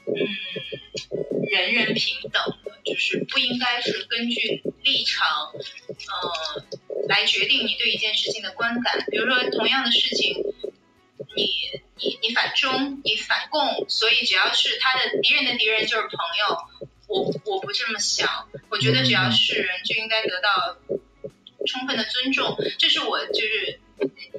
[0.07, 2.75] 嗯人人平等的。
[2.85, 5.27] 就是不应该是根据立场，
[5.57, 6.63] 呃，
[7.09, 9.07] 来决定你对一件事情的观感。
[9.11, 10.45] 比如说，同样的事情，
[11.35, 11.49] 你
[11.97, 16.59] 你你反中，你反共，所以只要是他的敌人的敌人就是朋友。
[17.07, 20.77] 我我不这么想，我觉得只要是人就应该得到
[21.67, 22.55] 充分的尊重。
[22.79, 23.81] 这是我就是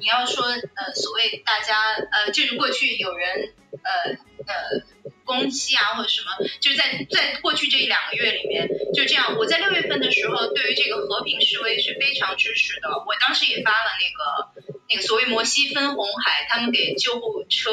[0.00, 4.12] 你要说呃，所谓大家呃，就是过去有人呃
[4.46, 4.86] 呃。
[5.26, 9.34] 攻击啊，或者什么，就是在在过去这一两个月里面，就这样。
[9.36, 12.88] 我在六月份的时候，对于这个和平示威是非常支持的。
[13.04, 17.70] 我当时也发了那个那个所谓摩西分红海，他们给救护车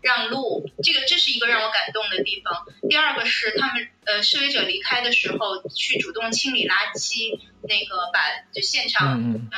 [0.00, 2.66] 让路，这个这是一个让我感动的地方。
[2.88, 8.20] 第二个是他们呃示威者离开的时候，去主动清理垃圾，那个把
[8.52, 9.48] 就现场嗯。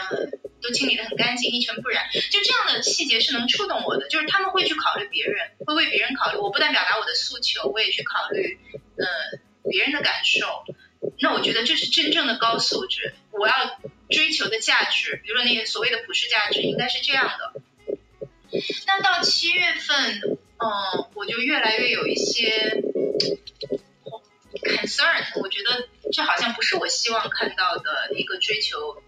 [0.64, 2.06] 都清理的很干净，一尘不染。
[2.31, 6.39] 就这样的细节是能触动我的，就是他们会去考虑别人，会为别人考虑。
[6.39, 8.59] 我不但表达我的诉求，我也去考虑，
[8.97, 9.05] 呃，
[9.70, 10.64] 别人的感受。
[11.20, 13.14] 那我觉得这是真正的高素质。
[13.39, 13.55] 我要
[14.11, 17.61] 追求的价值，比如说那些所谓的普世价值，应该是这样的。
[18.86, 22.82] 那到七月份，嗯，我就越来越有一些
[24.62, 29.02] concern，我觉得这好像不是我希望看到的一个追求。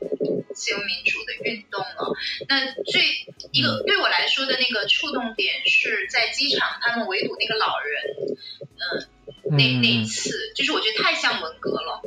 [0.56, 2.16] 自由民主的运动了。
[2.48, 8.02] 那最一个对我来说的那个触动点是在机场，他们围堵那个老人，
[8.62, 9.06] 嗯，
[9.50, 12.02] 那那一次，就是我觉得太像文革了。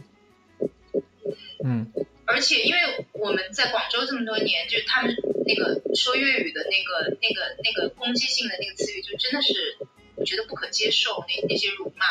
[1.64, 1.89] 嗯。
[2.30, 5.16] 而且因为我们在广州这么多年，就是他们
[5.46, 9.78] 那个说粤语的那个那个那个攻击性的那个词语，就真的是
[10.16, 12.06] 我觉得不可接受，那那些辱骂。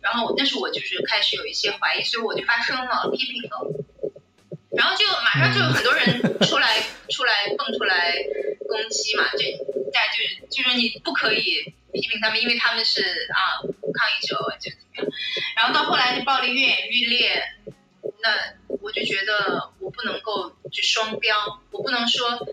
[0.00, 3.70] 然后，但是我就是开始有一些怀疑，所以我就发声了，批评了。
[4.70, 8.14] 然后就马上就有很多人出来出来蹦出来
[8.68, 9.44] 攻击嘛，就
[9.92, 13.02] 大家就是就说你不可以批评他们，因为他们是
[13.32, 13.60] 啊
[13.94, 15.06] 抗议者就怎么样。
[15.56, 17.42] 然后到后来就暴力愈演愈烈，
[18.26, 22.46] 那我就觉得我不能够就双标，我不能说。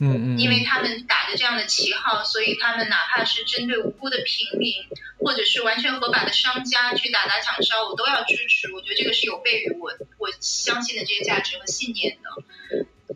[0.00, 4.72] 嗯嗯，因为他们打着这样的旗号，所以他们哪怕是针对无辜的平民，
[5.18, 8.72] 或者是完全合法的商家去打砸抢烧，我都要支持。
[8.72, 12.30] 我觉得这个是有悖于我我相信的这些价值和信念的，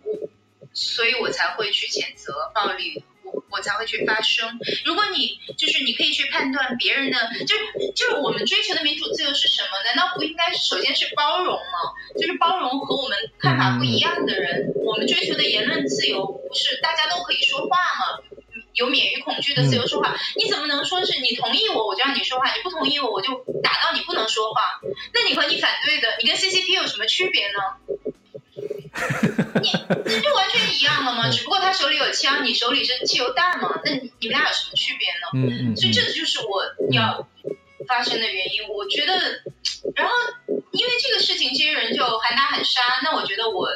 [0.02, 0.28] 我，
[0.72, 3.04] 所以我才会去谴责暴力。
[3.24, 4.58] 我我才会去发声。
[4.84, 7.56] 如果你就是你可以去判断别人的，就
[7.92, 9.68] 就是我们追求的民主自由是什么？
[9.84, 11.94] 难道不应该是首先是包容吗？
[12.20, 14.72] 就是包容和我们看法不一样的人。
[14.84, 18.24] 我们追求的言论自由不是大家都可以说话吗？
[18.74, 20.16] 有免于恐惧的自由说话。
[20.34, 24.80] 你怎么能说是你同意我我就让你说话，你不同意我我就打到你不能说话？
[25.12, 27.58] 那你和你反对的，你跟 CCP 有什么区别呢？
[29.62, 29.70] 你
[30.04, 31.30] 这就完全一样了嘛？
[31.30, 33.80] 只不过他手里有枪，你手里是汽油弹嘛？
[33.84, 35.28] 那你你们俩有什么区别呢？
[35.34, 35.76] 嗯嗯。
[35.76, 37.26] 所以这个就是我要
[37.88, 38.68] 发生的原因。
[38.68, 39.14] 我觉得，
[39.94, 40.14] 然后
[40.72, 42.82] 因为这个事情，这些人就喊打喊杀。
[43.02, 43.68] 那我觉得我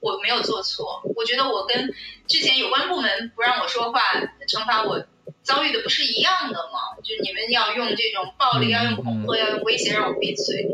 [0.00, 1.02] 我没有做错。
[1.14, 1.94] 我觉得我跟
[2.26, 4.00] 之前有关部门不让我说话，
[4.48, 5.06] 惩罚我
[5.44, 6.98] 遭遇的不是一样的吗？
[7.04, 10.66] 就你们要用这种暴力，要用恐吓，要用威胁让我闭嘴。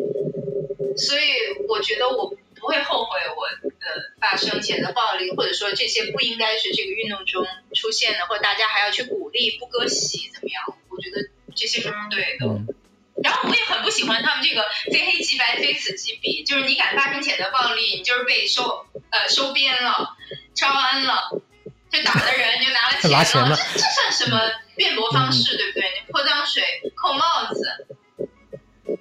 [0.96, 1.22] 所以
[1.68, 2.34] 我觉得我。
[2.60, 3.46] 不会后悔我
[3.80, 3.88] 呃
[4.20, 10.62] 发生前的暴力，或者说这些不应该是这个运动中出现的，或者大家还要去鼓励不割席怎么样？
[10.90, 12.46] 我觉得这些是不对的。
[13.22, 20.16] 然后我也很不喜欢他们这个非黑即白、非此即彼，就是你敢发生前的暴力，你就是被收呃收编了、
[20.54, 21.30] 招安了，
[21.90, 24.40] 就打的人就拿了 钱了，这这算什么
[24.74, 25.82] 辩驳方式，对不对？
[25.90, 26.62] 你泼脏水、
[26.94, 27.86] 扣帽子。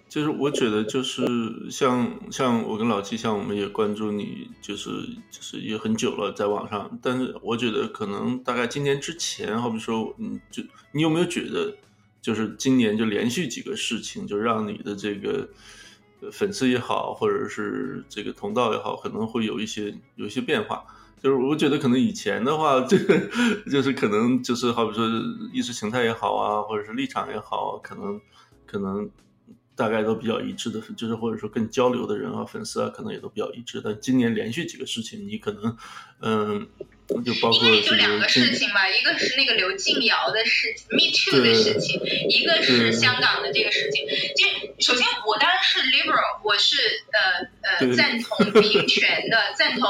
[0.08, 1.26] 就是我觉得，就是
[1.70, 4.90] 像像我跟老七，像我们也关注你，就是
[5.30, 7.00] 就是也很久了，在网上。
[7.02, 11.76] 但是我觉得，可能大概今年之前，好比说，嗯，就你有没有觉得，
[12.22, 15.48] 就是今年就连续几个事情，就让你的这个
[16.32, 20.84] 粉丝也好，或者是这个同道也好，可能会有一些有一些变化。
[21.22, 23.20] 就是我觉得可能以前的话，这 个
[23.70, 25.06] 就是可能就是好比说
[25.54, 28.22] 意识形态也好啊，或者是立场也好，可能
[28.66, 29.10] 可能
[29.80, 33.82] 大概都比较一致的，就是或者说跟交流的人啊、粉丝啊，可能也都比较一致。
[33.82, 35.78] 但今年连续几个事情，你可能
[36.22, 36.68] 嗯，
[37.24, 44.06] 就包括因为就两个事情嘛，一个是那个刘静瑶的事情，Me Too 的事情，一个是香港的这个事情。
[44.36, 44.46] 就
[44.84, 46.76] 首先我当然是 liberal，我是
[47.14, 49.90] 呃呃赞同平权的，赞同。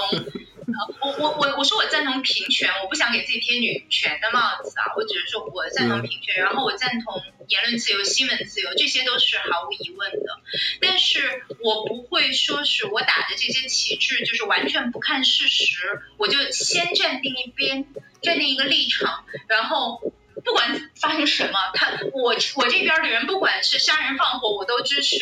[1.02, 10.40] 我我我我说我赞同平权，我不想给自己贴女权的帽子啊，我只是说我赞同平权，然后我赞同言论自由、新闻自由，这些都是毫无疑问的。
[10.82, 17.86] 但是我不会说是我打的这些旗帜就是完全不看事实，我就先站定一边，
[18.22, 20.02] 站定一个立场，然后
[20.46, 25.18] 不管发生什么，他我我这边的人不管是杀人放火我都支持，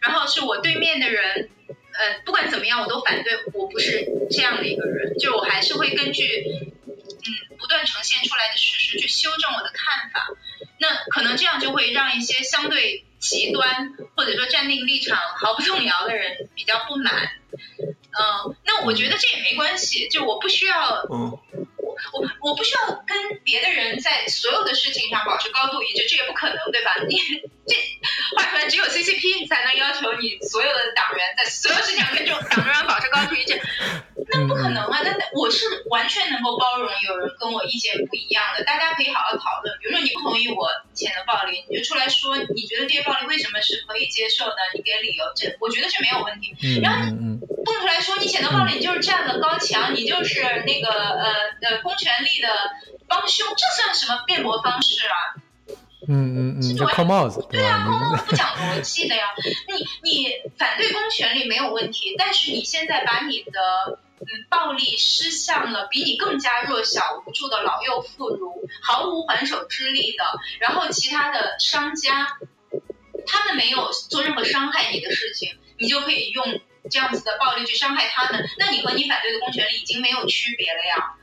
[0.00, 1.50] 然后是我对面的人。
[1.92, 3.32] 呃，不管怎么样，我都反对。
[3.52, 10.28] 我不是这样的一个人，就我还是会根据嗯不断呈现出来的事实去修正我的看法。
[10.78, 17.32] 那可能这样就会让一些相对极端或者说站定立场毫不动摇的人比较不满。
[17.52, 21.06] 嗯，那我觉得这也没关系，就我不需要，
[22.12, 26.96] 我我不需要跟别的人在所有的事情上保持高度一致，这也不可能，对吧？
[27.08, 27.16] 你
[27.66, 27.76] 这
[28.36, 33.60] 话出来，只有 CCP 才能要求你所有的党员在所有事情上跟这种党中央保持高度一致，
[34.32, 35.00] 那不可能啊！
[35.02, 39.76] 那我是完全能够包容有人跟我意见不一样的，大家可以好好讨论。
[39.80, 44.56] 比如说你不同意我以前的暴力，你就出来说，你觉得这些暴力为什么是可以接受的？
[44.74, 46.54] 你给理由，这我觉得是没有问题。
[46.82, 47.10] 然后
[47.64, 52.48] 蹦出来说你以前的暴力，你就是站了高墙，你就是那个呃呃公权力的
[53.08, 55.42] 帮凶，这算什么辩驳方式啊？
[56.08, 59.24] 嗯嗯嗯，就扣帽子，对啊，扣帽子不讲逻辑的呀。
[59.68, 70.24] 你你反对公权力没有问题，但是你现在把你的嗯暴力施向了比你更加弱小无助的老幼妇孺，毫无还手之力的，
[70.60, 72.38] 然后其他的商家，
[73.26, 76.60] 他们没有做任何伤害你的事情，你就可以用
[76.90, 81.14] 这样子的暴力去伤害他们，那你和你反对的公权力已经没有区别了呀。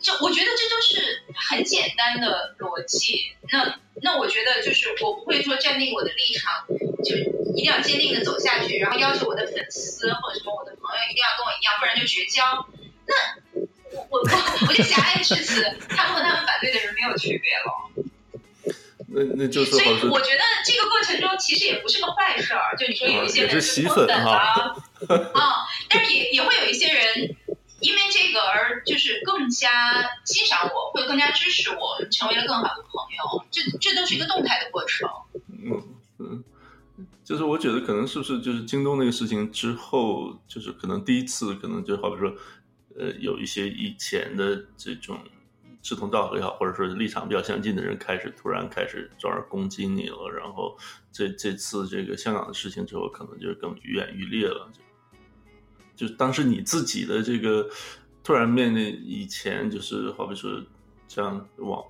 [0.00, 3.32] 就我觉得这都是很简单的逻辑。
[3.50, 6.66] 那那我觉得就是我不会说站定我的立场，
[7.04, 7.16] 就
[7.54, 12.66] 一定要坚定的走下去，然后要求我的粉丝或者什么我的朋友一定要跟我一样，不然就绝交。
[13.06, 13.14] 那
[13.92, 17.90] 我我我我就狭隘至此，他们和他们反对的人没有区别了。
[19.08, 24.76] 那那就是所以我觉得这个过程中其实也不是个坏事儿，就你说有一些人是脱粉啊，
[25.32, 27.36] 啊，但是也也会有一些人。
[27.80, 29.70] 因为这个而就是更加
[30.24, 33.46] 欣赏我，会更加支持我，成为了更好的朋友。
[33.50, 35.08] 这这都是一个动态的过程。
[35.48, 35.82] 嗯
[36.18, 36.44] 嗯，
[37.22, 42.34] 就是我觉得可能是不是就是京东那个事情之后，就是可能第一次可能就好比说，
[42.98, 45.18] 呃，有一些以前的这种
[45.82, 50.30] 志同道合也好，或者说立场比较相近的人开始突然开始转而攻击你了。
[50.30, 50.76] 然后
[51.12, 54.72] 这这次这个香港的事情之后，可能就更愈演愈烈了。
[56.04, 57.64] 是当时你自己的这个
[58.24, 60.50] 突然面临以前就是好比说
[61.06, 61.80] 这样网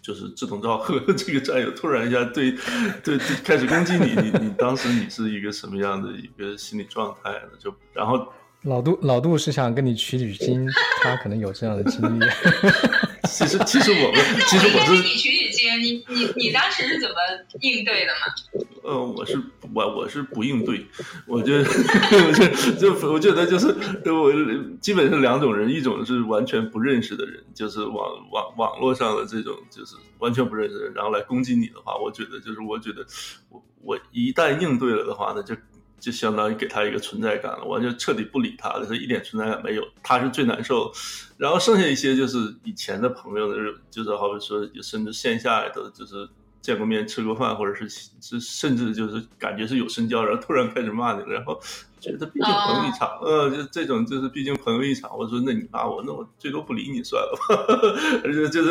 [0.00, 2.56] 就是志同道合这个战友突然一下对
[3.04, 7.50] 对开始攻击你，你你当时你是一个什么样的一个心理状态呢？
[7.58, 8.26] 就然后
[8.62, 10.66] 老杜老杜是想跟你取取经，
[11.02, 12.24] 他可能有这样的经历。
[13.26, 17.14] 其实其实我 们其实我是你取取经，你你你当时是怎么
[17.60, 18.64] 应对的嘛？
[18.82, 19.40] 呃，我是
[19.74, 20.86] 我我是不应对，
[21.26, 23.66] 我 就我就就我觉得就是
[24.10, 24.32] 我
[24.80, 27.94] 基本是两种人，一种是完全不认识的人，就是网
[28.30, 33.04] 网网络上的这种就是完全不认识的人，然后来攻击你的话，我觉得就是我觉得
[33.50, 35.54] 我我一旦应对了的话，那就
[35.98, 40.92] 就相当于给他一个存在感了，完全彻底不理他了，他一点存在感没有，他是最难受。
[41.36, 43.56] 然后剩下一些就是以前的朋友的，
[43.90, 46.28] 就是好比说甚至线下的就是。
[46.66, 47.88] 见过面吃过饭，或者是
[48.20, 51.60] 是甚至就是感觉是有深交，然后突然开始骂你了，然后
[52.00, 55.16] 觉得毕竟朋友一场，呃，就这种就是毕竟朋友一场。
[55.16, 57.54] 我说那你骂我，那我最多不理你算了吧。
[58.24, 58.70] 而且就是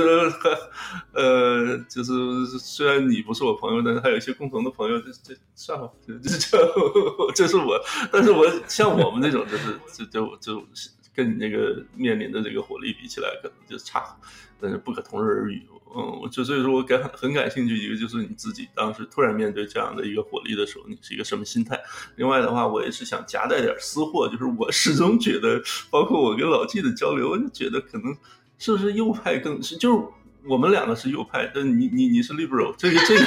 [1.13, 6.57] 呃，就是虽然你不是我朋友，但是还有一些共同的朋友，这这算了，这这
[7.33, 7.79] 这是我。
[8.11, 10.67] 但是我像我们这种，就是就就就
[11.15, 14.17] 跟你那个面临的这个火力比起来，可能就差，
[14.65, 15.61] 但是不可同日而语。
[15.97, 21.79] 嗯，我就所以说我感很感兴趣，一个就是你自己当时突然面对这样的一个火力的时候，你是一个什么心态？
[22.17, 28.13] 另外的话，我也是想夹带点私货，就是我始终觉得，包括我跟老季的交流，我就觉得可能
[28.57, 30.03] 是不是右派更是就是
[30.47, 33.25] 我们两个是右派，但你你你是 liberal，这个这个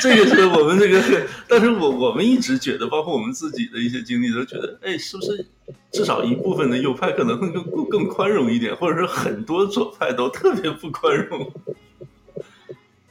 [0.00, 5.46] 这个是我们这个，但是我我们一直觉得，包括我们自己的一些经历，都觉得，哎，是不是
[5.92, 11.52] 至少一部分的右派可能会更更宽容一点，或者是很多左派都特别不宽容。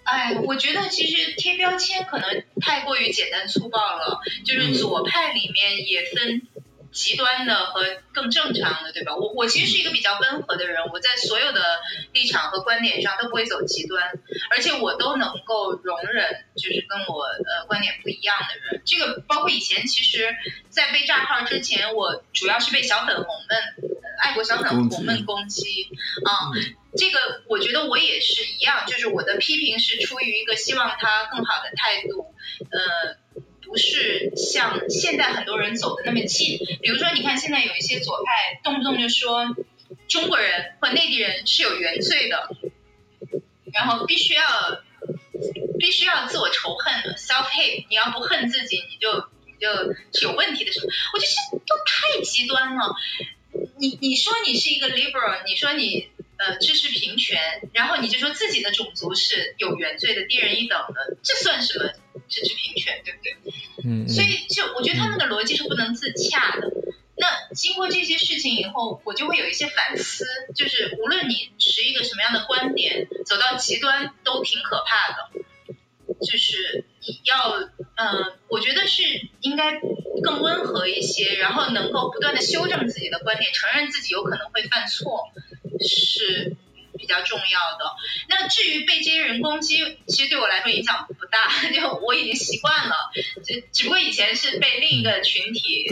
[0.04, 6.42] 哎，我觉得其实贴标签可能太过于简单粗暴了，就是左派里面也分。
[6.96, 9.14] 极端的和更正常的，对吧？
[9.18, 11.62] 我我其实是一个比较温和的人，我在所有的
[12.14, 14.02] 立场和观点上都不会走极端，
[14.50, 18.82] 而且我都能够容忍，就是跟我呃观点不一样的人。
[18.86, 20.34] 这个包括以前，其实，
[20.70, 25.90] 在被炸号之前，我主要是被小粉红们、爱国小粉红们攻击
[26.24, 26.56] 啊。
[26.98, 32.34] 这个我觉得我也是一样，就是我的批评是出于一个希望他更好的态度，
[32.72, 33.18] 呃。
[33.66, 39.56] 不是像现在很多人走的那么近，比如说，你看现在有一些左派动不动就说
[40.08, 42.50] 中国人或内地人是有原罪的，
[43.74, 44.44] 然后必须要
[45.80, 50.88] 必须要自我仇恨，self hate，你要不恨自己，你就你就是有问题的时候？
[51.14, 52.96] 我觉得这都太极端了。
[53.78, 57.40] 你你说你是一个 liberal，你说你呃支持平权，
[57.74, 61.92] 然后你就说自己的种族是有原罪的，低人一等的，这算什么？
[62.28, 63.54] 支持平权，对不对？
[63.84, 66.72] 嗯，所以就我觉得他们的逻辑是不能自洽的。
[67.18, 70.26] 那经过这些事情以后，我就会有一些反思，
[70.56, 75.46] 就是无论你持一个什么样的观点，走到极端都挺可怕的。
[76.26, 77.60] 就是你要，
[77.96, 79.04] 嗯，我觉得是
[79.42, 79.80] 应该
[80.24, 85.30] 更温和一些，然后能够不断的修正自己的观点，承认自己有可能会犯错，
[85.80, 86.56] 是。
[86.98, 87.44] 比较重要
[87.78, 87.94] 的。
[88.30, 92.96] 那至于被这些人攻击，其实对我来说影响不大， 就我已经习惯了。
[93.46, 95.90] 就只不过以前是被另一个群体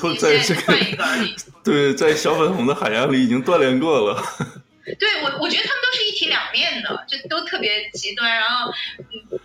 [0.00, 1.36] 攻击，现在换一个而已。
[1.62, 4.24] 对，在小粉红的海洋里已经锻炼过了。
[4.98, 8.72] 对我，我觉得他们都是一体两面的，就都特别极端，然后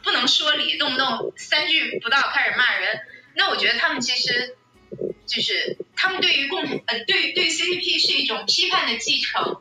[0.04, 3.02] 不能说理，动不动三句不到开始骂人。
[3.36, 4.56] 那我觉得他们其实
[5.28, 9.60] 就是他们对于共呃，对对 CCP 是一种批判的继承。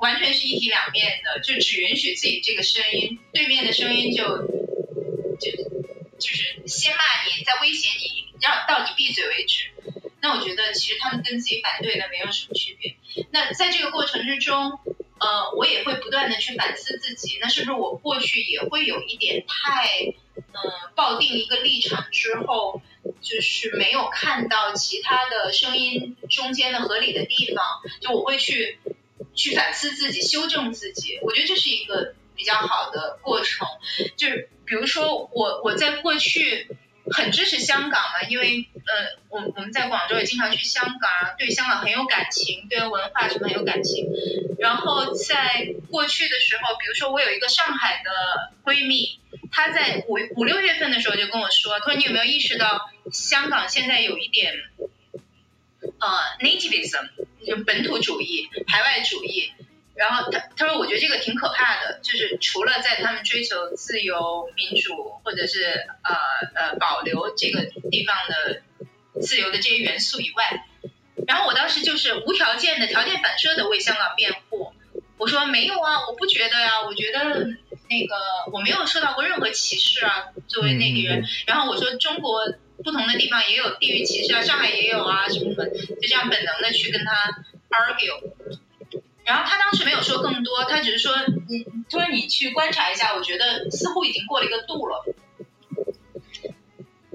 [0.00, 4.24] 完全是一体两面的，就只允许自己这个声音，对面的声音就
[5.38, 5.50] 就
[6.18, 9.70] 就是先骂你，再威胁你，让到你闭嘴为止。
[10.20, 12.96] 那我觉得其实他们跟自己反对的没有什么区别。
[13.30, 14.78] 那在这个过程之中，
[15.20, 22.82] 呃，我也会不断的去反思自己，那是不是我过去也会有一点太嗯抱定一个立场之后，
[23.20, 27.64] 就是没有看到其他的声音中间的合理的地方，
[28.00, 28.78] 就我会去。
[29.34, 33.66] 去反思自己，修正自己，我觉得这是一个比较好的过程。
[34.16, 36.68] 就是比如说，我我在过去
[37.10, 44.06] 很支持香港嘛，因为呃，我我们在广州也经常去香港啊，对香港很有感情，对文化什么很有感情。
[44.58, 49.20] 然后在过去的时候，比如说我有一个上海的闺蜜，
[49.52, 54.54] 她在五五六月份的时候就跟我说，她说你有没有意识到香港现在有一点
[55.98, 56.08] 呃
[56.40, 57.08] nativism。
[57.46, 59.50] 就本土主义、排外主义，
[59.94, 66.14] 然后他他说，我觉得这个挺可怕的，就是除了在他们追求自由、民主，或者是呃
[66.54, 68.60] 呃保留这个地方的
[69.22, 70.62] 自由的这些元素以外，
[71.26, 74.74] 然后我当时就是无条件的、条件反射的为香港辩护。
[75.16, 77.20] 我说没有啊，我不觉得呀，我觉得
[77.88, 78.14] 那个
[78.52, 81.24] 我没有受到过任何歧视啊，作为内地人。
[81.46, 82.42] 然后我说中国。
[82.84, 87.12] 不同的地方也有地域歧视啊，上海也有啊，什么什么，就这样本能的去跟他
[87.70, 88.32] argue。
[89.24, 91.14] 然后他当时没有说更多，他只是说，
[91.48, 95.04] 你他说你去观察一下，我觉得似乎已经过了一个度了。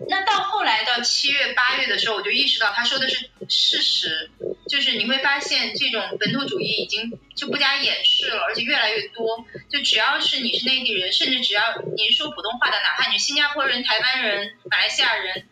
[0.10, 4.30] 那到后来到七月八月的时候，我就意识到他说的是事实，
[4.74, 9.46] 就是你会发现这种本土主义已经就不加掩饰了，而且越来越多。
[9.70, 15.48] 就只要是你是内地人，甚至只要你是说普通话的，哪怕你是新加坡人、台湾人、马来西亚人、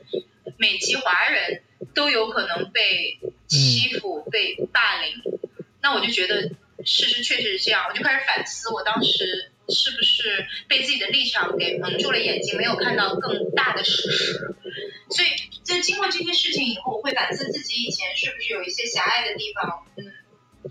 [0.58, 1.62] 美籍华人，
[1.94, 5.22] 都有可能被欺负、被霸凌。
[5.84, 6.50] 那我就觉得
[6.84, 9.52] 事实确实是这样，我就开始反思，我当时。
[9.70, 14.56] 是不是被自己的立场给蒙住了眼睛，没有看到更大的事实？
[15.12, 15.28] 所以，
[15.64, 20.06] 在经过这些事情以后，我会反思自己以前是不是有一些狭隘的地方，嗯，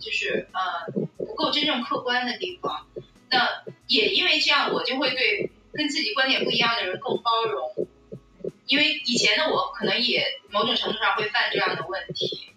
[0.01, 2.87] 就是呃不够真正客观的地方。
[3.31, 7.89] 那也因为这样，我就会对跟自己观点不一样的人更包容，
[8.67, 12.49] 因为以前的我可能也某种程度上会犯这样的问题。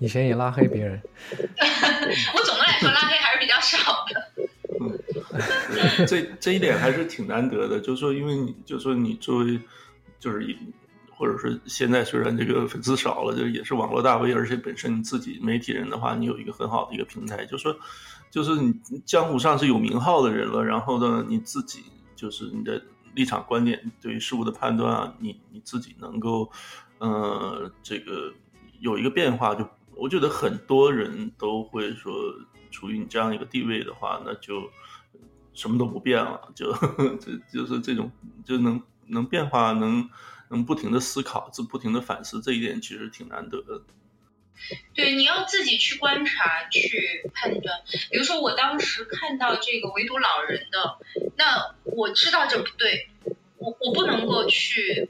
[0.00, 1.00] 以前也拉黑别人，
[2.34, 4.31] 我总的来说拉黑还是比较少的。
[6.06, 9.58] 这这一点还是挺难得的，就是说，因为你就说你作为
[10.18, 10.56] 就是
[11.10, 17.74] 或者是现在虽然这个粉丝少了，就也是网络大 V，而且本身你自己媒体人的话，你有一个很好的一个平台，就说
[18.30, 18.72] 就是你
[19.04, 21.84] 江湖上是有名号的人了，然后呢，你自己
[22.16, 22.82] 就是你的
[23.14, 26.50] 立场观点对于事物的判断啊，你你自己能够
[26.98, 28.32] 呃这个
[28.80, 32.12] 有一个变化，就我觉得很多人都会说，
[32.70, 34.62] 处于你这样一个地位的话，那就
[35.54, 36.72] 什么都不变了，就
[37.18, 38.10] 这就是这种
[38.44, 40.08] 就能能变化能。
[40.52, 43.80] 能不停的思考，自不停的反思，这一点其实挺难得的。
[44.92, 47.80] 对，你要自己去观察、去判断。
[48.10, 50.98] 比如说，我当时看到这个围堵老人的，
[51.38, 53.08] 那我知道这不对，
[53.56, 55.08] 我我不能够去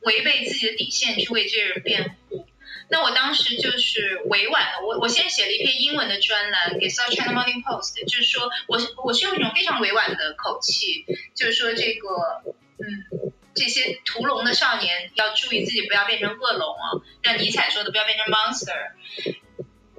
[0.00, 2.46] 违背自己的底线去为这些人辩护。
[2.92, 12.44] 那我当时就是委婉的，我我先写了一篇英文的专栏给《South China Morning Post》，就是说我我是用一种非常委婉的口气，就是说这个，
[12.78, 13.32] 嗯。
[13.54, 18.92] 这些屠龙的少年要注意自己不要变成恶龙啊，像尼采说的不要变成 monster。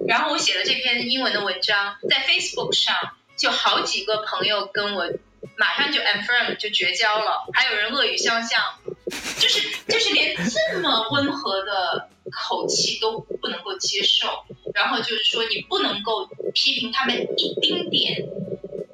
[0.08, 2.96] 然后我写了这篇英文的文章，在 Facebook 上
[3.36, 5.08] 就好几个朋友跟我
[5.56, 8.60] 马上就 unfriend 就绝交了，还有人恶语相向，
[9.38, 14.44] 就是就是连这么温和的口气都不能够接受，
[14.74, 18.24] 然后就是说你不能够批评他们一丁点。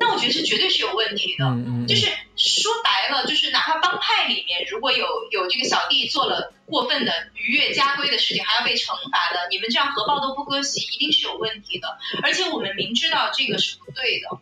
[0.02, 1.44] 那我觉得是绝对是有问题的，
[1.86, 11.98] 就是说白了，就是哪怕帮派里面如果有有这个小弟做了过分的逾越家规的事情，还要被惩罚的，你们这样合抱都不割席，一定是有问题的。
[12.22, 14.38] 而且我们明知道这个是不对的，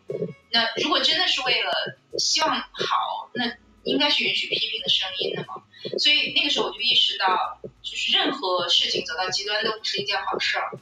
[0.51, 1.71] 那如果真的是为了
[2.17, 3.45] 希望好，那
[3.83, 5.63] 应该是允许批评的声音的嘛。
[5.97, 10.79] 所以那个时候我就意识到，就是任何事情走到极端都不是一件好事儿。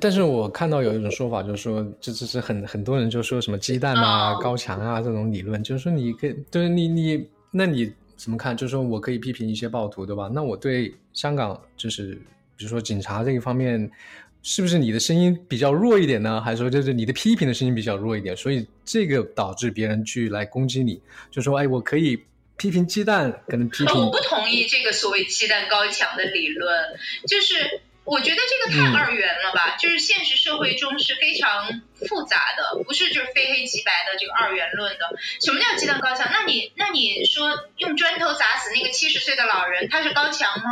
[0.00, 8.56] 但是我看到有一种说法，就是说，这这是很很多人就说什么鸡蛋啊、高墙啊这种理论，就是说你可以，就是你你，那你怎么看？
[8.56, 10.30] 就是说我可以批评一些暴徒，对吧？
[10.32, 12.14] 那我对香港就是，
[12.56, 13.90] 比如说警察这一方面，
[14.44, 16.40] 是不是你的声音比较弱一点呢？
[16.40, 18.36] 还是说就是你的批评的声音比较弱一点？
[18.36, 21.00] 所以这个导致别人去来攻击你，
[21.30, 22.22] 就说哎，我可以
[22.56, 23.94] 批评鸡蛋，可能批评。
[23.96, 26.70] 我不同意这个所谓鸡蛋高墙的理论，
[27.26, 27.80] 就是。
[28.04, 35.16] 我觉得这个太二元了吧，就是现实社会中是非常复杂的，不是就是非黑即白的这个二元论的。
[35.40, 36.28] 什么叫鸡蛋高墙？
[36.32, 40.64] 那你那你说用砖头砸死那个七十岁的老人，他是高墙吗？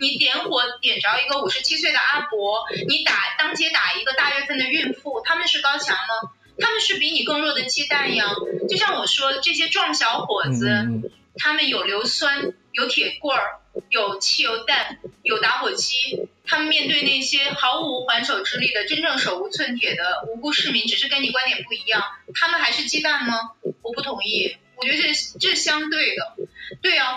[0.00, 6.32] 你点火点着一个五十七岁的阿伯，你打当街打一个大月份的孕妇，他们是高墙吗？
[6.58, 8.34] 他们是比你更弱的鸡蛋呀。
[8.68, 10.68] 就像我说，这些壮小伙子，
[11.36, 13.56] 他们有硫酸，有铁棍儿。
[13.88, 22.02] 有汽油弹，有打火机，他们面对那些毫无还手之力的真正手无寸铁的无辜市民，只是跟你观点不一样，
[22.34, 23.52] 他们还是鸡蛋吗？
[23.82, 26.36] 我不同意，我觉得这这是相对的，
[26.82, 27.14] 对啊，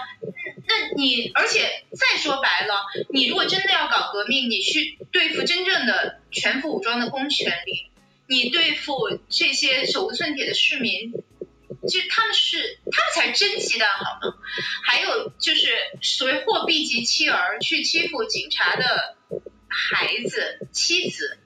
[0.68, 7.88] 那你而且再说白了，你如果真的要搞革命，你去对付真正的全副武装的公权力，
[8.28, 11.14] 你对付这些手无寸铁的市民。
[11.88, 14.36] 其实他们是，他们才真鸡蛋好吗？
[14.84, 15.68] 还有就是
[16.02, 19.18] 所谓货币及妻儿去欺负警察的
[19.68, 21.38] 孩子、妻子，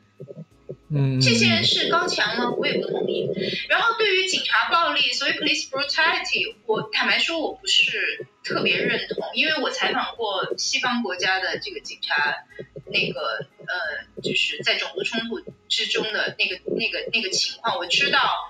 [0.90, 2.52] 嗯，这些人是高墙吗？
[2.52, 3.30] 我也不同意。
[3.68, 12.36] 然后对于警察暴力，所谓 police brutality，我坦白说我不是特别认同，因为我采访过西方国家的这个警察，
[12.86, 18.50] 那个呃，就是在种族冲突之中的那个那个那个情况，我知道。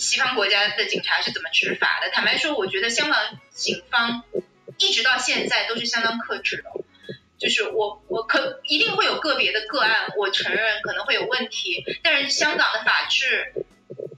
[0.00, 2.10] 西方国家的警察是怎么执法的？
[2.10, 4.24] 坦白说，我觉得香港警方
[4.78, 6.70] 一直到现在都是相当克制的。
[7.38, 13.52] 就是我我可一定会有个别的个案，我承认可能会有问题，但是香港的法治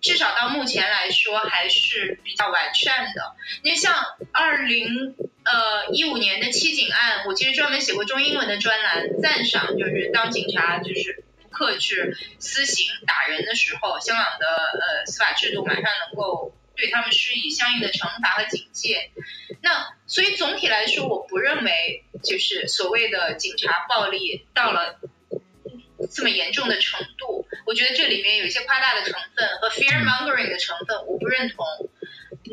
[0.00, 3.34] 至少到目前来说还是比较完善的。
[3.62, 3.94] 你像
[4.32, 11.24] 二零呃一五年的七警案，我其实专门写过中英文的专栏，赞赏就是当警察就是。
[11.52, 19.12] 克制私刑打人的时候，香港的呃司法制度马上能够对他们施以相应的惩罚和警戒。
[19.62, 24.98] 那所以总体来说，我不认为就是所谓的警察暴力到了
[26.10, 27.46] 这么严重的程度。
[27.66, 31.64] 我觉得这里面有一些夸大的成分和 fear mongering 的成分，我不认同。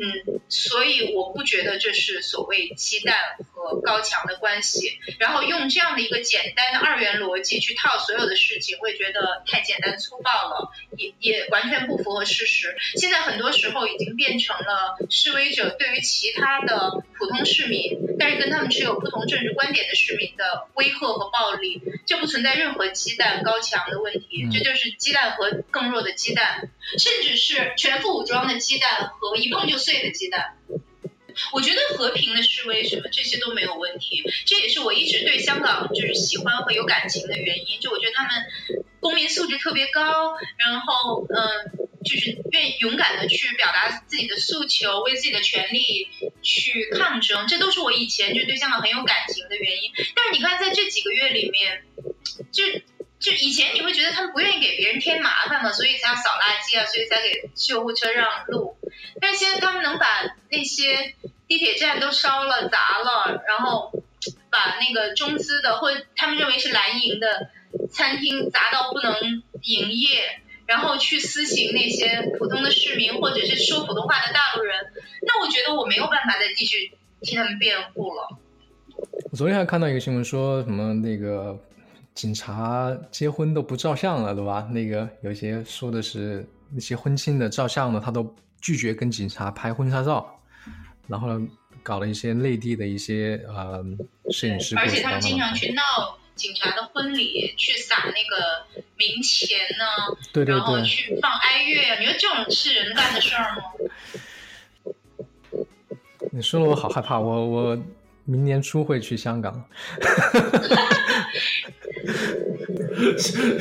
[0.00, 3.14] 嗯，所以我不觉得这是所谓鸡蛋
[3.52, 4.98] 和高墙的关系。
[5.18, 12.74] 然后用这样的一个简单的二元逻辑去套所有的事情，我也觉得太简单粗暴了，也也完全不符合事实。
[12.96, 30.56] 现在很多时候已经变成了示威者对于其他的普通市民，但是跟他们持有不同政治观点的市民的威吓和暴力，这不存在任何鸡蛋高墙的问题，这就是鸡蛋和更弱的鸡蛋，甚至是全副武装的鸡蛋和一碰就碎的鸡蛋。
[31.52, 37.80] 我觉得和平的示威什么这些都没有问题，这也是我一直对香港就是喜欢和有感情的原因。
[37.80, 41.38] 就我觉得他们公民素质特别高，然后嗯，
[42.04, 46.08] 就是愿意勇敢的去表达自己的诉求，为自己的权利
[46.42, 49.92] 去抗争，这都是我以前就对香港很有感情的原因。
[50.16, 51.84] 但是你看在这几个月里面，
[52.52, 52.64] 就
[53.20, 58.76] 就以前你会觉得他们不愿意给别人添麻烦嘛，所以才要扫垃圾啊，所以才给救护车让路。
[59.20, 60.06] 但现在他们能把
[60.50, 61.14] 那些
[61.46, 63.92] 地铁站都烧了、砸了，然后
[64.50, 67.50] 把那个中资的或者他们认为是蓝营的
[67.90, 74.92] 餐厅砸到不能营业，然后去私刑那些普通的市民或者是说普通话的大陆人，
[75.26, 78.38] 那我觉得我没有办法再继续替他们辩护了。
[79.30, 81.58] 我昨天还看到一个新闻，说什么那个
[82.20, 84.68] 警察结婚都不照相了，对吧？
[84.70, 88.34] 那个有些说的是那些婚庆的照相的，他都。
[88.62, 90.38] 拒绝跟警察拍婚纱照，
[91.08, 91.48] 然后呢，
[91.82, 93.82] 搞了一些内地的一些呃
[94.30, 95.82] 摄影师，而且他们经常去闹
[96.34, 98.66] 警察的婚礼，去撒那个
[98.98, 103.62] 冥钱呢，对对对，然后去放哀乐，你说这种是人干的事儿吗？
[106.30, 107.78] 你说的我好害怕，我我
[108.30, 109.64] 明年初会去香港。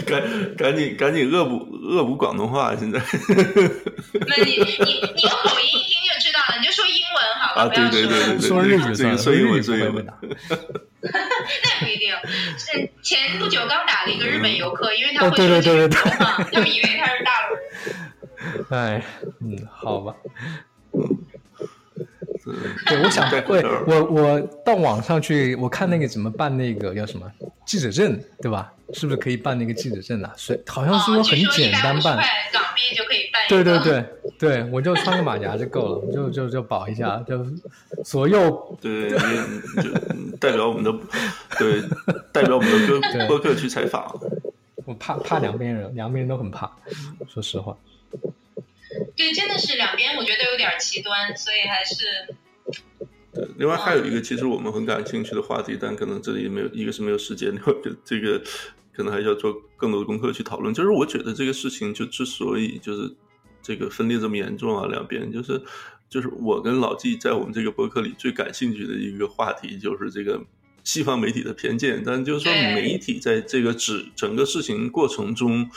[0.05, 2.99] 赶赶紧赶紧恶补恶补广东话，现在。
[2.99, 8.01] 那你你你用口音一听就知道了，你就说英文好了，不要说
[8.39, 10.13] 说日语，这个说日语最会打。
[11.01, 12.13] 那不一定，
[12.57, 17.63] 是前不久刚打了一个日本游客，因为他会说日语嘛，他们以为他是大陆人。
[18.71, 19.03] 哎，
[19.41, 20.15] 嗯，好吧。
[22.43, 27.29] 对，我想会，我我到网上去，我看那个怎么办那个叫什么
[27.65, 28.71] 记者证，对吧？
[28.93, 30.33] 是不是可以办那个记者证啊？
[30.35, 32.17] 所以好像是说很简单办，
[32.51, 33.41] 港币就可以办。
[33.47, 34.03] 对对对
[34.39, 37.45] 对，我就穿个马甲就够了，就就就保一下，就
[38.03, 38.77] 左右。
[38.81, 39.91] 对，就
[40.39, 40.91] 代表我们的，
[41.59, 41.83] 对，
[42.31, 44.19] 代表我们的哥播客去采访。
[44.85, 46.71] 我怕怕两边人，两边人都很怕，
[47.27, 47.77] 说实话。
[49.19, 52.05] 对，真的是两边，我觉得有点极端，所以还是。
[53.33, 57.53] 对，另外还有一个，其实我们很感兴趣的话题，但可能这里没有，一个是没有时间，
[58.05, 58.41] 这个
[58.93, 60.73] 可能还要做更多的功课去讨论。
[60.73, 63.13] 就是我觉得这个事情，就之所以就是
[63.61, 65.61] 这个分裂这么严重啊，两边就是
[66.09, 70.41] 就是我跟老纪在我们这个博客里最感兴趣的一个话题，就是这个
[70.85, 72.01] 西方媒体的偏见。
[72.05, 75.69] 但就是说，媒体在这个指整个事情过程中，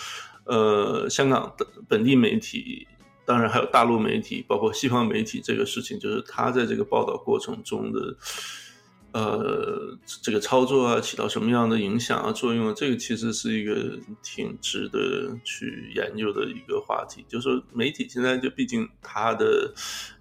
[0.44, 2.86] 呃，香港的本地媒体。
[3.24, 8.16] 当然还有大陆媒体，包括西方媒体，这个事情就是他在这个报道过程中的，
[9.12, 17.24] 呃，这个操作啊，起到什么样的影响啊、作用啊，这个其实是一个挺值得去研究的一个话题。
[17.28, 19.72] 就是说，媒体现在就毕竟它的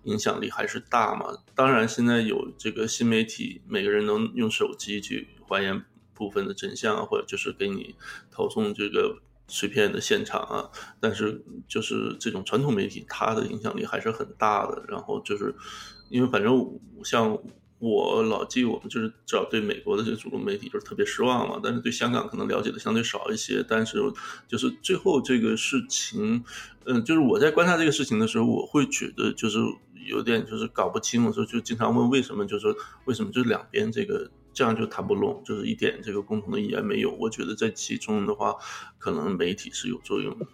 [0.03, 1.35] 影响力还是大嘛。
[1.55, 5.83] 当然，现在有这个新媒体，每个人能用手机去还原
[6.13, 7.95] 部分的真相，或者就是给你
[8.29, 9.17] 投送这个。
[9.51, 10.69] 碎片的现场啊，
[10.99, 14.83] 但是就是这种传统媒体，它的影响力还是很大的。
[14.87, 15.53] 然后就是，
[16.09, 17.37] 因为反正像
[17.79, 21.59] 我老记，我们就是至少对美国的这些主流媒体就是特别失望嘛。
[21.61, 23.63] 但是对香港可能了解的相对少一些。
[23.67, 23.99] 但是
[24.47, 26.43] 就是最后这个事情，
[26.85, 29.59] 嗯，就是我在观察这个事情的时候，我会觉得就是
[30.07, 31.25] 有点就是搞不清。
[31.25, 32.73] 我说就经常问为什么，就是说
[33.03, 34.31] 为什么就两边这个。
[34.53, 37.11] 这样就谈不拢，就是一点这个共同的语言没有。
[37.11, 38.55] 我觉得在其中的话，
[38.99, 40.45] 可能媒体是有作用的。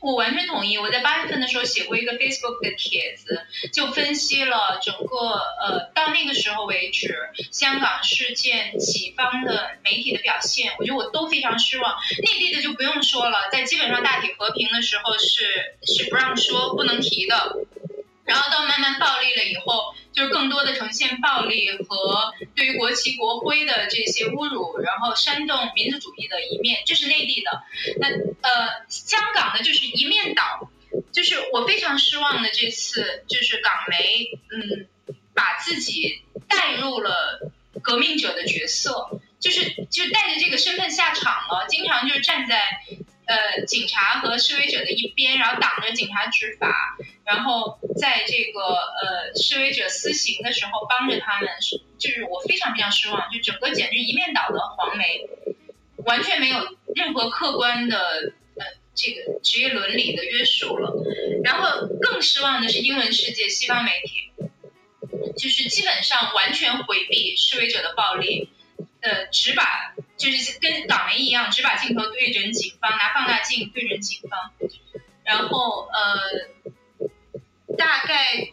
[0.00, 0.78] 我完全同意。
[0.78, 3.40] 我在八月份的时候写过一个 Facebook 的帖子，
[3.72, 7.16] 就分析了整个呃到那个时候为止
[7.50, 11.96] 香港事件几方的媒体的表现，我觉得我都非常失望。
[12.18, 15.44] 内地的就不用说了，在基本上大体和平的时候是
[15.82, 17.66] 是不让说、不能提的。
[18.24, 27.62] 然后到慢慢暴力了以后，就是更多的呈现暴力和对于国旗国徽的这些侮辱，然后煽动民族主义的一面，这是内地的。
[27.98, 30.70] 那呃，香港的就是一面倒，
[31.12, 34.86] 就是我非常失望的这次，就是港媒嗯，
[35.34, 42.62] 把自己带入了革命者的角色，就是就带着这个身份下场了，经常就是站在。
[43.24, 51.48] 呃，警察和示威者的一边，然后挡着警察执法，然后在这个呃示威者私刑的时候帮着他们，
[51.98, 55.28] 就是我非常非常失望，就整个简直一面倒的黄媒，
[56.04, 56.58] 完全没有
[56.94, 60.92] 任何客观的呃这个职业伦理的约束了。
[61.44, 64.32] 然后更失望的是英文世界西方媒体，
[65.38, 68.50] 就是基本上完全回避示威者的暴力。
[69.02, 74.52] 呃，只把就是跟港媒一样，只把镜头对准警方，拿放大镜对准警方，
[75.24, 78.52] 然后呃，大概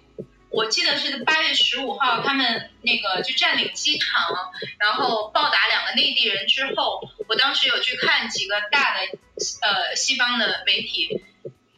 [0.50, 9.02] 我记得是八月十五号，他们那个就占领机场，然后暴打两个内地人之后，我当时有去看几个大的
[9.62, 11.22] 呃西方的媒体，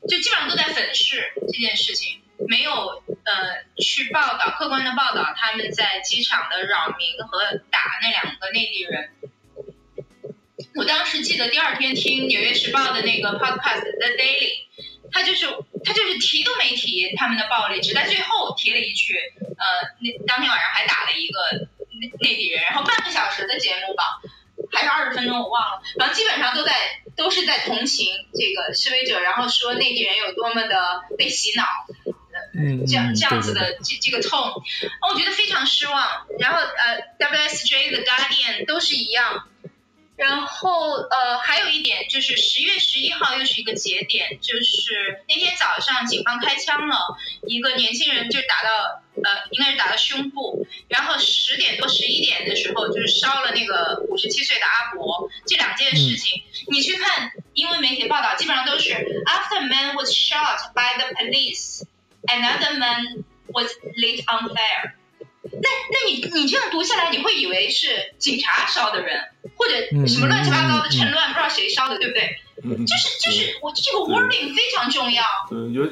[0.07, 9.12] 就基本上都在粉饰这件事情，没有呃去报道客观的报道他们在机场的扰民和打那两个内地人。
[10.76, 14.68] 我当时记得第二天听《纽约时报》的那个 podcast The Daily，
[15.12, 15.46] 他就是
[15.84, 21.68] 他就是提都没提他们的暴力，只在最后提了一句，呃，那当天晚上还打了一个
[22.00, 24.22] 内内地人，然后半个小时的节目吧，
[24.72, 26.74] 还是二十分钟我忘了，然后基本上都在
[27.18, 31.66] 都是在同情这个示威者，然后说内地人有多么的被洗脑，
[32.88, 34.61] 这样这样子的这这个 tone，
[35.10, 36.28] 我觉得非常失望。
[36.40, 39.48] 然后呃，WSJ、The Guardian 都是一样。
[40.18, 47.18] 然后呃，还有一点就是十月十一号又是一个节点，就是那天早上警方开枪了，
[47.48, 61.84] 一个年轻人就打到呃，应该是打到胸部，然后十点多十一点的时候就是烧了那个五十七岁的阿伯，这两件事情、你去看英文媒体报道，基本上都是 After man was shot by the police,
[62.27, 64.93] another man was lit on fire。
[65.43, 69.19] 那那你你这样读下来，你会以为是警察烧的人，
[69.56, 72.38] 或者什么乱七八糟的趁乱，不知道谁烧的，对不对？
[72.64, 75.23] 嗯，就是就是我这个 wording 非常重要。
[75.49, 75.88] 对，尤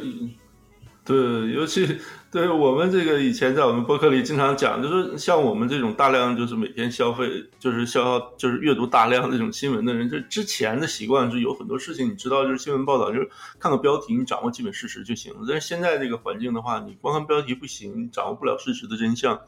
[1.03, 1.99] 对，尤其
[2.31, 13.27] 对我们这个以前在我们博客里经常讲，就是像我们这种大量就是每天消费，就是消耗，就是阅读大量这种新闻的人，就之前的习惯是有很多事情你知道，就是新闻报道，就是
[13.59, 15.39] 看个标题，你掌握基本事实就行了。
[15.47, 19.41] 但是现在这个环境的话，你光看标题不行，你掌握不了事实的真相。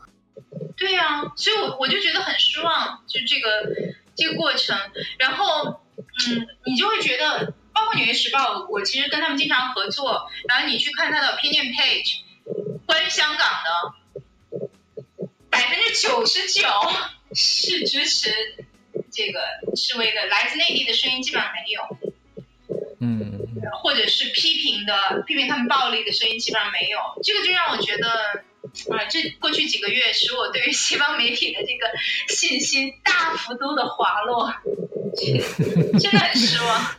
[0.75, 4.75] 对呀、所以我我就觉得很失望，就这个这个过程。
[5.19, 10.27] 然后，嗯，你就会觉得，包括《纽约时报》，我其实跟他们经常合作。
[10.47, 12.21] 然后你去看他的 opinion page，
[12.85, 14.59] 关于香港的，
[15.49, 16.63] 百分之九十九
[17.33, 18.29] 是支持
[19.11, 19.39] 这个
[19.75, 21.81] 示威的，来自内地的声音基本上没有。
[23.03, 23.47] 嗯，
[23.81, 28.09] 或者是批评的、批评他们暴力的声音基本上没有，这个就让我觉得，
[28.95, 31.91] 啊、这过去几个月使我对于西方媒体的这个
[32.27, 34.53] 信心大幅度的滑落，
[35.99, 36.95] 真的很失望。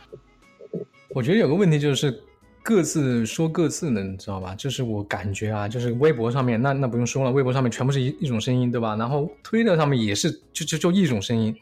[1.09, 2.23] 我觉得有个问题就是
[2.63, 4.55] 各自说各自的，你知道吧？
[4.55, 8.95] 就是我感觉啊，就是微博上面那那不用说了，微博上面全部是一一种声音，对吧？
[8.95, 11.53] 然后推特上面也是就就就一种声音，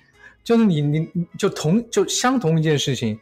[0.44, 3.20] 就是你你你就同就相同一件事情。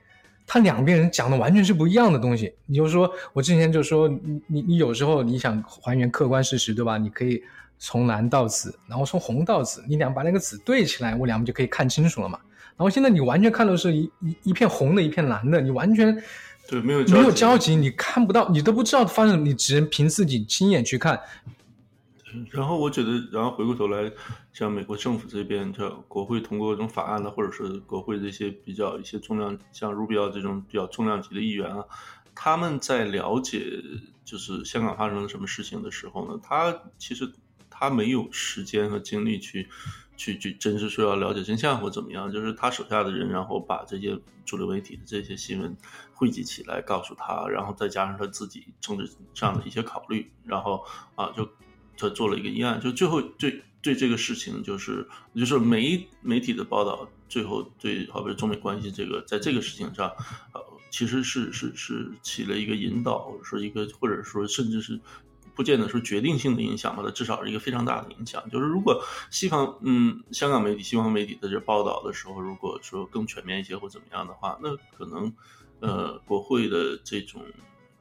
[0.51, 2.51] 他两边人讲的完全是不一样的东西。
[2.65, 6.97] 你就说，我之前就说，你你你有时候你想还原客观事实，对吧？
[6.97, 7.39] 你可以
[7.77, 12.39] 从蓝到紫，然后从红到紫，你两把那个紫对起来，我两边就可以看清楚了嘛。
[12.75, 16.19] 然后现在你完全看到是一一一片红的，一片蓝的，你完全
[16.69, 21.19] 对，没有没有交交集，你看不到，你都不知道发生什么，你只能凭自己亲眼去看。
[22.51, 24.11] 然后我觉得，然后回过头来，
[24.53, 31.83] 像美国政府这边，这国会通过这种法案呢，或者是国会这些比较一些重量，像 Rubio 这种比较重量级的议员啊，
[32.35, 33.81] 他们在了解
[34.23, 37.33] 就是香港发生了什么事情的时候呢，他其实
[37.67, 39.67] 他没有时间和精力去
[40.15, 44.15] 去去真是说要了解真相或怎么样，就是他手下的人，然后把这些
[44.45, 45.75] 主流媒体的这些新闻
[46.19, 50.85] 汇集起来告诉他，然后再加上他自己政治上的一些考虑，然后
[51.15, 51.49] 啊就。
[52.01, 55.05] 他做了一个议案，就最后对对这个事情，就是
[55.35, 60.07] 就是媒媒体的报道，最后对好比中美关系这个，在这个事情上，
[60.53, 64.97] 呃，其实是是是起了一个引导，或者说一个，或者说甚至是
[65.53, 68.49] 不见得说决定性的影响吧，它至少是一个非常大的影响。
[68.49, 75.33] 就是如果西方嗯香港媒体、西方媒体在这报道的时候，如果说更全面一些或怎么样的话，那可能
[75.81, 77.41] 呃国会的这种。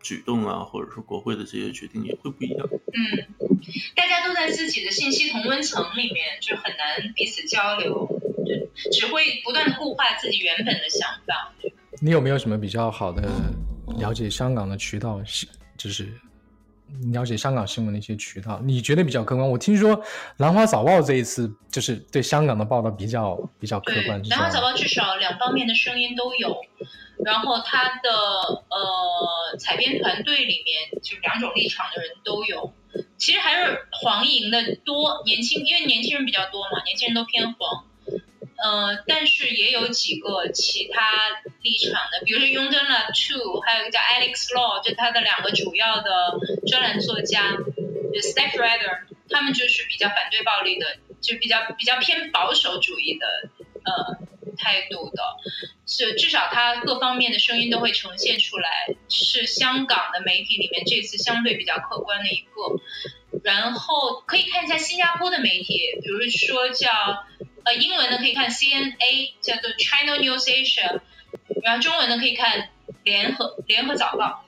[0.00, 2.68] 举动啊，或者说国会的这些决定也会不一样。
[2.70, 3.50] 嗯，
[3.96, 8.08] 大家都在自己的信息同温层里面，就很难彼此交流，
[8.46, 11.52] 就只会不断的固化自己原本的想法。
[12.00, 13.28] 你有没有什么比较好的
[13.98, 15.22] 了解香港的渠道？
[15.24, 16.08] 是就是
[17.12, 19.48] 了解香港新闻的一些渠道，你觉得比较客观？
[19.48, 19.96] 我听说
[20.38, 24.22] 《兰花早报》这一次就是对香港的报道比较比较客观。
[24.30, 26.56] 《兰花早报》至少两方面的声音都有。
[27.24, 28.10] 然后他的
[28.70, 32.72] 呃采编团队里面就两种立场的人都有，
[33.16, 37.84] 其实还是黄营的多，年轻因为年轻人比较多嘛，年轻人都偏黄，
[38.62, 41.00] 呃，但是也有几个其他
[41.62, 53.26] 立场的，比如说 Yongdana Two，还有一个叫 Alex Law，就他的两个主要的专栏作家，就 Steph Rather，他们就是比较反对暴力的，就比较比较偏保守主义的
[53.84, 54.18] 呃
[54.56, 55.22] 态度的。
[55.90, 62.82] 是至少他各方面的声音都会呈现出来，是香港的媒体里面这次相对比较客观的一个。
[63.42, 66.90] 然后可以看一下新加坡的媒体，比如说叫
[67.68, 71.00] 呃英文呢可以看 CNA，叫做 China News Asia，
[71.62, 72.70] 然后中文呢可以看
[73.04, 74.42] 联合联合早报。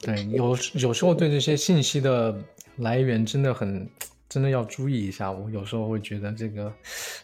[0.00, 2.36] 对，有有时候对这些信息的
[2.78, 3.88] 来源真的很。
[4.34, 6.64] 真的要注意一下，我有时候会觉得这个，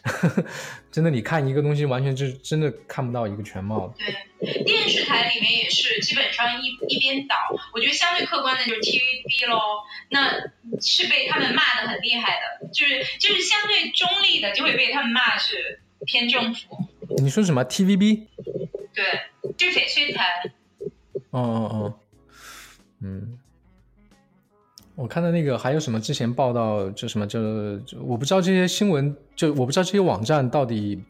[0.01, 0.45] 呵 呵
[0.89, 3.93] 真的，你看一个东西，完全就真的看不到一个全貌。
[4.39, 7.35] 对，电视台里面也是基本上一一边倒。
[7.73, 9.59] 我觉得相对客观的就是 TVB 喽，
[10.09, 10.31] 那
[10.79, 16.77] 是被他们骂的很厉害的，就是就是相对中立的就会被他们骂是偏政府。
[17.17, 18.27] 你说什么 TVB？
[18.93, 20.43] 对，就是翡翠台。
[21.31, 21.99] 哦哦哦，
[23.01, 23.37] 嗯。
[25.01, 31.01] 我看到那个还有什么之前报道，就什么就就我不知道这些新闻，就我不知道这些网站到底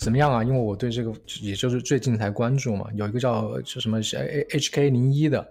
[0.00, 0.42] 怎么样啊？
[0.42, 2.88] 因为我对这个也就是最近才关注嘛。
[2.96, 5.46] 有一个叫叫什么 HK 零一的，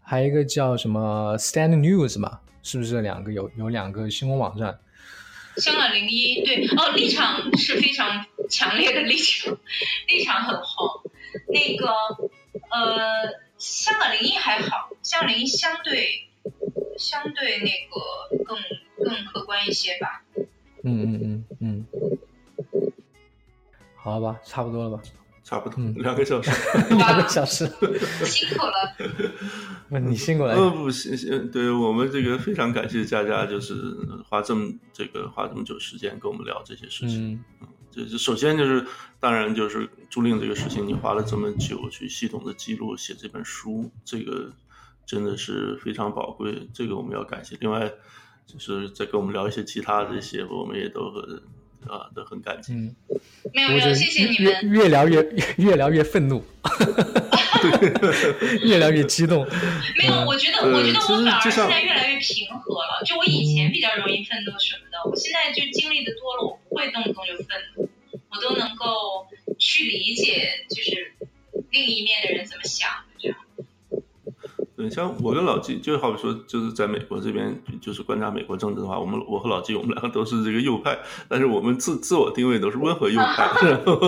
[0.00, 4.78] 还有一个叫什么 Stand News 嘛，是不是两个有有两个新闻网站？
[5.58, 9.54] 香港零一对哦，立场是非常强烈的立场，
[10.08, 11.10] 立场很红。
[11.48, 11.86] 那个
[12.70, 16.22] 呃，香港零一还好，香港零一相对。
[16.98, 18.58] 相对那个更
[19.04, 20.22] 更客观一些吧。
[20.82, 21.86] 嗯嗯嗯嗯，
[23.96, 25.02] 好吧，差不多了吧？
[25.42, 26.50] 差不多，两个小时，
[26.96, 27.66] 两个小时，
[28.24, 28.96] 辛苦了。
[29.88, 30.54] 那你辛苦了。
[30.54, 33.74] 呃不，谢谢，对我们这个非常感谢佳佳，就是
[34.28, 37.40] 花这么这个花这么久时间跟我们聊这些事情。
[37.60, 37.68] 嗯，
[38.08, 38.84] 就首先就是，
[39.20, 44.52] 当然就是租赁这个事情，你花了这么久去系统的记录写这本书，这个。
[45.06, 47.56] 真的是非常宝贵，这个我们要感谢。
[47.60, 47.88] 另外，
[48.44, 51.22] 就是再跟我们聊一些其他这些，我们也都很
[51.88, 52.72] 啊都很感激。
[52.72, 52.96] 嗯，
[53.54, 54.68] 没有没有，谢谢你们。
[54.68, 55.22] 越聊越
[55.58, 56.44] 越聊越愤怒，
[58.66, 59.46] 越聊越激动。
[59.96, 63.04] 没有，我觉得我觉得我反而现在越来越平和了。
[63.06, 67.46] 就我以前比较容易愤怒什么的，我现在就经历的多了，我不会动不动就愤
[67.76, 67.88] 怒，
[68.30, 71.12] 我都能够去理解，就是
[71.70, 72.90] 另一面的人怎么想。
[74.76, 80.98] 对，像我跟老纪，就好比说，就是在美国这边，就是观察美国政治的话，我们我和老纪，我们两个都是这个右派，
[81.28, 83.50] 但是我们自自我定位都是温和右派。
[83.66, 83.98] 然后，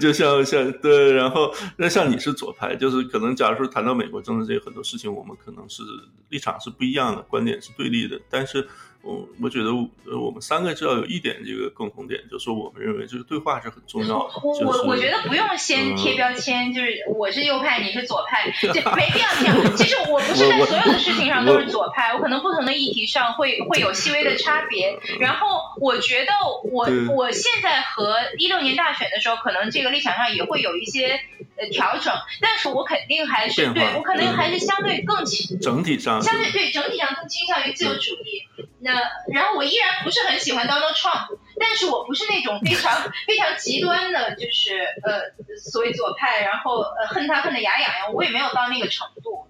[0.00, 5.82] 就像像对，然后那像你是左派，就是可能假如说谈到美国政治这些很多事情，我们可能是
[6.30, 8.66] 立场是不一样的，观点是对立的，但是。
[9.06, 9.70] 我我觉得，
[10.10, 14.40] 呃，我们三个就要有一点这个共同点，就是说，我们认为就是对话是很重要的。
[14.42, 19.76] 我我觉得不用先贴标签，就是我是右派，你是左派， 这没必要这样。
[19.76, 24.98] 其实我不是在所有的事情上都是左派，我可能不同的议题上会会有细微的差别。
[25.20, 25.46] 然后
[25.80, 26.32] 我觉得，
[26.64, 31.20] 我我现在和一六年大选的时候，可能这个立场上也会有一些
[31.58, 38.42] 呃调整，但是我肯定还是对我可能还是相对更倾整体上相对对整体上更倾向于自由主义。
[38.80, 38.92] 那
[39.32, 49.46] 然后我依然不是很喜欢 Donald Trump，但是我不是那种非常 非常极端的，就是呃所谓左派，然后呃恨他恨得牙痒痒，我也没有到那个程度。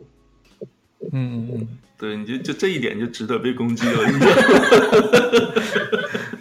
[1.13, 4.43] 嗯嗯嗯，对，你就就这一点就值得被攻击了，你知道吗？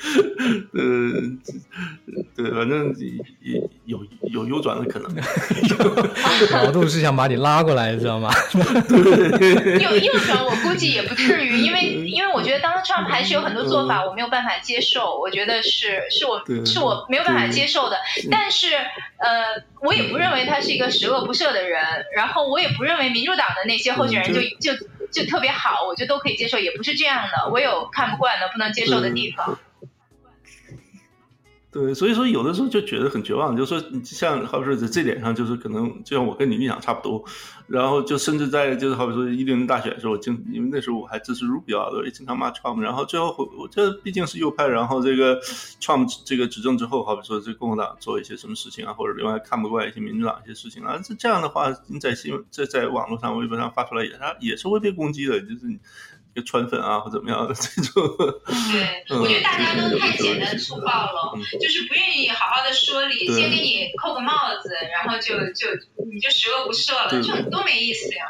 [0.72, 0.80] 呃，
[2.34, 2.94] 对，反正
[3.84, 5.14] 有有有转的可能。
[6.52, 8.30] 毛度是想把你拉过来，知道吗？
[9.78, 17.98] 右右转，我估计也不至于，因为因为我觉得当 Trump 还是有很多做法我没有办法接受，我觉得是是我是我没有办法接受的。
[18.30, 18.68] 但是
[19.18, 21.82] 呃，我也不认为他是一个十恶不赦的人，
[22.16, 24.72] 然后我也不认为民主党的那些候选人就就
[25.12, 27.50] 就特别好，我觉得都可以接受，也不是这样的。
[27.50, 29.58] 我有看不惯的、不能接受的地方。
[31.72, 37.24] 对，所以说有的时候就觉得很绝望，就是说你像好比说在这点上，就是可能就像我跟你立场差不多，
[37.68, 45.40] 然后就甚至在就是好比说一六年大选的时候，经因为那时候我还支持 Rubio，也经常骂 Trump，然后最后我这毕竟是右派，然后这个
[45.80, 55.78] Trump 这个执政之后，好比说这共和党做一些什么事情啊，或者另外看不惯一些民主党一些事情啊，这这样的话，你在新闻在在网络上微博上发出来，也他也是会被攻击的，就是。
[56.34, 58.06] 一个川粉啊，或怎么样的这种。
[58.70, 64.32] 对， 我觉得大家都太简单粗暴了，就是不愿意好好的说理，先给你扣个帽
[64.62, 65.66] 子，然后就就
[66.12, 68.26] 你就十恶不赦了，就多没意思呀。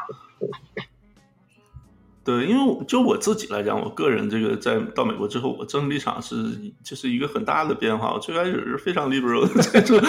[2.31, 6.35] 对，因为就我自己来讲，我个人这个在到美国之后，我政治立场是
[6.83, 8.13] 就是一个很大的变化。
[8.13, 9.99] 我最开始是非常 liberal，这 种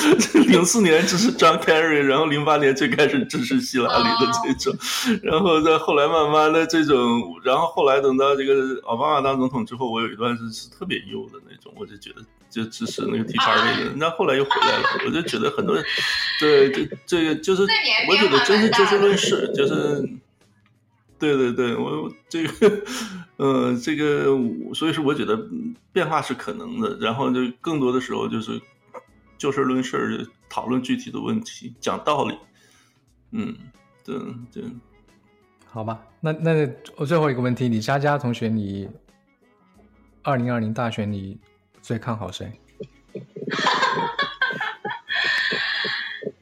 [0.47, 4.79] 零四年支持 John Kerry，然后零八年最开始支持希拉里的这种，
[5.23, 6.97] 然后再后来慢慢的这种，
[7.43, 15.85] 然后后来等到这个奥巴马当总统之后，我有一段是是特别右的那种，我就觉得就支持那个 Tea Party 的，那后来又回来了，我就觉得很多人
[16.39, 17.63] 对这这个就是
[18.09, 20.09] 我觉得真是就事论事，就是。
[21.23, 22.83] 对对对，我这个，
[23.37, 24.25] 呃，这个，
[24.75, 25.39] 所以说我觉得
[25.93, 26.99] 变化是可能的。
[26.99, 28.61] 然后就更多的时候就是
[29.39, 32.37] 就事论事，讨论具体的问题，讲道理。
[33.31, 33.57] 嗯，
[34.05, 34.19] 对
[34.53, 34.65] 对。
[35.65, 38.89] 好吧，那那我最后一个问题，李佳佳同学，你
[40.25, 41.39] 二零二零大选你
[41.81, 42.51] 最看好谁？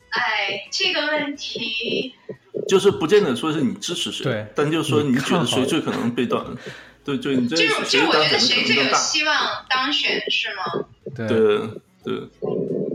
[0.09, 2.15] 哎，这个问题
[2.69, 6.45] 就是不见得说是你支持谁，对，但就说你觉得谁最可能被断？
[7.05, 8.95] 对对，你这就就我觉得谁最有？
[8.95, 10.85] 希望当选是吗？
[11.17, 11.59] 对对
[12.05, 12.29] 对，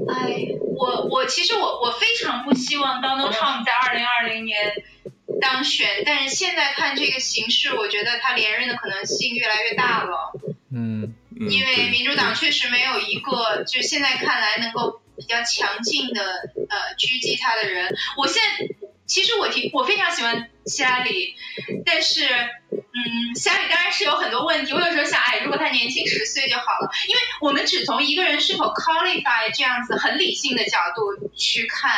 [0.08, 4.84] 哎，我我其实我我非常不希望 Donald Trump 在二零二零年
[5.42, 10.32] 当选，但是现在看这个形势，我觉得他连任的可能性越来越大了。
[10.72, 16.22] 嗯，嗯因为民主党确实没有一个，就现在看来能够比较强劲的
[16.70, 17.96] 呃狙击他的人。
[18.18, 18.68] 我现在
[19.06, 21.36] 其实我挺我非常喜欢希拉里，
[21.86, 24.74] 但是嗯，希拉里当然是有很多问题。
[24.74, 31.92] 我有时候想，哎，如果他年轻十岁就好了，因为我们只从一个人是否 qualify 这样子很理性的角度去看，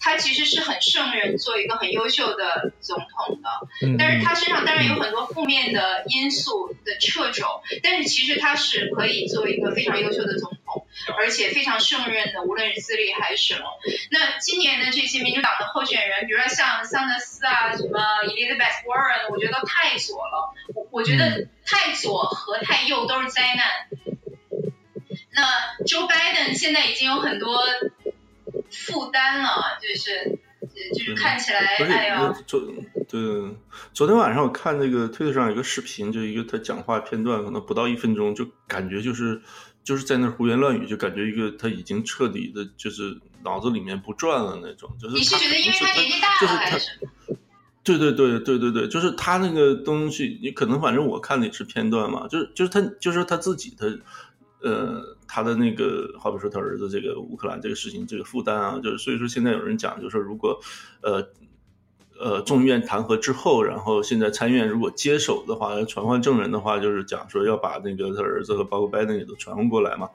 [0.00, 3.48] 他其实是很胜任做一个很优秀的总统的。
[3.86, 10.86] 嗯但是他身上当然有很多负面的因素的掣肘，但是其实他是可以做一个非常优秀的总统，
[11.18, 13.64] 而且非常胜任的，无论是资历还是什么。
[14.10, 20.54] 那今年的这些民主党的候选人，比如说像桑德斯啊，什么 Elizabeth Warren，我觉得太左了。
[20.74, 23.88] 我我觉得太左和太右都是灾难。
[25.32, 25.42] 那
[25.84, 27.58] Joe Biden 现在已经有很多
[28.70, 30.38] 负担了，就是
[30.92, 32.34] 就是看起来，而哎呀
[33.08, 33.20] 对
[33.92, 39.42] 昨天晚上我看那个推特上有个视频，就一个他讲话片段，可能不到一分钟，就感觉就是
[39.82, 44.96] 就是在那胡言乱语，就感觉一个他已经彻底的就是脑子里面不转了那种。
[45.00, 46.98] 就是你是觉得因为他年纪大就是他了还是？
[47.84, 53.98] 对对对对对对，就是他那个东西，你可能反正我看的也是片段嘛，就是就是他就是他自己的，
[54.62, 60.58] 呃，他的那个，好比说他儿子这个乌克兰这个事情这个负担啊，就是所以说现在有人讲，就是说如果，
[61.02, 61.28] 呃。
[62.20, 70.08] 呃，众议院弹劾之后，然后现在参议院如果接手的话，传唤证人的话，就是讲说要把那个他儿子和包括拜登也都传唤过来嘛。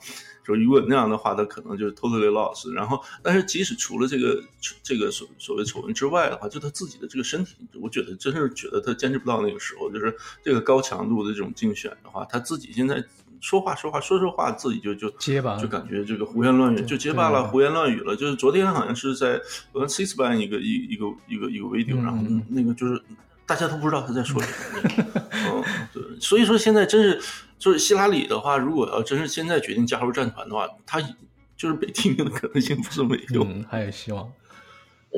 [0.43, 2.71] 说如果那样的话，他可能就是 totally lost。
[2.71, 4.41] 然后，但是即使除了这个
[4.81, 13.03] 这个所所谓丑闻之外的话，就他自己的这个身体，我觉得真是觉得他坚持不到那个时候，就是这个高强度的这种竞选的话，他自己现在
[13.41, 18.15] 说话说话说说话，自己就就结巴就感觉这个胡言乱语，就结巴了，胡言乱语了。
[18.15, 19.39] 就是昨天好像是在
[19.73, 23.01] 呃 C 斯班一个一一个一个一个 video，嗯然后嗯那个就是
[23.45, 25.13] 大家都不知道他在说什么。
[25.31, 25.63] 嗯，
[25.93, 27.21] 对，所以说现在真是
[27.57, 31.01] 就是希拉里的话，如果要真是现在决定加入战团的话，他
[31.55, 33.43] 就是被提名的可能性不是没有。
[33.43, 34.29] 嗯，还有希望。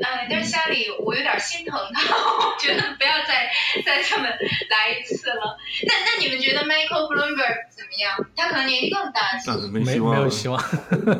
[0.02, 3.50] 哎，但是家里我有点心疼他， 我觉得不要再
[3.84, 5.56] 再这么来一次了。
[5.86, 8.16] 那那你们觉得 Michael Bloomberg 怎么样？
[8.34, 10.58] 他可能年纪更大，但是没没希望了，没有希望。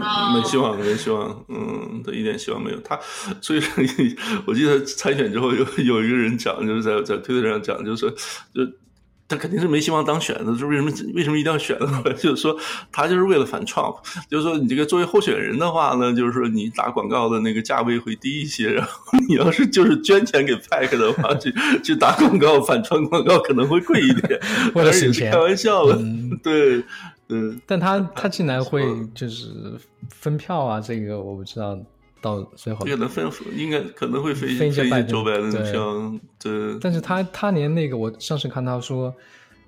[0.00, 2.80] 啊 没希望，没希望，嗯，对一点希望没有。
[2.80, 2.98] 他，
[3.42, 3.84] 所以说，
[4.46, 8.10] 我记得参选之后有有一个人讲，就是在在推特上讲，就是说，
[8.54, 8.72] 就
[9.32, 12.02] 他肯定是没希望当选的，就是为什么为什么一定要选呢？
[12.20, 12.54] 就是说
[12.90, 13.96] 他就是为了反 Trump，
[14.28, 24.38] 就是说你这个作为候选人的话呢，就是说你打广告的那个价位会低一些，然后你要是就是捐钱给 PAC 的话，去去打广告反串广告可能会贵一点，
[24.74, 26.84] 为了省钱是开玩笑的，嗯对。
[27.28, 28.84] 嗯，但他他进来会
[29.14, 29.46] 就是
[30.10, 31.78] 分票啊，这个我不知道
[32.22, 32.86] 到最后。
[32.86, 36.12] 可能分应该可能会飞飞一些拜登的对票，
[36.42, 39.14] 对，但是他他连那个我上次看他说，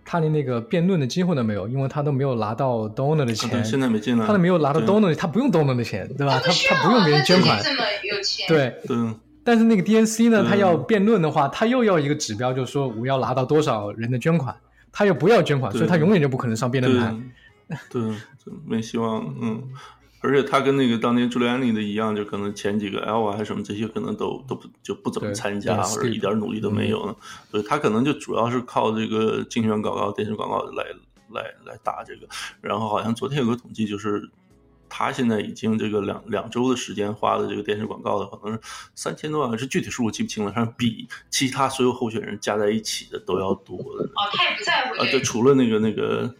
[0.05, 6.40] 他连那个辩论的机会都没有，因为他都没有拿到 donor 的钱，啊对现在没进来，他都没有拿到 donor，他不用 donor 的钱，对吧？
[6.43, 8.74] 他他不用别人捐款这么有钱，，对。
[8.86, 8.97] 对
[9.47, 14.56] 但是那个 DNC 呢，他要辩论的话，他又要一个指标，就是说我要拿到多少人的捐款，
[14.90, 17.14] 他又不要捐款，所以他永远就不可能上辩论台。
[17.90, 18.02] 对
[18.66, 19.62] 没希望，嗯。
[20.24, 27.14] 而且他跟那个当年朱利安尼的一样，就可能前几个 L 啊还是什么这些，可能都都不就不怎么参加，或者一点努力都没有呢。
[27.51, 30.84] 所以他可能就主要是靠这个竞选广告、电视广告来
[31.30, 32.26] 来来打这个。
[32.62, 34.26] 然后好像昨天有个统计，就是
[34.88, 38.60] 他现在已经这个两两周的时间花的这个电视广告的，可能是
[38.94, 44.05] 三千多万，是具体数我记不清了，反正比其他所有候选人加在一起的都要多的。
[44.05, 46.34] 哦，他也不在乎啊，对，除了那个那个。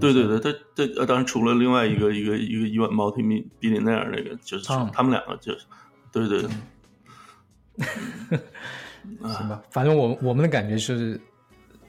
[0.00, 4.90] 对对对，他对呃，当然除了另外一个一个一个伊万 multi 比利那样那个，就是汤。
[4.92, 5.64] 他们两个就是，
[6.12, 6.42] 对对，
[9.22, 11.20] 行吧，反正我我们的感觉是，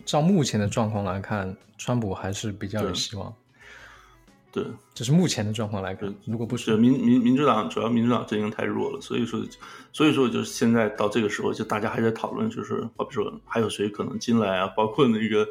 [0.04, 3.34] 照目前的状况来看，川普还是比较有希望。
[4.52, 4.66] 对。
[4.94, 9.42] 这是目前的状况来看，如果不是民民民主党主要民主党阵营太弱了，所以说
[9.92, 15.46] 所以说就是现在到这个时候，就大家还在讨论，就是好比说还有谁可能进来啊，包括那个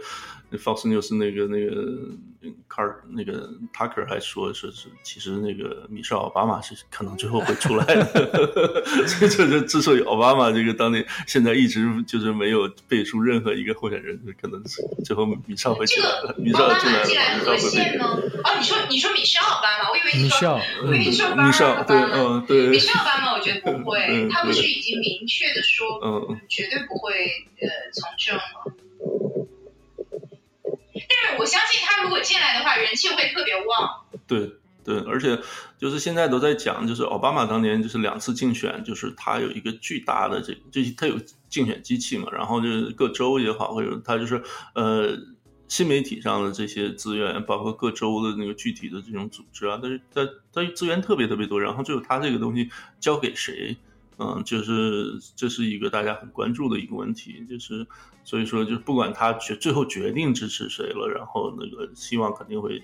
[0.56, 8.82] Fox News 那个那个 Car 那个 Tucker 还说说是其实那个米少奥巴马是可能最后会出来的，
[9.18, 18.24] 这这之所以奥巴马这个当年现在一直就是没有背书任何一个候选人，可能是最后米少会进来了，米少进来了，米少会？
[18.44, 19.24] 哦，你说你说米。
[19.24, 27.10] 米少奥巴马，我以为你说，我以为你说米少，对，嗯，对，米少奥巴马，我觉得不会，他不是已经明确的说，嗯，绝对不会
[27.62, 28.74] 呃从政吗？
[30.94, 34.04] 但是我相信他如果进来的话，人气会特别旺。
[34.26, 34.50] 对
[34.84, 35.38] 对，而且
[35.78, 41.18] 就是现在都在讲，就是奥巴马当年就是两次竞选，就是他有一个巨大的这，这他有
[41.48, 44.42] 竞选机器嘛，然后就是各州也好，或者他就是
[44.74, 45.18] 呃。
[45.66, 50.22] 新媒体上的这些资源，包括各州的那个具体的这种组织啊，但是他
[50.52, 53.74] 他资源特别特别多，然后最后他这个东西交给谁，
[54.18, 57.86] 嗯，就是这是一个大家很关注的一个问题，就是
[58.24, 62.82] 所以说，就是不管他决最后决定支持谁了，然后那个希望肯定会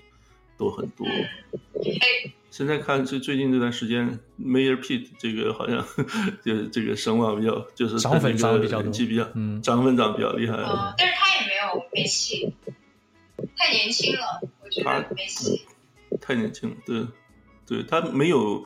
[0.57, 1.07] 多很多。
[2.49, 5.85] 现在看这最近这段时间，Mayor Pete 这个好像
[6.43, 10.57] 就这个声望比较，就是涨粉涨比较比较，嗯，涨粉涨比较厉害。
[10.97, 12.53] 但是他也没有没戏。
[13.57, 15.65] 太年轻了，我觉得没戏。
[16.19, 17.07] 太年轻了，对，
[17.65, 18.65] 对他没有，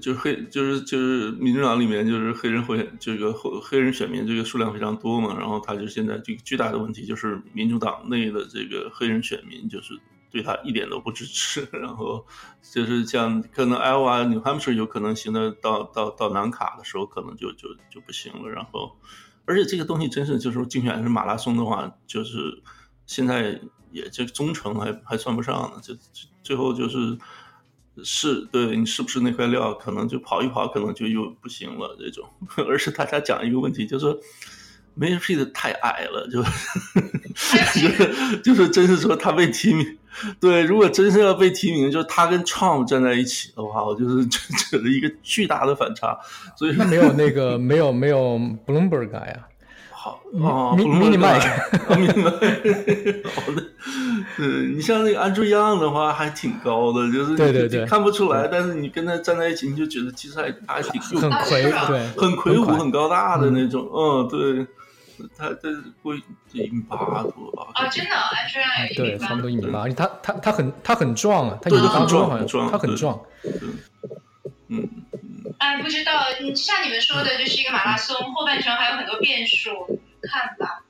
[0.00, 9.98] 就是黑，就是就是民主党里面就是黑人会这个黑人选民这个数量非常多嘛，然后他就现在这个巨大的问题就是民主党内的这个黑人选民就是
[10.30, 12.26] 对他一点都不支持， 然后
[12.72, 18.96] 就是像可能 Iowa、New Hampshire 有可能行的，到到到南卡的时候可能就就就不行了，然后
[19.44, 22.62] 而且这个东西真是就是竞选是马拉松的话，就是。
[23.04, 23.60] 现在
[23.90, 25.92] 也这忠诚还还算不上呢，就
[26.42, 27.18] 最后就是
[28.02, 32.26] 是对你是不是那块料，可能就跑一跑，可能就又不行了这种。
[32.68, 34.18] 而是大家讲一个问题，就是说
[34.94, 39.98] m f i e 太矮了，就就 是就是真是说他被提名，
[40.40, 44.26] 对，如果真是要被提名，就是他跟 Trump 站在一起的话，我就是
[44.70, 46.18] 觉得一个巨大的反差。
[46.56, 49.48] 所以说没有那个没有没有 Bloomberg 呀。
[50.02, 51.38] 好哦，迷迷你麦，
[51.96, 52.30] 迷你麦，
[53.30, 53.62] 好的。
[54.36, 63.88] 嗯，你像那个安卓样的话，还挺高的，就是对对对，看不出来，但是你跟他站在一起，你就觉得其实还还挺很魁，对，很魁梧、很高大的那种。
[63.94, 64.66] 嗯，对，
[65.38, 65.68] 他他
[66.02, 66.20] 过一
[66.52, 67.68] 米八多吧？
[67.74, 73.20] 啊，真的，安卓样也对，差不多一米八，而且他他他很他很壮啊，他有个很壮，很壮，他很壮。
[74.66, 74.88] 嗯。
[75.62, 76.26] 哎，不知道，
[76.56, 80.82] 像你们说的，就是一个马拉松，后半程还有很多变数，看吧。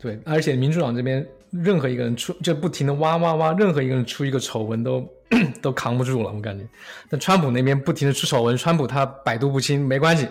[0.00, 5.06] 对，而且民主党这边任何一个人出就不停的挖挖挖，任何一个人出一个丑闻都
[5.62, 6.64] 都扛不住了，我感觉。
[7.08, 10.28] 但川普那边不停的出丑闻，川普他百毒不侵，没关系，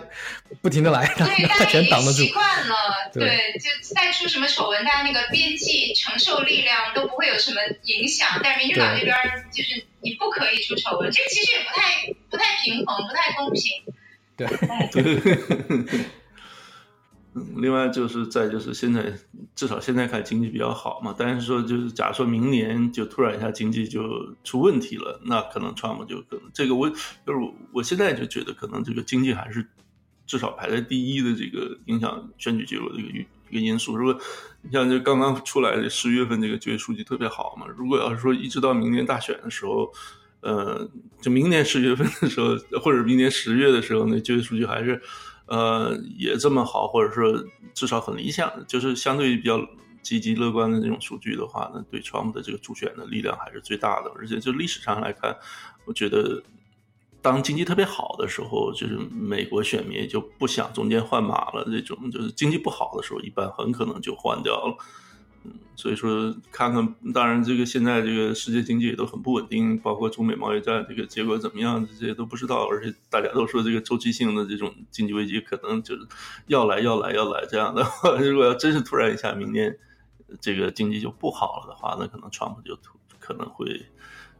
[0.62, 1.26] 不停的来，他
[1.58, 2.22] 他全挡得住。
[2.22, 2.74] 习惯了，
[3.12, 8.28] 对，就再出什么丑闻，大家那个边际承受力量都不会有什么影响。
[8.42, 9.16] 但是民主党这边
[9.52, 13.70] 就是你不可以出丑闻，这其实也不太不太平衡，不太公平。
[14.36, 16.00] 对。
[17.32, 19.12] 嗯，另外就是再就是现在
[19.54, 24.02] 至少现在看经济比较好嘛，但是说就是假如说明年就突然一下经济就
[24.42, 26.96] 出问题了，那可能川普就可能这个我就
[27.32, 27.38] 是
[27.72, 29.64] 我现在就觉得可能这个经济还是
[30.26, 33.18] 至少排在第一的这个影响选举结果的一个
[33.50, 33.96] 一个因素。
[33.96, 34.20] 如果
[34.62, 39.88] 你像就刚刚出来的十月份这个就业数据特别好嘛，如果要是说一直到明年大选的时候，
[40.40, 40.90] 呃，
[41.20, 45.00] 就明年十月份的时候或者明年十月的时候，那就业数据还是。
[45.50, 47.44] 呃，也这么好，或者说
[47.74, 49.60] 至少很理想，就是相对比较
[50.00, 54.12] 积极乐观的这种数据的话呢，对川普的这个助选的力量还是最大的。
[54.16, 55.36] 而且就历史上来看，
[55.84, 56.40] 我觉得
[57.20, 61.64] 当经济特别好的时候，就是美国选民就不想中间换马了。
[61.68, 64.76] 这种就是经济不好的时候，一般很可能就换掉了。
[65.44, 72.66] 嗯，所以说看看，当然这个现在这个世界经济也都很不稳定，包括中美贸易战这个结果怎么样，这些都不知道。
[72.68, 76.06] 而且大家都说这个周期性的这种经济危机可能就是
[76.46, 77.82] 要来要来要来这样的。
[77.82, 79.78] 话， 如果要真是突然一下明年
[80.40, 83.86] 这个经济就不好了的话，那可能川普就突可能会，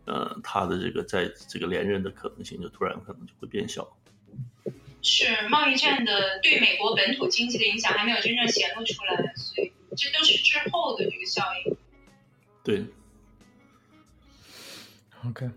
[0.05, 3.89] 呃，他的这个在这个连任的可能性就突然可能就会变小。
[5.03, 9.73] 是贸易战的对美国本土经济的影响还没有真正显露出来，所以。
[9.97, 11.77] 这都是之后的这个效应。
[12.63, 12.85] 对。
[15.27, 15.51] OK。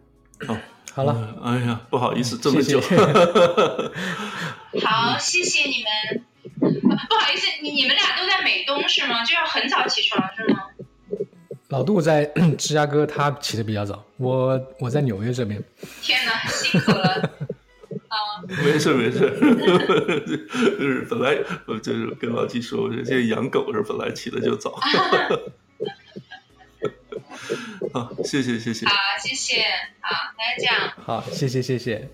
[0.47, 0.57] 好，
[0.91, 1.37] 好了。
[1.43, 2.81] 哎呀，不好意思，这么久。
[4.81, 5.87] 好，谢谢你们。
[6.59, 9.23] 不好意思，你你们俩都在美东是吗？
[9.23, 10.63] 就要很早起床是吗？
[11.67, 12.25] 老杜在
[12.57, 15.63] 芝加哥，他起的比较早，我我在纽约这边。
[16.01, 17.29] 天哪，辛苦了。
[18.15, 19.19] 啊，没事没事，
[20.27, 21.35] 就是本来
[21.65, 24.79] 我就是跟老季说，我说这在养狗是本来起的就早。
[27.91, 28.85] 好，谢谢谢谢。
[28.85, 29.63] 好，谢谢，
[29.99, 30.93] 好，大家这样。
[31.03, 32.07] 好，谢谢谢谢。